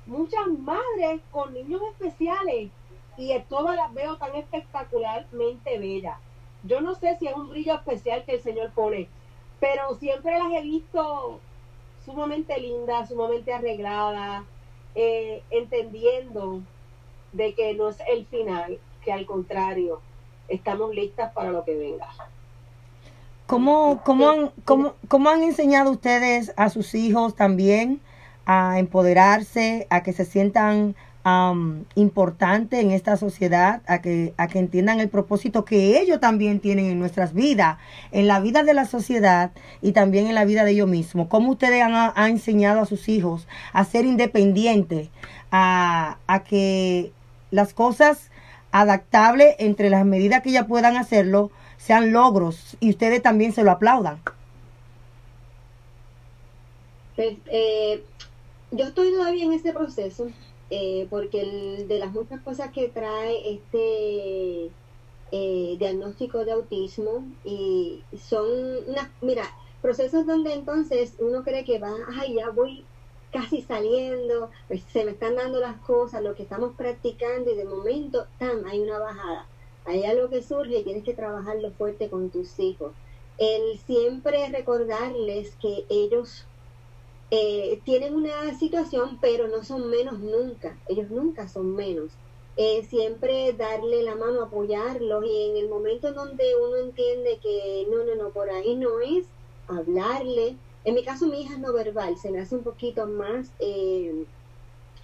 muchas 0.08 0.48
madres 0.48 1.22
con 1.32 1.54
niños 1.54 1.82
especiales 1.92 2.70
y 3.18 3.40
todas 3.50 3.76
las 3.76 3.94
veo 3.94 4.18
tan 4.18 4.36
espectacularmente 4.36 5.80
bellas. 5.80 6.18
Yo 6.64 6.82
no 6.82 6.96
sé 6.96 7.18
si 7.18 7.28
es 7.28 7.36
un 7.36 7.50
brillo 7.50 7.76
especial 7.76 8.24
que 8.26 8.36
el 8.36 8.42
Señor 8.42 8.72
pone, 8.72 9.08
pero 9.60 9.96
siempre 9.96 10.38
las 10.38 10.52
he 10.54 10.62
visto 10.62 11.40
sumamente 12.06 12.60
lindas, 12.60 13.10
sumamente 13.10 13.54
arregladas, 13.54 14.44
eh, 14.96 15.44
entendiendo 15.50 16.62
de 17.34 17.54
que 17.54 17.74
no 17.74 17.90
es 17.90 17.98
el 18.08 18.26
final, 18.26 18.80
que 19.04 19.12
al 19.12 19.26
contrario, 19.26 20.02
estamos 20.48 20.94
listas 20.96 21.32
para 21.34 21.52
lo 21.52 21.64
que 21.64 21.76
venga. 21.76 22.08
¿Cómo, 23.46 24.02
cómo, 24.04 24.30
han, 24.30 24.52
cómo, 24.66 24.94
cómo 25.08 25.30
han 25.30 25.44
enseñado 25.44 25.92
ustedes 25.92 26.54
a 26.58 26.70
sus 26.70 26.96
hijos 26.96 27.36
también 27.36 28.02
a 28.48 28.80
empoderarse, 28.80 29.88
a 29.90 30.04
que 30.04 30.14
se 30.14 30.24
sientan 30.24 30.96
am, 31.26 31.84
importantes 31.96 32.80
en 32.80 32.92
esta 32.92 33.18
sociedad, 33.18 33.82
a 33.88 34.02
que, 34.02 34.34
a 34.38 34.48
que 34.48 34.60
entiendan 34.60 35.02
el 35.02 35.10
propósito 35.10 35.66
que 35.66 36.00
ellos 36.00 36.22
también 36.22 36.62
tienen 36.62 36.86
en 36.86 36.98
nuestras 36.98 37.34
vidas, 37.34 37.78
en 38.14 38.26
la 38.26 38.40
vida 38.40 38.64
de 38.64 38.74
la 38.74 38.86
sociedad 38.86 39.52
y 39.82 39.92
también 39.92 40.28
en 40.28 40.36
la 40.36 40.46
vida 40.46 40.64
de 40.64 40.72
ellos 40.72 40.88
mismos? 40.88 41.28
¿Cómo 41.28 41.52
ustedes 41.52 41.84
han, 41.84 42.14
enseñado 42.30 42.80
a 42.80 42.86
sus 42.86 43.10
hijos 43.10 43.48
a 43.74 43.84
ser 43.84 44.06
independientes, 44.06 45.10
a, 45.52 46.18
a 46.26 46.44
que 46.46 47.12
las 47.52 47.74
cosas 47.74 48.32
adaptables 48.72 49.56
entre 49.60 49.90
las 49.90 50.06
medidas 50.06 50.42
que 50.42 50.50
ellas 50.52 50.68
puedan 50.68 50.96
hacerlo 50.96 51.52
sean 51.78 52.14
logros 52.14 52.78
y 52.80 52.92
ustedes 52.92 53.22
también 53.22 53.52
se 53.52 53.64
lo 53.64 53.72
aplaudan. 53.72 54.20
Pues, 57.18 57.36
eh, 57.48 58.04
yo 58.72 58.86
estoy 58.86 59.12
todavía 59.14 59.46
en 59.46 59.54
ese 59.54 59.74
proceso, 59.74 60.36
eh, 60.70 61.08
porque 61.10 61.42
el- 61.42 61.88
de 61.88 62.00
las 62.00 62.12
muchas 62.14 62.42
cosas 62.44 62.72
que 62.74 62.90
trae 62.90 63.54
este 63.56 64.76
eh, 65.32 65.76
diagnóstico 65.80 66.46
de 66.46 66.52
autismo, 66.54 67.36
y 67.44 68.08
son 68.18 68.50
unas, 68.88 69.12
mira, 69.22 69.44
procesos 69.82 70.26
donde 70.26 70.54
entonces 70.54 71.18
uno 71.20 71.44
cree 71.44 71.66
que 71.66 71.80
va, 71.80 71.92
ay, 72.20 72.36
ya 72.36 72.50
voy 72.52 72.92
casi 73.30 73.62
saliendo, 73.62 74.52
pues 74.68 74.86
se 74.92 75.04
me 75.06 75.12
están 75.12 75.36
dando 75.36 75.60
las 75.60 75.82
cosas, 75.82 76.24
lo 76.24 76.34
que 76.36 76.44
estamos 76.44 76.76
practicando, 76.78 77.52
y 77.52 77.56
de 77.58 77.66
momento, 77.66 78.30
¡tam! 78.38 78.66
hay 78.66 78.80
una 78.82 79.00
bajada. 79.00 79.52
Hay 79.84 80.04
algo 80.06 80.30
que 80.30 80.42
surge 80.44 80.80
y 80.80 80.84
tienes 80.84 81.04
que 81.04 81.14
trabajarlo 81.14 81.74
fuerte 81.76 82.10
con 82.10 82.32
tus 82.32 82.58
hijos. 82.60 82.98
El 83.38 83.78
siempre 83.80 84.50
recordarles 84.50 85.56
que 85.58 85.86
ellos 85.90 86.50
eh, 87.30 87.82
tienen 87.84 88.16
una 88.16 88.58
situación, 88.58 89.18
pero 89.20 89.48
no 89.48 89.64
son 89.64 89.90
menos 89.90 90.20
nunca. 90.20 90.78
Ellos 90.88 91.10
nunca 91.10 91.48
son 91.48 91.76
menos. 91.76 92.12
Eh, 92.56 92.84
siempre 92.90 93.54
darle 93.54 94.02
la 94.02 94.16
mano, 94.16 94.42
apoyarlos 94.42 95.26
y 95.26 95.50
en 95.50 95.58
el 95.58 95.70
momento 95.70 96.08
en 96.08 96.16
donde 96.16 96.56
uno 96.56 96.78
entiende 96.78 97.40
que 97.42 97.86
no, 97.90 98.04
no, 98.04 98.16
no, 98.16 98.30
por 98.30 98.50
ahí 98.50 98.76
no 98.76 99.00
es, 99.00 99.28
hablarle. 99.68 100.56
En 100.84 100.96
mi 100.96 101.04
caso, 101.04 101.28
mi 101.28 101.42
hija 101.42 101.54
es 101.54 101.60
no 101.60 101.74
verbal, 101.74 102.18
se 102.18 102.32
me 102.32 102.40
hace 102.40 102.56
un 102.56 102.64
poquito 102.64 103.06
más 103.06 103.52
eh, 103.60 104.26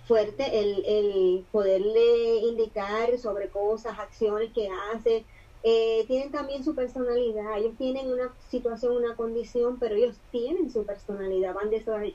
fuerte 0.07 0.59
el, 0.59 0.83
el 0.85 1.45
poderle 1.51 2.37
indicar 2.37 3.17
sobre 3.19 3.49
cosas, 3.49 3.99
acciones 3.99 4.51
que 4.53 4.69
hace. 4.93 5.25
Eh, 5.63 6.05
tienen 6.07 6.31
también 6.31 6.63
su 6.63 6.75
personalidad, 6.75 7.57
ellos 7.57 7.77
tienen 7.77 8.11
una 8.11 8.35
situación, 8.49 8.97
una 8.97 9.15
condición, 9.15 9.79
pero 9.79 9.95
ellos 9.95 10.21
tienen 10.29 10.69
su 10.69 10.85
personalidad, 10.85 11.53
van 11.53 11.69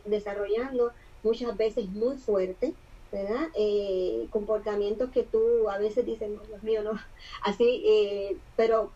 desarrollando 0.04 0.92
muchas 1.22 1.56
veces 1.56 1.88
muy 1.88 2.18
fuerte, 2.18 2.74
¿verdad? 3.10 3.48
Eh, 3.56 4.28
comportamientos 4.30 5.10
que 5.10 5.22
tú 5.24 5.68
a 5.70 5.78
veces 5.78 6.04
dices, 6.04 6.28
no, 6.30 6.44
Dios 6.44 6.62
mío, 6.62 6.82
no, 6.82 6.92
así, 7.42 7.82
eh, 7.86 8.42
pero 8.56 8.92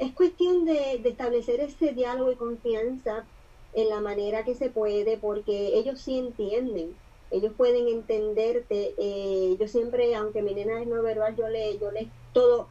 es 0.00 0.14
cuestión 0.14 0.64
de, 0.64 1.00
de 1.02 1.08
establecer 1.08 1.60
ese 1.60 1.92
diálogo 1.92 2.30
y 2.32 2.36
confianza 2.36 3.30
en 3.72 3.88
la 3.88 4.00
manera 4.00 4.44
que 4.44 4.54
se 4.54 4.70
puede, 4.70 5.18
porque 5.18 5.78
ellos 5.78 6.00
sí 6.02 6.18
entienden 6.18 7.00
ellos 7.30 7.54
pueden 7.56 7.88
entenderte. 7.88 8.94
Eh, 8.98 9.56
yo 9.58 9.68
siempre, 9.68 10.14
aunque 10.14 10.42
mi 10.42 10.54
nena 10.54 10.80
es 10.80 10.88
no 10.88 11.02
verbal, 11.02 11.36
yo 11.36 11.48
le, 11.48 11.78
yo 11.78 11.90
le, 11.90 12.14
todo, 12.32 12.68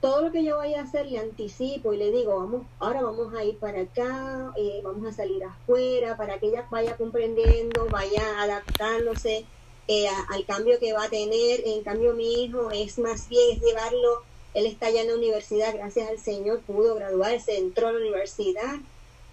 todo 0.00 0.22
lo 0.22 0.32
que 0.32 0.44
yo 0.44 0.56
vaya 0.58 0.80
a 0.80 0.84
hacer 0.84 1.06
le 1.06 1.18
anticipo 1.18 1.92
y 1.92 1.96
le 1.98 2.10
digo, 2.12 2.36
vamos, 2.36 2.68
ahora 2.78 3.02
vamos 3.02 3.34
a 3.34 3.44
ir 3.44 3.58
para 3.58 3.80
acá, 3.82 4.52
eh, 4.56 4.80
vamos 4.84 5.06
a 5.08 5.12
salir 5.12 5.42
afuera, 5.44 6.16
para 6.16 6.38
que 6.38 6.46
ella 6.48 6.68
vaya 6.70 6.96
comprendiendo, 6.96 7.90
vaya 7.90 8.40
adaptándose 8.42 9.52
eh, 9.88 10.06
al 10.30 10.46
cambio 10.46 10.78
que 10.80 10.92
va 10.92 11.04
a 11.04 11.10
tener. 11.10 11.60
En 11.66 11.82
cambio, 11.82 12.14
mi 12.14 12.44
hijo 12.44 12.70
es 12.70 12.98
más 12.98 13.28
bien, 13.28 13.56
es 13.56 13.60
llevarlo, 13.62 14.26
él 14.52 14.66
está 14.66 14.90
ya 14.90 15.02
en 15.02 15.08
la 15.08 15.16
universidad, 15.16 15.74
gracias 15.74 16.08
al 16.08 16.18
Señor, 16.20 16.64
pudo 16.64 16.94
graduarse, 16.94 17.56
entró 17.58 17.88
a 17.88 17.92
la 17.92 17.98
universidad 17.98 18.76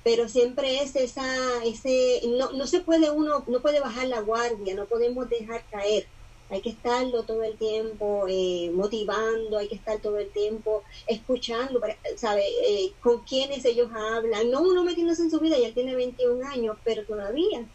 pero 0.03 0.29
siempre 0.29 0.81
es 0.81 0.95
esa, 0.95 1.63
ese, 1.63 2.21
no, 2.27 2.51
no 2.51 2.67
se 2.67 2.81
puede 2.81 3.09
uno, 3.11 3.43
no 3.47 3.61
puede 3.61 3.79
bajar 3.79 4.07
la 4.07 4.19
guardia, 4.21 4.75
no 4.75 4.87
podemos 4.87 5.27
dejar 5.29 5.67
caer. 5.69 6.14
Hay 6.49 6.61
que 6.61 6.69
estarlo 6.69 7.23
todo 7.23 7.43
el 7.43 7.57
tiempo 7.57 8.25
eh, 8.29 8.71
motivando, 8.73 9.57
hay 9.57 9.67
que 9.67 9.75
estar 9.75 9.99
todo 9.99 10.17
el 10.19 10.29
tiempo 10.29 10.83
escuchando, 11.07 11.81
¿sabe? 12.15 12.43
Eh, 12.67 12.93
con 13.01 13.23
quienes 13.23 13.65
ellos 13.65 13.89
hablan. 13.93 14.51
No 14.51 14.61
uno 14.61 14.83
metiéndose 14.83 15.23
en 15.23 15.31
su 15.31 15.39
vida, 15.39 15.57
ya 15.57 15.73
tiene 15.73 15.95
21 15.95 16.45
años, 16.47 16.77
pero 16.83 17.03
todavía 17.05 17.65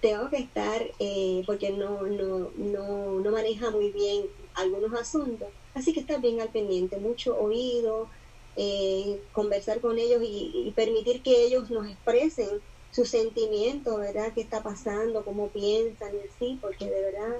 tengo 0.00 0.30
que 0.30 0.38
estar, 0.38 0.82
eh, 0.98 1.42
porque 1.46 1.70
no, 1.70 2.02
no, 2.02 2.50
no, 2.56 3.20
no 3.20 3.30
maneja 3.30 3.70
muy 3.70 3.90
bien 3.90 4.26
algunos 4.54 4.92
asuntos. 4.98 5.48
Así 5.74 5.92
que 5.92 6.00
estar 6.00 6.20
bien 6.20 6.40
al 6.40 6.50
pendiente, 6.50 6.98
mucho 6.98 7.38
oído, 7.38 8.08
eh, 8.56 9.22
conversar 9.32 9.80
con 9.80 9.98
ellos 9.98 10.20
y, 10.24 10.72
permitir 10.74 11.22
que 11.22 11.44
ellos 11.44 11.70
nos 11.70 11.86
expresen 11.86 12.48
sus 12.90 13.08
sentimientos, 13.08 13.98
¿verdad? 13.98 14.32
¿Qué 14.34 14.40
está 14.40 14.62
pasando? 14.62 15.24
¿Cómo 15.24 15.48
piensan? 15.48 16.10
Y 16.16 16.28
así, 16.28 16.58
porque 16.60 16.86
de 16.86 17.00
verdad, 17.00 17.36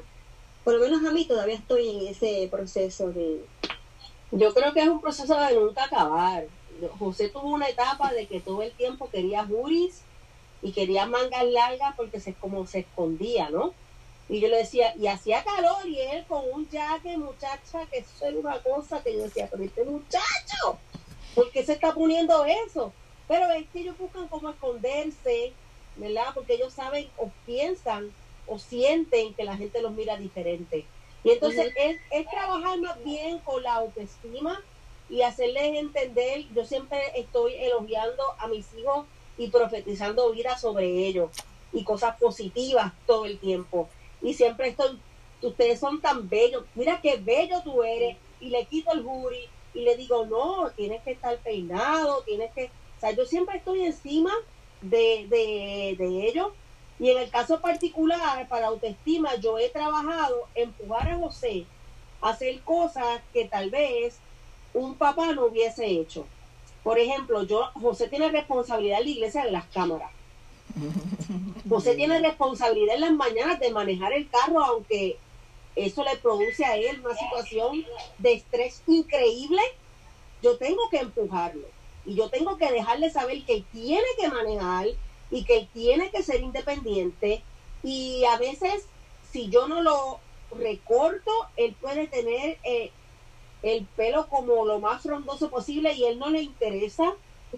por 0.65 0.75
lo 0.75 0.81
menos 0.81 1.05
a 1.05 1.13
mí 1.13 1.25
todavía 1.25 1.57
estoy 1.57 1.89
en 1.89 2.07
ese 2.09 2.49
proceso 2.51 3.11
de... 3.11 3.45
Yo 4.31 4.53
creo 4.53 4.73
que 4.75 4.83
es 4.83 4.89
un 4.89 5.01
proceso 5.01 5.39
de 5.39 5.55
nunca 5.55 5.85
acabar. 5.85 6.47
José 6.99 7.29
tuvo 7.29 7.49
una 7.49 7.69
etapa 7.69 8.13
de 8.13 8.27
que 8.27 8.41
todo 8.41 8.63
el 8.63 8.73
tiempo 8.73 9.09
quería 9.11 9.45
juris 9.47 10.03
y 10.63 10.73
quería 10.73 11.07
mangas 11.07 11.45
largas 11.47 11.95
porque 11.97 12.21
se 12.21 12.35
como 12.35 12.67
se 12.67 12.81
escondía, 12.81 13.49
¿no? 13.51 13.73
Y 14.29 14.41
yo 14.41 14.49
le 14.49 14.59
decía, 14.59 14.95
y 14.97 15.07
hacía 15.07 15.43
calor 15.43 15.89
y 15.89 15.99
él 16.01 16.25
con 16.29 16.43
un 16.53 16.69
jaque, 16.71 17.17
muchacha, 17.17 17.87
que 17.91 17.99
eso 17.99 18.27
era 18.27 18.39
una 18.39 18.63
cosa 18.63 19.03
que 19.03 19.15
yo 19.15 19.23
decía, 19.23 19.49
pero 19.51 19.65
este 19.65 19.85
muchacho, 19.85 20.79
¿Por 21.39 21.53
qué 21.53 21.65
se 21.65 21.75
está 21.75 21.95
poniendo 21.95 22.45
eso? 22.45 22.93
Pero 23.29 23.49
es 23.53 23.65
que 23.69 23.79
ellos 23.79 23.97
buscan 23.97 24.27
cómo 24.27 24.51
esconderse, 24.51 25.53
¿verdad? 25.95 26.27
Porque 26.35 26.55
ellos 26.55 26.73
saben 26.73 27.09
o 27.17 27.31
piensan 27.47 28.11
o 28.49 28.59
sienten 28.59 29.35
que 29.35 29.45
la 29.45 29.57
gente 29.57 29.83
los 29.83 29.93
mira 29.93 30.17
diferente. 30.17 30.87
Y 31.25 31.31
entonces 31.31 31.73
es, 31.77 31.99
trabajar 32.31 32.79
más 32.79 33.03
bien 33.05 33.39
con 33.41 33.63
la 33.63 33.75
autoestima 33.75 34.63
y 35.11 35.23
hacerles 35.23 35.79
entender, 35.79 36.45
yo 36.55 36.65
siempre 36.65 37.01
estoy 37.17 37.55
elogiando 37.55 38.23
a 38.39 38.47
mis 38.47 38.67
hijos 38.75 39.07
y 39.37 39.49
profetizando 39.49 40.31
vida 40.33 40.59
sobre 40.59 40.87
ellos 41.07 41.31
y 41.73 41.85
cosas 41.85 42.17
positivas 42.19 42.93
todo 43.07 43.27
el 43.27 43.39
tiempo. 43.39 43.89
Y 44.23 44.35
siempre 44.35 44.69
estoy, 44.69 44.99
ustedes 45.43 45.81
son 45.81 46.01
tan 46.01 46.29
bellos, 46.29 46.65
mira 46.75 47.01
qué 47.01 47.17
bello 47.17 47.61
tú 47.63 47.83
eres, 47.83 48.17
y 48.41 48.51
le 48.51 48.65
quito 48.67 48.93
el 48.93 49.03
jury, 49.03 49.49
y 49.75 49.83
le 49.83 49.97
digo, 49.97 50.27
no, 50.27 50.71
tienes 50.77 51.03
que 51.03 51.13
estar 51.13 51.37
peinado, 51.39 52.23
tienes 52.23 52.53
que, 52.53 52.67
o 52.67 53.01
sea, 53.01 53.13
yo 53.13 53.25
siempre 53.25 53.59
estoy 53.59 53.85
encima 53.85 54.33
de, 54.81 55.27
de, 55.29 55.97
de 55.99 56.29
ellos. 56.29 56.49
Y 56.99 57.11
en 57.11 57.19
el 57.19 57.31
caso 57.31 57.61
particular, 57.61 58.49
para 58.49 58.69
autoestima, 58.69 59.37
yo 59.37 59.59
he 59.59 59.69
trabajado 59.69 60.49
empujar 60.55 61.09
a 61.09 61.17
José 61.17 61.65
a 62.21 62.31
hacer 62.31 62.61
cosas 62.63 63.21
que 63.33 63.45
tal 63.45 63.71
vez 63.71 64.19
un 64.75 64.95
papá 64.95 65.33
no 65.33 65.47
hubiese 65.47 65.87
hecho. 65.87 66.27
Por 66.83 66.99
ejemplo, 66.99 67.45
yo, 67.45 67.71
José 67.75 68.09
tiene 68.09 68.31
responsabilidad 68.31 68.99
en 68.99 69.05
la 69.05 69.11
iglesia 69.11 69.45
de 69.45 69.53
las 69.53 69.67
cámaras. 69.67 70.11
José 71.69 71.95
tiene 71.95 72.21
responsabilidad 72.21 72.97
en 72.97 73.01
las 73.03 73.13
mañanas 73.13 73.61
de 73.61 73.71
manejar 73.71 74.13
el 74.13 74.29
carro, 74.29 74.65
aunque 74.65 75.19
eso 75.77 76.03
le 76.03 76.17
produce 76.17 76.65
a 76.65 76.77
él 76.77 77.01
una 77.05 77.15
situación 77.15 77.85
de 78.19 78.33
estrés 78.33 78.83
increíble, 78.87 79.63
yo 80.43 80.57
tengo 80.57 80.89
que 80.91 80.99
empujarlo 80.99 81.67
y 82.05 82.15
yo 82.15 82.29
tengo 82.31 82.57
que 82.57 82.71
dejarle 82.71 83.11
saber 83.11 83.45
que 83.45 83.63
tiene 83.73 84.07
que 84.19 84.29
manejar 84.29 84.87
y 85.31 85.45
que 85.45 85.59
él 85.59 85.69
tiene 85.73 86.11
que 86.11 86.23
ser 86.23 86.41
independiente. 86.43 87.43
Y 87.83 88.25
a 88.25 88.39
veces 88.39 88.87
si 89.31 89.49
yo 89.49 89.69
no 89.69 89.83
lo 89.83 90.21
recorto, 90.59 91.31
él 91.57 91.77
puede 91.81 92.07
tener 92.07 92.59
eh, 92.65 92.91
el 93.63 93.85
pelo 93.97 94.29
como 94.29 94.65
lo 94.65 94.79
más 94.81 95.03
frondoso 95.03 95.51
posible 95.51 95.93
y 95.93 96.05
él 96.05 96.19
no 96.19 96.31
le 96.31 96.43
interesa 96.43 97.15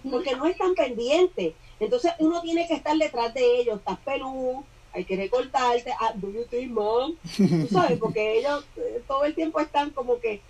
porque 0.09 0.35
no 0.35 0.45
es 0.45 0.57
tan 0.57 0.73
pendiente. 0.75 1.55
Entonces 1.79 2.13
uno 2.19 2.41
tiene 2.41 2.67
que 2.67 2.75
estar 2.75 2.97
detrás 2.97 3.33
de 3.33 3.59
ellos, 3.59 3.77
estás 3.77 3.99
peludo, 3.99 4.63
hay 4.93 5.05
que 5.05 5.15
recortarte, 5.15 5.91
ah, 5.99 6.13
do 6.15 6.31
you 6.31 6.45
think, 6.45 6.71
mom? 6.71 7.15
Tú 7.37 7.67
sabes, 7.71 7.97
porque 7.97 8.39
ellos 8.39 8.65
eh, 8.75 9.01
todo 9.07 9.23
el 9.23 9.33
tiempo 9.33 9.59
están 9.59 9.91
como 9.91 10.19
que, 10.19 10.41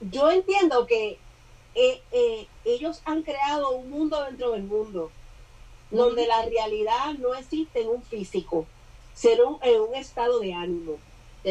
yo 0.00 0.30
entiendo 0.30 0.86
que 0.86 1.18
eh, 1.74 2.02
eh, 2.12 2.46
ellos 2.64 3.02
han 3.04 3.22
creado 3.22 3.70
un 3.70 3.90
mundo 3.90 4.24
dentro 4.24 4.52
del 4.52 4.62
mundo, 4.62 5.10
donde 5.90 6.26
la 6.26 6.42
realidad 6.44 7.14
no 7.18 7.34
existe 7.34 7.82
en 7.82 7.88
un 7.88 8.02
físico, 8.02 8.66
sino 9.14 9.58
en 9.62 9.80
un 9.80 9.94
estado 9.94 10.38
de 10.40 10.52
ánimo. 10.52 10.96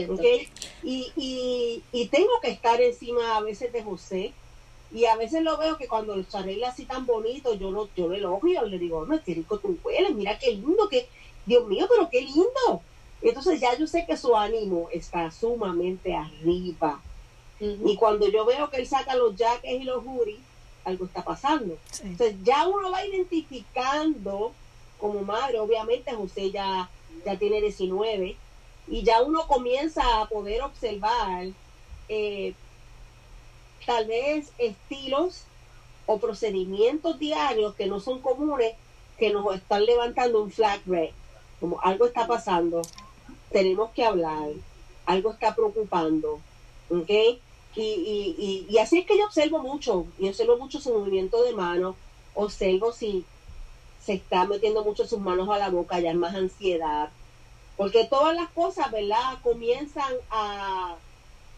¿okay? 0.09 0.49
Y, 0.83 1.11
y, 1.15 1.83
y 1.91 2.07
tengo 2.07 2.39
que 2.41 2.49
estar 2.49 2.81
encima 2.81 3.37
a 3.37 3.41
veces 3.41 3.73
de 3.73 3.83
José, 3.83 4.33
y 4.91 5.05
a 5.05 5.15
veces 5.17 5.43
lo 5.43 5.57
veo 5.57 5.77
que 5.77 5.87
cuando 5.87 6.21
se 6.23 6.37
arregla 6.37 6.69
así 6.69 6.85
tan 6.85 7.05
bonito, 7.05 7.53
yo 7.55 7.71
lo, 7.71 7.89
yo 7.95 8.07
lo 8.07 8.13
elogio, 8.13 8.63
le 8.63 8.79
digo, 8.79 9.05
no, 9.05 9.21
qué 9.21 9.33
rico 9.33 9.59
tú 9.59 9.77
hueles, 9.83 10.15
mira 10.15 10.39
qué 10.39 10.51
lindo, 10.51 10.87
que 10.87 11.07
Dios 11.45 11.67
mío, 11.67 11.87
pero 11.89 12.09
qué 12.09 12.21
lindo. 12.21 12.81
Entonces 13.21 13.59
ya 13.59 13.77
yo 13.77 13.87
sé 13.87 14.05
que 14.05 14.15
su 14.15 14.35
ánimo 14.35 14.87
está 14.93 15.29
sumamente 15.31 16.15
arriba. 16.15 17.01
Y 17.59 17.95
cuando 17.97 18.29
yo 18.29 18.45
veo 18.45 18.69
que 18.69 18.77
él 18.77 18.87
saca 18.87 19.15
los 19.15 19.35
jaques 19.35 19.81
y 19.81 19.83
los 19.83 20.03
juris, 20.03 20.37
algo 20.87 21.05
está 21.05 21.23
pasando. 21.23 21.77
Entonces 22.03 22.35
ya 22.43 22.67
uno 22.67 22.91
va 22.91 23.05
identificando 23.05 24.53
como 24.99 25.21
madre, 25.21 25.59
obviamente 25.59 26.13
José 26.13 26.49
ya, 26.51 26.89
ya 27.25 27.37
tiene 27.37 27.61
19, 27.61 28.35
y 28.87 29.03
ya 29.03 29.21
uno 29.21 29.47
comienza 29.47 30.21
a 30.21 30.27
poder 30.27 30.61
observar 30.61 31.47
eh, 32.09 32.53
tal 33.85 34.07
vez 34.07 34.51
estilos 34.57 35.43
o 36.05 36.17
procedimientos 36.19 37.19
diarios 37.19 37.75
que 37.75 37.85
no 37.85 37.99
son 37.99 38.21
comunes 38.21 38.73
que 39.19 39.31
nos 39.31 39.53
están 39.53 39.85
levantando 39.85 40.41
un 40.41 40.51
flag 40.51 40.81
red 40.85 41.09
como 41.59 41.81
algo 41.81 42.05
está 42.05 42.27
pasando, 42.27 42.81
tenemos 43.51 43.89
que 43.91 44.03
hablar, 44.03 44.49
algo 45.05 45.31
está 45.31 45.55
preocupando, 45.55 46.39
¿ok? 46.89 47.39
Y, 47.77 47.83
y, 48.39 48.65
y, 48.67 48.77
así 48.79 48.97
es 48.97 49.05
que 49.05 49.19
yo 49.19 49.25
observo 49.25 49.59
mucho, 49.59 50.07
y 50.17 50.27
observo 50.27 50.57
mucho 50.57 50.81
su 50.81 50.91
movimiento 50.91 51.43
de 51.43 51.53
manos, 51.53 51.95
observo 52.33 52.91
si 52.91 53.23
se 54.03 54.13
está 54.13 54.45
metiendo 54.45 54.83
mucho 54.83 55.05
sus 55.05 55.19
manos 55.19 55.47
a 55.49 55.59
la 55.59 55.69
boca, 55.69 55.99
ya 55.99 56.09
es 56.09 56.15
más 56.15 56.33
ansiedad, 56.33 57.09
porque 57.75 58.05
todas 58.05 58.35
las 58.35 58.49
cosas, 58.49 58.89
¿verdad? 58.91 59.37
Comienzan 59.43 60.11
a, 60.31 60.95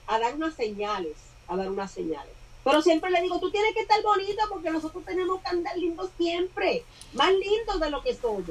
a 0.07 0.19
dar 0.19 0.35
unas 0.35 0.55
señales, 0.55 1.15
a 1.47 1.55
dar 1.55 1.71
unas 1.71 1.89
señales. 1.89 2.33
Pero 2.65 2.81
siempre 2.81 3.11
le 3.11 3.21
digo, 3.21 3.39
tú 3.39 3.49
tienes 3.49 3.73
que 3.73 3.81
estar 3.81 4.01
bonito 4.03 4.41
porque 4.49 4.71
nosotros 4.71 5.05
tenemos 5.05 5.39
que 5.41 5.47
andar 5.47 5.77
lindos 5.77 6.09
siempre, 6.17 6.83
más 7.13 7.31
lindos 7.31 7.79
de 7.79 7.89
lo 7.89 8.03
que 8.03 8.13
somos. 8.13 8.43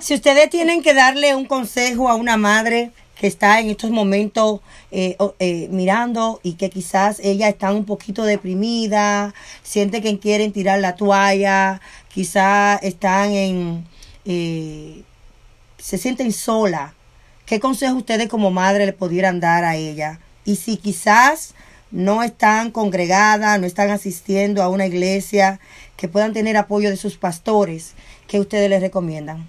si 0.00 0.14
ustedes 0.14 0.48
tienen 0.50 0.82
que 0.84 0.94
darle 0.94 1.34
un 1.34 1.46
consejo 1.46 2.08
a 2.08 2.14
una 2.14 2.36
madre 2.36 2.92
está 3.26 3.60
en 3.60 3.70
estos 3.70 3.90
momentos 3.90 4.60
eh, 4.90 5.16
eh, 5.38 5.68
mirando 5.70 6.40
y 6.42 6.54
que 6.54 6.70
quizás 6.70 7.20
ella 7.20 7.48
está 7.48 7.72
un 7.72 7.84
poquito 7.84 8.24
deprimida, 8.24 9.34
siente 9.62 10.02
que 10.02 10.18
quieren 10.18 10.52
tirar 10.52 10.80
la 10.80 10.96
toalla, 10.96 11.80
quizás 12.12 12.82
están 12.82 13.32
en, 13.32 13.86
eh, 14.24 15.02
se 15.78 15.98
sienten 15.98 16.32
sola, 16.32 16.94
¿qué 17.46 17.60
consejo 17.60 17.96
ustedes 17.96 18.28
como 18.28 18.50
madre 18.50 18.86
le 18.86 18.92
pudieran 18.92 19.40
dar 19.40 19.64
a 19.64 19.76
ella? 19.76 20.20
Y 20.44 20.56
si 20.56 20.76
quizás 20.76 21.54
no 21.90 22.22
están 22.22 22.70
congregadas, 22.70 23.60
no 23.60 23.66
están 23.66 23.90
asistiendo 23.90 24.62
a 24.62 24.68
una 24.68 24.86
iglesia, 24.86 25.60
que 25.96 26.08
puedan 26.08 26.32
tener 26.32 26.56
apoyo 26.56 26.90
de 26.90 26.96
sus 26.96 27.16
pastores, 27.16 27.94
¿qué 28.26 28.40
ustedes 28.40 28.68
les 28.68 28.80
recomiendan? 28.80 29.48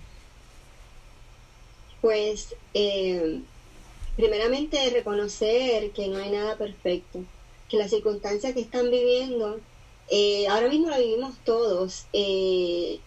Pues, 2.01 2.53
eh, 2.75 3.41
primeramente 4.15 4.89
reconocer 4.91 5.91
que 5.91 6.07
no 6.07 6.17
hay 6.17 6.31
nada 6.31 6.57
perfecto, 6.57 7.25
que 7.69 7.77
las 7.77 7.89
circunstancias 7.89 8.53
que 8.53 8.61
están 8.61 8.89
viviendo, 8.89 9.59
eh, 10.09 10.47
ahora 10.47 10.69
mismo 10.69 10.89
la 10.89 10.99
vivimos 10.99 11.43
todos, 11.43 12.05
eh, 12.13 12.99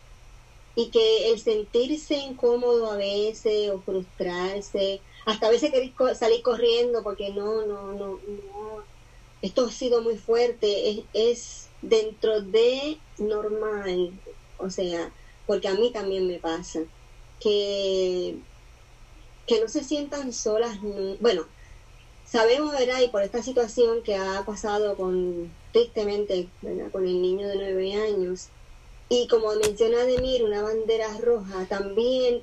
y 0.74 0.90
que 0.90 1.30
el 1.32 1.40
sentirse 1.40 2.16
incómodo 2.16 2.90
a 2.90 2.96
veces 2.96 3.70
o 3.70 3.80
frustrarse, 3.82 5.00
hasta 5.26 5.48
a 5.48 5.50
veces 5.50 5.70
querer 5.72 5.92
salir 6.16 6.42
corriendo 6.42 7.02
porque 7.02 7.30
no, 7.30 7.66
no, 7.66 7.92
no, 7.94 8.20
no, 8.26 8.84
esto 9.42 9.66
ha 9.66 9.72
sido 9.72 10.02
muy 10.02 10.16
fuerte, 10.16 10.90
es, 10.90 11.04
es 11.12 11.70
dentro 11.82 12.42
de 12.42 13.02
normal, 13.18 14.20
o 14.56 14.70
sea, 14.70 15.12
porque 15.46 15.68
a 15.68 15.74
mí 15.74 15.92
también 15.92 16.26
me 16.26 16.38
pasa, 16.38 16.80
que 17.40 18.36
que 19.48 19.60
no 19.60 19.68
se 19.68 19.82
sientan 19.82 20.32
solas. 20.32 20.78
Bueno, 21.20 21.46
sabemos, 22.24 22.72
¿verdad? 22.72 23.00
Y 23.00 23.08
por 23.08 23.22
esta 23.22 23.42
situación 23.42 24.02
que 24.02 24.14
ha 24.14 24.44
pasado 24.44 24.96
con, 24.96 25.50
tristemente. 25.72 26.48
Con 26.92 27.06
el 27.06 27.20
niño 27.20 27.48
de 27.48 27.56
nueve 27.56 27.94
años. 27.94 28.48
Y 29.08 29.26
como 29.28 29.54
menciona 29.54 30.04
Demir, 30.04 30.44
una 30.44 30.62
bandera 30.62 31.08
roja, 31.18 31.64
también 31.66 32.42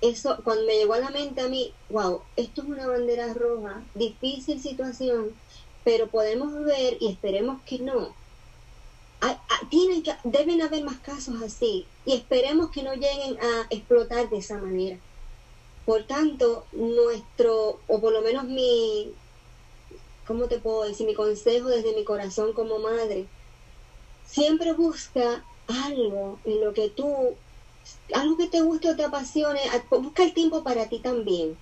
eso, 0.00 0.36
cuando 0.42 0.66
me 0.66 0.76
llegó 0.76 0.94
a 0.94 0.98
la 0.98 1.10
mente 1.10 1.40
a 1.40 1.48
mí, 1.48 1.72
wow, 1.88 2.22
esto 2.34 2.62
es 2.62 2.68
una 2.68 2.88
bandera 2.88 3.32
roja, 3.34 3.84
difícil 3.94 4.60
situación, 4.60 5.30
pero 5.84 6.08
podemos 6.08 6.52
ver 6.64 6.96
y 7.00 7.08
esperemos 7.08 7.62
que 7.62 7.78
no. 7.78 8.12
tienen 9.70 10.02
que, 10.02 10.12
deben 10.24 10.60
haber 10.60 10.82
más 10.82 10.98
casos 10.98 11.40
así 11.40 11.86
y 12.04 12.14
esperemos 12.14 12.70
que 12.70 12.82
no 12.82 12.94
lleguen 12.94 13.38
a 13.40 13.66
explotar 13.70 14.28
de 14.28 14.38
esa 14.38 14.58
manera. 14.58 14.98
Por 15.84 16.06
tanto, 16.08 16.68
nuestro, 16.72 17.84
o 17.86 18.00
por 18.00 18.12
lo 18.12 18.20
menos 18.22 18.44
mi, 18.46 19.16
¿cómo 20.24 20.48
te 20.48 20.60
puedo 20.60 20.82
decir? 20.84 21.06
Mi 21.06 21.14
consejo 21.14 21.68
desde 21.68 21.94
mi 21.94 22.04
corazón 22.04 22.52
como 22.52 22.78
madre, 22.78 23.32
siempre 24.22 24.74
busca 24.74 25.48
algo 25.68 26.42
en 26.44 26.60
lo 26.62 26.72
que 26.74 26.90
tú, 26.90 27.42
algo 28.14 28.36
que 28.38 28.48
te 28.48 28.60
guste 28.62 28.90
o 28.90 28.96
te 28.96 29.04
apasione, 29.04 29.60
busca 29.90 30.24
el 30.24 30.34
tiempo 30.34 30.64
para 30.64 30.88
ti 30.88 31.02
también. 31.02 31.60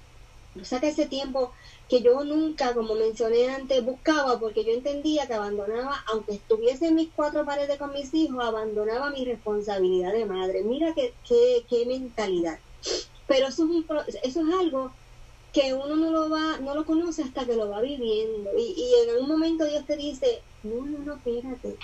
Saca 0.65 0.89
ese 0.89 1.07
tiempo 1.07 1.53
que 1.89 2.03
yo 2.03 2.25
nunca, 2.25 2.75
como 2.75 2.95
mencioné 2.97 3.49
antes, 3.51 3.85
buscaba 3.85 4.41
porque 4.41 4.65
yo 4.65 4.73
entendía 4.73 5.27
que 5.29 5.35
abandonaba, 5.35 6.05
aunque 6.13 6.35
estuviese 6.35 6.89
en 6.89 6.97
mis 6.97 7.13
cuatro 7.15 7.47
paredes 7.47 7.79
con 7.79 7.93
mis 7.93 8.15
hijos, 8.15 8.45
abandonaba 8.45 9.11
mi 9.11 9.25
responsabilidad 9.25 10.13
de 10.13 10.27
madre. 10.27 10.65
Mira 10.65 10.95
qué, 10.97 11.19
qué, 11.25 11.67
qué 11.69 11.87
mentalidad. 11.87 12.61
Pero 13.31 13.47
eso 13.47 13.65
es, 14.09 14.17
eso 14.25 14.41
es 14.41 14.55
algo 14.55 14.91
que 15.53 15.73
uno 15.73 15.95
no 15.95 16.11
lo 16.11 16.31
va, 16.31 16.59
no 16.59 16.75
lo 16.75 16.85
conoce 16.85 17.23
hasta 17.23 17.45
que 17.45 17.55
lo 17.55 17.69
va 17.69 17.81
viviendo. 17.81 18.51
Y, 18.59 18.93
en 19.05 19.11
algún 19.11 19.29
momento 19.29 19.65
Dios 19.67 19.87
te 19.87 19.97
dice, 19.97 20.43
no, 20.65 20.85
no, 20.85 20.99
no, 20.99 21.15
espérate. 21.15 21.77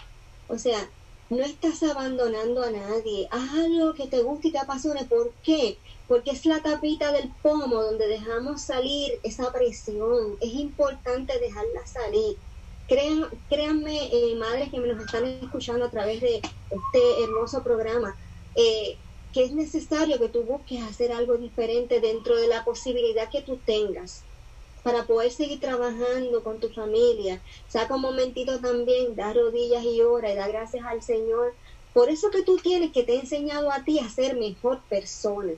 O 0.49 0.59
sea, 0.59 0.91
no 1.31 1.45
estás 1.45 1.85
abandonando 1.85 2.65
a 2.65 2.71
nadie. 2.73 3.29
Haz 3.31 3.49
algo 3.55 3.95
que 3.95 4.09
te 4.09 4.23
guste 4.23 4.49
y 4.49 4.53
te 4.53 4.59
apasione. 4.59 5.05
¿Por 5.05 5.35
qué? 5.45 5.79
Porque 6.09 6.33
es 6.33 6.45
la 6.47 6.61
tapita 6.65 7.13
del 7.13 7.31
pomo 7.43 7.81
donde 7.81 8.09
dejamos 8.09 8.63
salir 8.63 9.13
esa 9.23 9.53
presión. 9.53 10.37
Es 10.41 10.53
importante 10.53 11.39
dejarla 11.39 11.87
salir. 11.87 12.37
Crean, 12.89 13.25
créanme, 13.49 14.09
eh, 14.13 14.35
madres 14.35 14.71
que 14.71 14.81
me 14.81 14.89
nos 14.89 15.05
están 15.05 15.27
escuchando 15.27 15.85
a 15.85 15.91
través 15.93 16.21
de 16.21 16.39
este 16.39 17.23
hermoso 17.23 17.63
programa, 17.63 18.17
eh, 18.57 18.99
que 19.37 19.45
es 19.45 19.53
necesario 19.53 20.19
que 20.19 20.31
tú 20.31 20.45
busques 20.45 20.83
hacer 20.83 21.13
algo 21.13 21.37
diferente 21.37 22.01
dentro 22.01 22.37
de 22.37 22.47
la 22.47 22.65
posibilidad 22.65 23.29
que 23.29 23.43
tú 23.43 23.59
tengas 23.67 24.23
para 24.83 25.05
poder 25.05 25.31
seguir 25.31 25.61
trabajando 25.61 26.43
con 26.43 26.59
tu 26.59 26.71
familia. 26.71 27.43
Saca 27.69 27.97
un 27.97 28.01
momentito 28.01 28.59
también, 28.61 29.15
da 29.15 29.35
rodillas 29.35 29.85
y 29.85 30.01
ora 30.01 30.33
y 30.33 30.37
da 30.37 30.49
gracias 30.49 30.87
al 30.87 31.03
Señor 31.03 31.53
por 31.93 32.09
eso 32.09 32.31
que 32.31 32.45
tú 32.45 32.57
tienes 32.57 32.93
que 32.93 33.03
te 33.03 33.13
he 33.13 33.21
enseñado 33.21 33.71
a 33.71 33.85
ti 33.85 33.99
a 33.99 34.09
ser 34.09 34.39
mejor 34.39 34.81
persona 34.89 35.53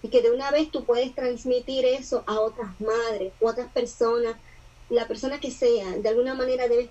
y 0.00 0.08
que 0.08 0.22
de 0.22 0.30
una 0.30 0.50
vez 0.50 0.70
tú 0.70 0.86
puedes 0.86 1.14
transmitir 1.14 1.84
eso 1.84 2.24
a 2.26 2.40
otras 2.40 2.80
madres 2.80 3.34
o 3.38 3.50
otras 3.50 3.70
personas, 3.70 4.36
la 4.88 5.06
persona 5.06 5.40
que 5.40 5.50
sea, 5.50 5.90
de 5.98 6.08
alguna 6.08 6.32
manera 6.34 6.68
debes 6.68 6.90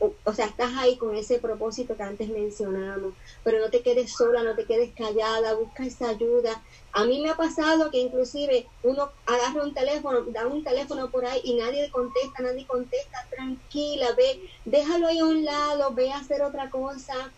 o, 0.00 0.34
sea, 0.34 0.46
estás 0.46 0.72
ahí 0.76 0.96
con 0.96 1.14
ese 1.14 1.38
propósito 1.38 1.96
que 1.96 2.02
antes 2.02 2.28
mencionamos, 2.28 3.14
pero 3.44 3.58
no 3.58 3.70
te 3.70 3.82
quedes 3.82 4.12
sola, 4.12 4.42
no 4.42 4.54
te 4.54 4.64
quedes 4.64 4.94
callada, 4.94 5.54
busca 5.54 5.84
esa 5.84 6.10
ayuda. 6.10 6.62
A 6.92 7.04
mí 7.04 7.20
me 7.20 7.30
ha 7.30 7.36
pasado 7.36 7.90
que 7.90 7.98
inclusive 7.98 8.66
uno 8.82 9.10
agarra 9.26 9.62
un 9.62 9.74
teléfono, 9.74 10.22
da 10.26 10.46
un 10.46 10.64
teléfono 10.64 11.10
por 11.10 11.26
ahí 11.26 11.40
y 11.44 11.54
nadie 11.54 11.90
contesta, 11.90 12.42
nadie 12.42 12.66
contesta, 12.66 13.26
tranquila, 13.30 14.12
ve, 14.16 14.40
déjalo 14.64 15.08
ahí 15.08 15.18
a 15.18 15.24
un 15.24 15.44
lado, 15.44 15.92
ve 15.94 16.10
a 16.10 16.18
hacer 16.18 16.42
otra 16.42 16.70
cosa 16.70 17.32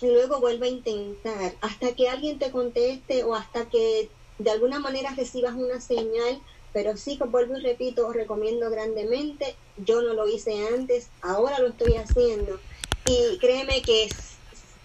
y 0.00 0.06
luego 0.06 0.40
vuelve 0.40 0.66
a 0.66 0.70
intentar 0.70 1.54
hasta 1.60 1.94
que 1.94 2.08
alguien 2.08 2.38
te 2.38 2.50
conteste 2.50 3.24
o 3.24 3.34
hasta 3.34 3.68
que 3.68 4.08
de 4.38 4.50
alguna 4.50 4.80
manera 4.80 5.14
recibas 5.16 5.54
una 5.54 5.80
señal 5.80 6.40
pero 6.74 6.96
sí, 6.96 7.18
vuelvo 7.30 7.56
y 7.56 7.62
repito, 7.62 8.08
os 8.08 8.14
recomiendo 8.14 8.68
grandemente. 8.68 9.54
Yo 9.76 10.02
no 10.02 10.12
lo 10.12 10.28
hice 10.28 10.66
antes, 10.74 11.08
ahora 11.22 11.60
lo 11.60 11.68
estoy 11.68 11.94
haciendo. 11.94 12.58
Y 13.06 13.38
créeme 13.38 13.80
que 13.80 14.04
es 14.04 14.34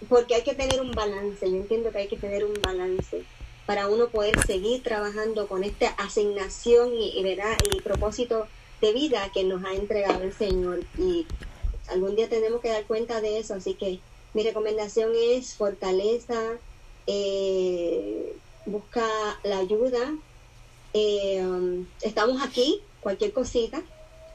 porque 0.08 0.36
hay 0.36 0.42
que 0.42 0.54
tener 0.54 0.80
un 0.80 0.92
balance. 0.92 1.50
Yo 1.50 1.56
entiendo 1.56 1.90
que 1.90 1.98
hay 1.98 2.08
que 2.08 2.16
tener 2.16 2.44
un 2.44 2.54
balance 2.62 3.24
para 3.66 3.88
uno 3.88 4.08
poder 4.08 4.40
seguir 4.46 4.84
trabajando 4.84 5.48
con 5.48 5.64
esta 5.64 5.88
asignación 5.88 6.94
y, 6.94 7.12
y 7.18 7.80
propósito 7.82 8.46
de 8.80 8.92
vida 8.92 9.28
que 9.34 9.42
nos 9.42 9.64
ha 9.64 9.74
entregado 9.74 10.22
el 10.22 10.32
Señor. 10.32 10.84
Y 10.96 11.26
algún 11.88 12.14
día 12.14 12.28
tenemos 12.28 12.60
que 12.60 12.68
dar 12.68 12.84
cuenta 12.84 13.20
de 13.20 13.40
eso. 13.40 13.54
Así 13.54 13.74
que 13.74 13.98
mi 14.32 14.44
recomendación 14.44 15.10
es 15.16 15.54
fortaleza, 15.54 16.40
eh, 17.08 18.36
busca 18.64 19.04
la 19.42 19.58
ayuda, 19.58 20.14
eh, 20.92 21.44
um, 21.44 21.86
estamos 22.00 22.42
aquí, 22.42 22.88
cualquier 23.00 23.32
cosita. 23.32 23.84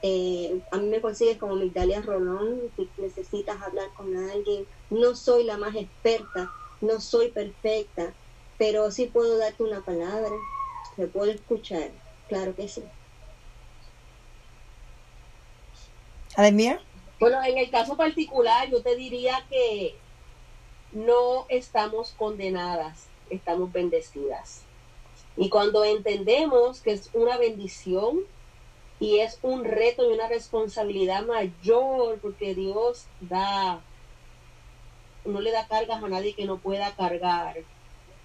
Eh, 0.02 0.62
a 0.72 0.78
mí 0.78 0.88
me 0.88 1.02
consigues 1.02 1.38
como 1.38 1.56
Migdalia 1.56 2.02
Rolón, 2.02 2.72
si 2.76 2.92
necesitas 2.98 3.62
hablar 3.62 3.94
con 3.96 4.16
alguien. 4.16 4.68
No 4.90 5.16
soy 5.16 5.44
la 5.44 5.58
más 5.58 5.76
experta, 5.76 6.52
no 6.82 7.00
soy 7.02 7.32
perfecta, 7.32 8.18
pero 8.58 8.92
sí 8.92 9.08
puedo 9.08 9.38
darte 9.38 9.64
una 9.64 9.84
palabra, 9.84 10.32
te 10.96 11.08
puedo 11.08 11.32
escuchar, 11.32 11.92
claro 12.28 12.56
que 12.56 12.68
sí. 12.68 12.84
Ademir. 16.36 16.80
Bueno, 17.20 17.42
en 17.44 17.58
el 17.58 17.72
caso 17.72 17.98
particular 17.98 18.70
yo 18.70 18.84
te 18.84 18.96
diría 18.96 19.46
que 19.50 19.96
no 20.92 21.46
estamos 21.50 22.14
condenadas, 22.14 23.14
estamos 23.30 23.72
bendecidas. 23.72 24.65
Y 25.38 25.50
cuando 25.50 25.84
entendemos 25.84 26.82
que 26.82 26.92
es 26.92 27.10
una 27.14 27.38
bendición 27.38 28.22
y 29.00 29.20
es 29.20 29.40
un 29.42 29.66
reto 29.66 30.10
y 30.10 30.14
una 30.14 30.28
responsabilidad 30.28 31.26
mayor, 31.26 32.20
porque 32.22 32.56
Dios 32.56 33.06
da, 33.20 33.82
no 35.26 35.42
le 35.42 35.52
da 35.52 35.68
cargas 35.68 36.02
a 36.02 36.08
nadie 36.08 36.36
que 36.36 36.46
no 36.46 36.58
pueda 36.58 36.96
cargar, 36.96 37.58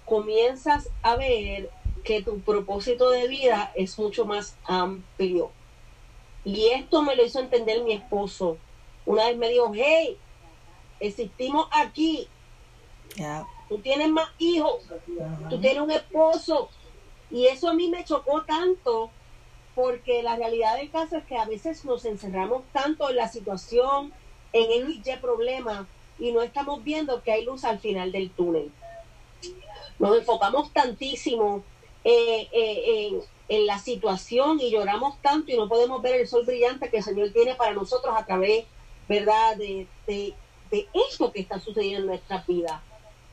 comienzas 0.05 0.89
a 1.01 1.15
ver 1.17 1.69
que 2.03 2.23
tu 2.23 2.39
propósito 2.39 3.09
de 3.09 3.27
vida 3.27 3.71
es 3.75 3.99
mucho 3.99 4.25
más 4.25 4.55
amplio. 4.65 5.51
Y 6.43 6.67
esto 6.69 7.03
me 7.03 7.15
lo 7.15 7.23
hizo 7.23 7.39
entender 7.39 7.83
mi 7.83 7.93
esposo. 7.93 8.57
Una 9.05 9.27
vez 9.27 9.37
me 9.37 9.49
dijo, 9.49 9.71
hey, 9.75 10.17
existimos 10.99 11.67
aquí. 11.71 12.27
Tú 13.67 13.77
tienes 13.79 14.09
más 14.09 14.29
hijos, 14.37 14.83
tú 15.49 15.59
tienes 15.59 15.81
un 15.81 15.91
esposo, 15.91 16.69
y 17.31 17.47
eso 17.47 17.69
a 17.69 17.73
mí 17.73 17.87
me 17.87 18.03
chocó 18.03 18.43
tanto 18.43 19.09
porque 19.73 20.21
la 20.21 20.35
realidad 20.35 20.77
del 20.77 20.91
caso 20.91 21.17
es 21.17 21.25
que 21.25 21.37
a 21.37 21.45
veces 21.45 21.85
nos 21.85 22.05
encerramos 22.05 22.63
tanto 22.73 23.09
en 23.09 23.15
la 23.15 23.29
situación, 23.29 24.11
en 24.53 24.85
el 24.91 25.19
problema, 25.19 25.87
y 26.19 26.31
no 26.31 26.41
estamos 26.41 26.83
viendo 26.83 27.23
que 27.23 27.31
hay 27.31 27.45
luz 27.45 27.63
al 27.63 27.79
final 27.79 28.11
del 28.11 28.29
túnel. 28.31 28.71
Nos 29.97 30.17
enfocamos 30.17 30.71
tantísimo 30.73 31.63
eh, 32.03 32.47
eh, 32.51 33.21
en, 33.47 33.65
la 33.65 33.79
situación 33.79 34.59
y 34.59 34.71
lloramos 34.71 35.21
tanto 35.21 35.51
y 35.51 35.57
no 35.57 35.67
podemos 35.67 36.01
ver 36.01 36.21
el 36.21 36.27
sol 36.27 36.45
brillante 36.45 36.89
que 36.89 36.97
el 36.97 37.03
Señor 37.03 37.31
tiene 37.31 37.55
para 37.55 37.73
nosotros 37.73 38.13
a 38.15 38.25
través, 38.25 38.65
¿verdad?, 39.07 39.55
de, 39.57 39.87
de, 40.07 40.33
de 40.69 40.87
esto 41.09 41.31
que 41.31 41.41
está 41.41 41.59
sucediendo 41.59 42.01
en 42.01 42.07
nuestra 42.07 42.43
vida. 42.47 42.81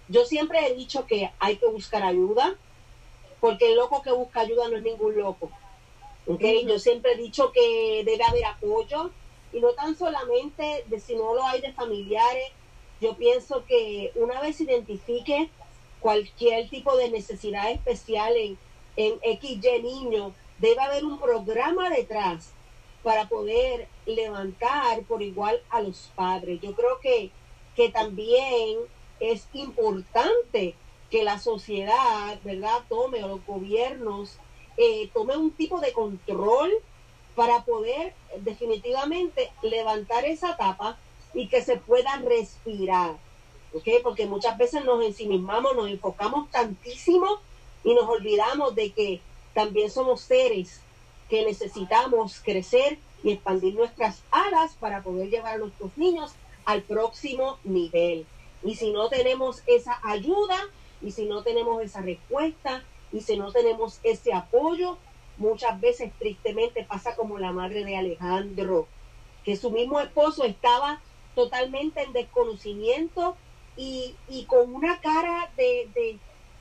Yo 0.09 0.25
siempre 0.25 0.67
he 0.67 0.75
dicho 0.75 1.07
que 1.07 1.31
hay 1.39 1.57
que 1.57 1.69
buscar 1.69 2.03
ayuda, 2.03 2.57
porque 3.41 3.71
el 3.71 3.77
loco 3.77 4.03
que 4.03 4.13
busca 4.13 4.41
ayuda 4.41 4.69
no 4.69 4.77
es 4.77 4.83
ningún 4.83 5.17
loco. 5.17 5.51
¿okay? 6.27 6.67
Yo 6.67 6.79
siempre 6.79 7.13
he 7.13 7.17
dicho 7.17 7.53
que 7.53 8.03
debe 8.05 8.25
haber 8.25 8.45
apoyo 8.45 9.11
y 9.53 9.61
no 9.61 9.73
tan 9.73 9.97
solamente 9.97 10.85
de 10.87 11.01
si 11.01 11.15
no 11.15 11.35
lo 11.35 11.45
hay 11.45 11.61
de 11.61 11.73
familiares. 11.73 12.51
Yo 13.01 13.17
pienso 13.17 13.65
que 13.65 14.13
una 14.17 14.41
vez 14.41 14.61
identifique 14.61 15.51
cualquier 16.01 16.69
tipo 16.69 16.97
de 16.97 17.11
necesidad 17.11 17.71
especial 17.71 18.37
en, 18.37 18.59
en 18.97 19.21
XY 19.41 19.83
niño, 19.83 20.35
debe 20.59 20.81
haber 20.81 21.05
un 21.05 21.19
programa 21.19 21.91
detrás 21.91 22.53
para 23.03 23.29
poder 23.29 23.89
levantar 24.07 25.03
por 25.05 25.23
igual 25.23 25.63
a 25.71 25.81
los 25.81 26.11
padres. 26.15 26.61
Yo 26.61 26.75
creo 26.75 26.99
que, 27.01 27.31
que 27.77 27.89
también 27.89 28.79
es 29.21 29.49
importante 29.53 30.75
que 31.11 31.23
la 31.23 31.39
sociedad, 31.39 32.39
¿verdad?, 32.45 32.83
tome 32.89 33.25
o 33.25 33.29
los 33.29 33.47
gobiernos 33.47 34.39
eh, 34.77 35.11
tome 35.13 35.37
un 35.37 35.51
tipo 35.51 35.81
de 35.81 35.93
control 35.93 36.71
para 37.35 37.65
poder 37.65 38.15
definitivamente 38.41 39.51
levantar 39.63 40.25
esa 40.25 40.57
tapa 40.57 40.99
y 41.35 41.49
que 41.49 41.63
se 41.63 41.77
pueda 41.77 42.17
respirar. 42.17 43.17
¿okay? 43.73 44.01
Porque 44.03 44.27
muchas 44.27 44.57
veces 44.59 44.85
nos 44.85 45.05
ensimismamos, 45.05 45.77
nos 45.77 45.89
enfocamos 45.89 46.51
tantísimo 46.51 47.39
y 47.85 47.95
nos 47.95 48.09
olvidamos 48.09 48.75
de 48.75 48.91
que 48.93 49.21
también 49.55 49.91
somos 49.91 50.21
seres 50.21 50.81
que 51.29 51.45
necesitamos 51.45 52.41
crecer 52.41 52.99
y 53.23 53.33
expandir 53.33 53.75
nuestras 53.75 54.23
alas 54.31 54.75
para 54.79 55.03
poder 55.03 55.29
llevar 55.29 55.55
a 55.55 55.59
nuestros 55.59 55.97
niños 55.97 56.33
al 56.65 56.83
próximo 56.83 57.59
nivel. 57.65 58.27
Y 58.63 58.75
si 58.77 58.91
no 58.91 59.09
tenemos 59.09 59.63
esa 59.67 60.01
ayuda 60.03 60.57
y 61.03 61.13
si 61.13 61.27
no 61.27 61.43
tenemos 61.43 61.83
esa 61.83 62.01
respuesta 62.01 62.83
y 63.13 63.21
si 63.21 63.37
no 63.37 63.53
tenemos 63.53 64.01
ese 64.03 64.33
apoyo, 64.33 64.99
muchas 65.37 65.81
veces 65.81 66.13
tristemente 66.19 66.85
pasa 66.85 67.17
como 67.17 67.39
la 67.39 67.53
madre 67.53 67.85
de 67.85 67.97
Alejandro, 67.97 68.87
que 69.45 69.57
su 69.57 69.71
mismo 69.71 70.01
esposo 70.01 70.45
estaba 70.45 71.01
totalmente 71.35 72.03
en 72.03 72.13
desconocimiento 72.13 73.37
y, 73.77 74.17
y 74.29 74.45
con 74.45 74.75
una 74.75 75.01
cara 75.01 75.51
de, 75.57 75.89
de, 75.95 76.19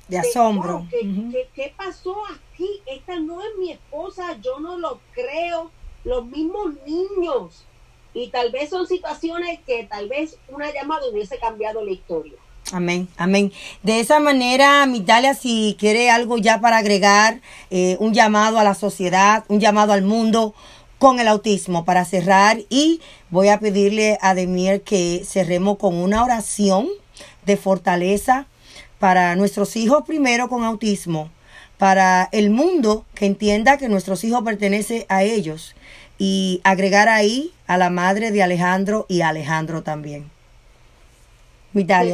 de 0.07 0.17
asombro. 0.17 0.87
¿qué, 0.89 1.73
pasó 1.75 2.15
aquí? 2.27 2.81
Esta 2.85 3.19
no 3.19 3.41
es 3.41 3.57
mi 3.57 3.71
esposa, 3.71 4.37
yo 4.41 4.59
no 4.59 4.77
lo 4.77 4.99
creo. 5.13 5.71
Los 6.03 6.25
mismos 6.25 6.75
niños. 6.85 7.65
Y 8.13 8.29
tal 8.29 8.51
vez 8.51 8.69
son 8.69 8.87
situaciones 8.87 9.59
que 9.65 9.83
tal 9.83 10.07
vez 10.07 10.39
una 10.47 10.71
llamada 10.71 11.09
hubiese 11.09 11.37
cambiado 11.39 11.83
la 11.83 11.91
historia. 11.91 12.37
Amén, 12.73 13.07
amén. 13.17 13.53
De 13.81 14.01
esa 14.01 14.19
manera, 14.19 14.85
Mitalia, 14.85 15.33
si 15.33 15.77
quiere 15.79 16.09
algo 16.09 16.37
ya 16.37 16.59
para 16.59 16.77
agregar, 16.77 17.39
eh, 17.69 17.95
un 17.99 18.13
llamado 18.13 18.59
a 18.59 18.63
la 18.63 18.73
sociedad, 18.73 19.45
un 19.47 19.61
llamado 19.61 19.93
al 19.93 20.01
mundo 20.01 20.53
con 20.99 21.19
el 21.19 21.27
autismo 21.27 21.85
para 21.85 22.03
cerrar 22.03 22.57
y 22.69 22.99
voy 23.29 23.49
a 23.49 23.59
pedirle 23.59 24.17
a 24.21 24.33
Demir 24.33 24.81
que 24.81 25.23
cerremos 25.25 25.77
con 25.77 25.95
una 25.95 26.23
oración 26.23 26.87
de 27.45 27.55
fortaleza 27.55 28.47
para 28.99 29.35
nuestros 29.35 29.75
hijos 29.75 30.03
primero 30.05 30.49
con 30.49 30.63
autismo, 30.63 31.29
para 31.77 32.27
el 32.31 32.49
mundo 32.49 33.05
que 33.13 33.27
entienda 33.27 33.77
que 33.77 33.89
nuestros 33.89 34.23
hijos 34.23 34.41
pertenecen 34.43 35.05
a 35.07 35.23
ellos 35.23 35.75
y 36.17 36.59
agregar 36.63 37.07
ahí 37.07 37.53
a 37.67 37.77
la 37.77 37.89
madre 37.89 38.31
de 38.31 38.43
Alejandro 38.43 39.05
y 39.07 39.21
Alejandro 39.21 39.83
también. 39.83 40.36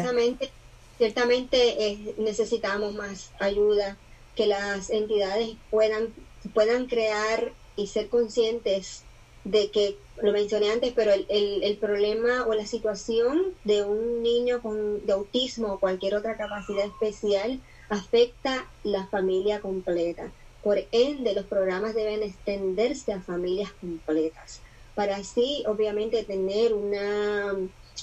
Ciertamente, 0.02 0.52
ciertamente 0.98 1.88
eh, 1.88 2.16
necesitamos 2.18 2.94
más 2.94 3.32
ayuda, 3.40 3.98
que 4.36 4.48
las 4.48 4.90
entidades 4.90 5.52
puedan, 5.70 6.10
puedan 6.54 6.88
crear 6.88 7.52
y 7.76 7.88
ser 7.88 8.10
conscientes 8.10 9.04
de 9.44 9.70
que, 9.72 9.98
lo 10.22 10.32
mencioné 10.32 10.72
antes, 10.72 10.94
pero 10.96 11.12
el, 11.12 11.26
el, 11.28 11.78
problema 11.78 12.46
o 12.48 12.54
la 12.54 12.66
situación 12.66 13.54
de 13.64 13.84
un 13.84 14.22
niño 14.22 14.62
con, 14.62 15.06
de 15.06 15.12
autismo 15.12 15.74
o 15.74 15.80
cualquier 15.80 16.16
otra 16.16 16.38
capacidad 16.38 16.86
especial 16.86 17.60
afecta 17.90 18.70
la 18.84 19.08
familia 19.08 19.60
completa. 19.60 20.32
Por 20.64 20.86
ende, 20.92 21.34
los 21.34 21.46
programas 21.46 21.94
deben 21.94 22.24
extenderse 22.24 23.12
a 23.12 23.22
familias 23.22 23.72
completas, 23.82 24.62
para 24.96 25.18
así, 25.18 25.64
obviamente, 25.68 26.24
tener 26.24 26.74
una 26.74 27.54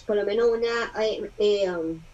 por 0.07 0.17
lo 0.17 0.25
menos 0.25 0.49
una 0.49 0.93
eh, 1.05 1.33
eh, 1.39 1.71
um, 1.71 2.07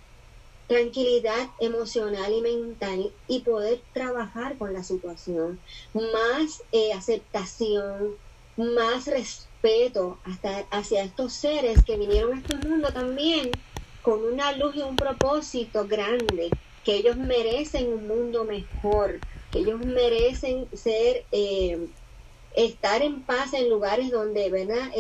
tranquilidad 0.66 1.51
emocional 1.61 2.33
y 2.33 2.43
mental 2.43 3.14
y 3.27 3.45
poder 3.45 3.87
trabajar 3.93 4.59
con 4.59 4.72
la 4.72 4.83
situación, 4.85 5.62
más 5.95 6.62
eh, 6.72 6.93
aceptación, 6.93 8.18
más 8.57 9.07
respeto 9.07 10.20
hasta 10.24 10.61
hacia 10.70 11.05
estos 11.05 11.35
seres 11.35 11.85
que 11.85 11.99
vinieron 11.99 12.35
a 12.35 12.41
este 12.41 12.57
mundo 12.57 12.93
también 12.93 13.64
con 14.01 14.24
una 14.24 14.53
luz 14.53 14.77
y 14.77 14.83
un 14.83 14.99
propósito 14.99 15.87
grande, 15.89 16.61
que 16.83 16.97
ellos 16.97 17.16
merecen 17.16 17.93
un 17.93 18.07
mundo 18.07 18.45
mejor, 18.45 19.24
que 19.51 19.61
ellos 19.61 19.81
merecen 19.81 20.68
ser, 20.77 21.27
estar 22.51 23.03
en 23.03 23.24
paz 23.27 23.53
en 23.55 23.68
lugares 23.70 24.11
donde, 24.11 24.51
¿verdad? 24.51 24.91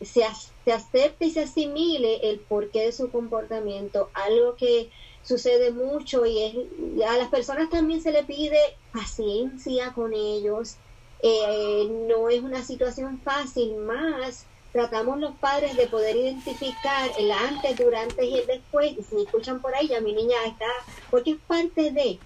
se, 0.00 0.24
se 0.68 0.74
acepte 0.74 1.24
y 1.24 1.30
se 1.30 1.40
asimile 1.44 2.28
el 2.28 2.40
porqué 2.40 2.84
de 2.84 2.92
su 2.92 3.10
comportamiento, 3.10 4.10
algo 4.12 4.54
que 4.56 4.90
sucede 5.22 5.70
mucho 5.70 6.26
y 6.26 6.42
es 6.42 7.06
a 7.08 7.16
las 7.16 7.28
personas 7.28 7.70
también 7.70 8.02
se 8.02 8.12
le 8.12 8.22
pide 8.24 8.58
paciencia 8.92 9.94
con 9.94 10.12
ellos. 10.12 10.76
Eh, 11.22 11.88
no 12.06 12.28
es 12.28 12.42
una 12.42 12.62
situación 12.62 13.18
fácil, 13.22 13.76
más 13.76 14.44
tratamos 14.70 15.18
los 15.18 15.36
padres 15.36 15.74
de 15.74 15.86
poder 15.86 16.16
identificar 16.16 17.12
el 17.18 17.32
antes, 17.32 17.78
durante 17.78 18.26
y 18.26 18.34
el 18.34 18.46
después. 18.46 18.92
Y 18.98 19.02
si 19.02 19.14
me 19.14 19.22
escuchan 19.22 19.62
por 19.62 19.74
ahí, 19.74 19.88
ya 19.88 20.02
mi 20.02 20.12
niña 20.12 20.36
está, 20.46 20.68
porque 21.10 21.30
es 21.30 21.38
parte 21.46 21.92
de. 21.92 22.20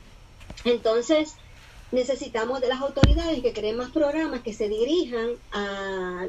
Entonces, 0.65 1.37
necesitamos 1.93 2.61
de 2.61 2.67
las 2.67 2.81
autoridades 2.81 3.41
que 3.41 3.53
creen 3.53 3.77
más 3.77 3.93
programas 3.93 4.43
que 4.43 4.53
se 4.53 4.69
dirijan 4.69 5.37
a 5.53 6.27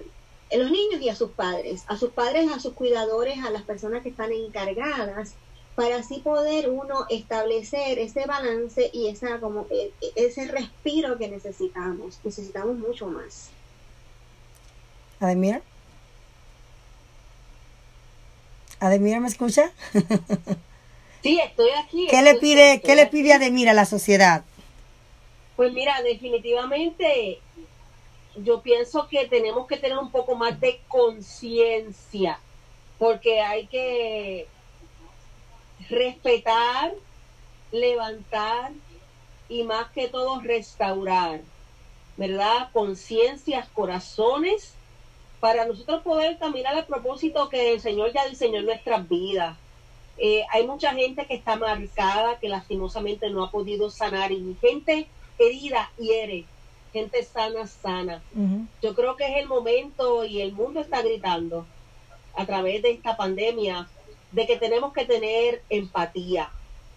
los 0.57 0.71
niños 0.71 1.01
y 1.01 1.09
a 1.09 1.15
sus 1.15 1.31
padres, 1.31 1.83
a 1.87 1.97
sus 1.97 2.11
padres, 2.11 2.51
a 2.51 2.59
sus 2.59 2.73
cuidadores, 2.73 3.39
a 3.43 3.49
las 3.49 3.63
personas 3.63 4.03
que 4.03 4.09
están 4.09 4.31
encargadas, 4.31 5.35
para 5.75 5.97
así 5.97 6.19
poder 6.19 6.69
uno 6.69 7.05
establecer 7.09 7.97
ese 7.97 8.25
balance 8.25 8.89
y 8.93 9.07
esa 9.07 9.39
como 9.39 9.65
e, 9.71 9.91
e, 10.01 10.11
ese 10.15 10.47
respiro 10.47 11.17
que 11.17 11.27
necesitamos. 11.27 12.19
Necesitamos 12.23 12.77
mucho 12.77 13.07
más. 13.07 13.49
Ademir. 15.19 15.61
Ademir, 18.79 19.19
¿me 19.19 19.27
escucha? 19.27 19.71
sí, 21.23 21.39
estoy 21.39 21.69
aquí. 21.83 22.07
¿Qué 22.09 22.21
le 22.21 22.35
pide, 22.35 22.81
¿qué 22.81 22.95
le 22.95 23.07
pide 23.07 23.33
Ademir 23.33 23.69
a 23.69 23.73
la 23.73 23.85
sociedad? 23.85 24.43
Pues 25.55 25.71
mira, 25.73 26.01
definitivamente 26.01 27.39
yo 28.35 28.61
pienso 28.61 29.07
que 29.07 29.27
tenemos 29.27 29.67
que 29.67 29.77
tener 29.77 29.97
un 29.97 30.11
poco 30.11 30.35
más 30.35 30.59
de 30.59 30.81
conciencia, 30.87 32.39
porque 32.97 33.41
hay 33.41 33.67
que 33.67 34.47
respetar, 35.89 36.93
levantar 37.71 38.71
y 39.49 39.63
más 39.63 39.91
que 39.91 40.07
todo 40.07 40.39
restaurar, 40.39 41.41
¿verdad? 42.17 42.69
Conciencias, 42.71 43.67
corazones, 43.69 44.73
para 45.39 45.65
nosotros 45.65 46.01
poder 46.03 46.37
caminar 46.37 46.75
al 46.75 46.85
propósito 46.85 47.49
que 47.49 47.73
el 47.73 47.81
Señor 47.81 48.13
ya 48.13 48.25
diseñó 48.27 48.59
en 48.59 48.65
nuestras 48.65 49.07
vidas. 49.09 49.57
Eh, 50.17 50.45
hay 50.51 50.65
mucha 50.65 50.93
gente 50.93 51.25
que 51.25 51.33
está 51.33 51.55
marcada, 51.55 52.39
que 52.39 52.47
lastimosamente 52.47 53.29
no 53.29 53.43
ha 53.43 53.51
podido 53.51 53.89
sanar 53.89 54.31
y 54.31 54.55
gente 54.61 55.07
herida 55.37 55.91
hiere 55.97 56.45
gente 56.93 57.23
sana, 57.23 57.65
sana. 57.67 58.21
Yo 58.81 58.93
creo 58.95 59.17
que 59.17 59.25
es 59.25 59.37
el 59.37 59.47
momento 59.47 60.23
y 60.23 60.41
el 60.41 60.53
mundo 60.53 60.79
está 60.79 61.01
gritando 61.01 61.65
a 62.35 62.45
través 62.45 62.81
de 62.83 62.91
esta 62.91 63.17
pandemia 63.17 63.87
de 64.31 64.47
que 64.47 64.57
tenemos 64.57 64.93
que 64.93 65.05
tener 65.05 65.61
empatía, 65.69 66.49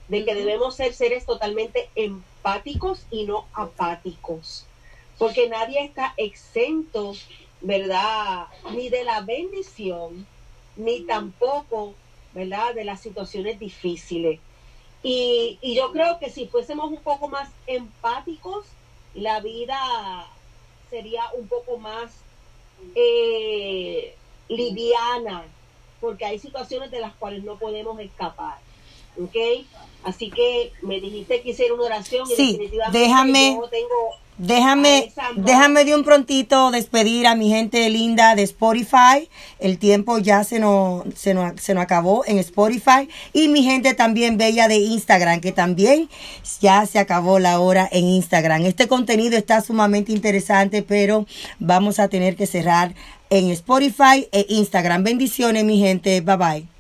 de 0.09 0.25
que 0.25 0.35
debemos 0.35 0.77
ser 0.77 0.93
seres 0.93 1.27
totalmente 1.27 1.89
empáticos 1.95 3.07
y 3.11 3.25
no 3.25 3.47
apáticos, 3.53 4.65
porque 5.19 5.49
nadie 5.49 5.83
está 5.83 6.15
exento, 6.17 7.15
¿verdad? 7.61 8.47
Ni 8.73 8.89
de 8.89 9.05
la 9.05 9.23
bendición, 9.23 10.27
ni 10.77 11.01
tampoco, 11.01 11.95
¿verdad? 12.35 12.75
De 12.75 12.85
las 12.85 13.01
situaciones 13.01 13.59
difíciles. 13.59 14.41
Y, 15.03 15.59
y 15.61 15.75
yo 15.75 15.93
creo 15.93 16.19
que 16.19 16.31
si 16.31 16.47
fuésemos 16.47 16.91
un 16.91 17.03
poco 17.03 17.29
más 17.29 17.49
empáticos, 17.67 18.65
la 19.17 19.41
vida 19.41 20.27
sería 20.91 21.23
un 21.37 21.49
poco 21.49 21.79
más 21.79 22.13
eh, 22.95 24.15
liviana, 24.49 25.45
porque 26.01 26.25
hay 26.25 26.39
situaciones 26.39 26.91
de 26.91 27.01
las 27.01 27.15
cuales 27.15 27.43
no 27.43 27.57
podemos 27.59 27.99
escapar. 28.01 28.59
¿Ok? 29.19 29.65
Así 30.05 30.31
que 30.31 30.73
me 30.83 31.01
dijiste 31.01 31.41
que 31.41 31.51
hiciera 31.51 31.75
una 31.75 31.85
oración 31.85 32.31
y 32.31 32.37
sí, 32.37 32.71
déjame, 32.93 33.57
yo 33.61 33.69
tengo 33.69 34.15
Déjame, 34.39 35.13
déjame 35.37 35.87
de 35.87 35.95
un 35.95 36.05
prontito 36.05 36.71
despedir 36.71 37.27
a 37.27 37.35
mi 37.35 37.49
gente 37.49 37.89
linda 37.89 38.35
de 38.35 38.43
Spotify. 38.43 39.31
El 39.59 39.79
tiempo 39.79 40.19
ya 40.19 40.45
se 40.45 40.59
nos, 40.59 41.05
se 41.15 41.33
nos, 41.33 41.59
se 41.61 41.73
nos 41.73 41.83
acabó 41.83 42.23
en 42.27 42.39
Spotify. 42.39 43.09
Y 43.33 43.49
mi 43.49 43.63
gente 43.63 43.95
también 43.95 44.37
bella 44.37 44.69
de 44.69 44.77
Instagram, 44.77 45.41
que 45.41 45.53
también 45.53 46.11
ya 46.61 46.85
se 46.85 46.99
acabó 46.99 47.39
la 47.39 47.61
hora 47.61 47.89
en 47.91 48.05
Instagram. 48.05 48.67
Este 48.67 48.89
contenido 48.89 49.39
está 49.39 49.63
sumamente 49.63 50.13
interesante, 50.13 50.83
pero 50.83 51.27
vamos 51.59 51.99
a 51.99 52.09
tener 52.09 52.37
que 52.37 52.47
cerrar 52.47 52.95
en 53.31 53.51
Spotify 53.51 54.29
e 54.33 54.45
Instagram. 54.51 55.03
Bendiciones, 55.03 55.65
mi 55.65 55.79
gente. 55.79 56.21
Bye 56.21 56.37
bye. 56.37 56.76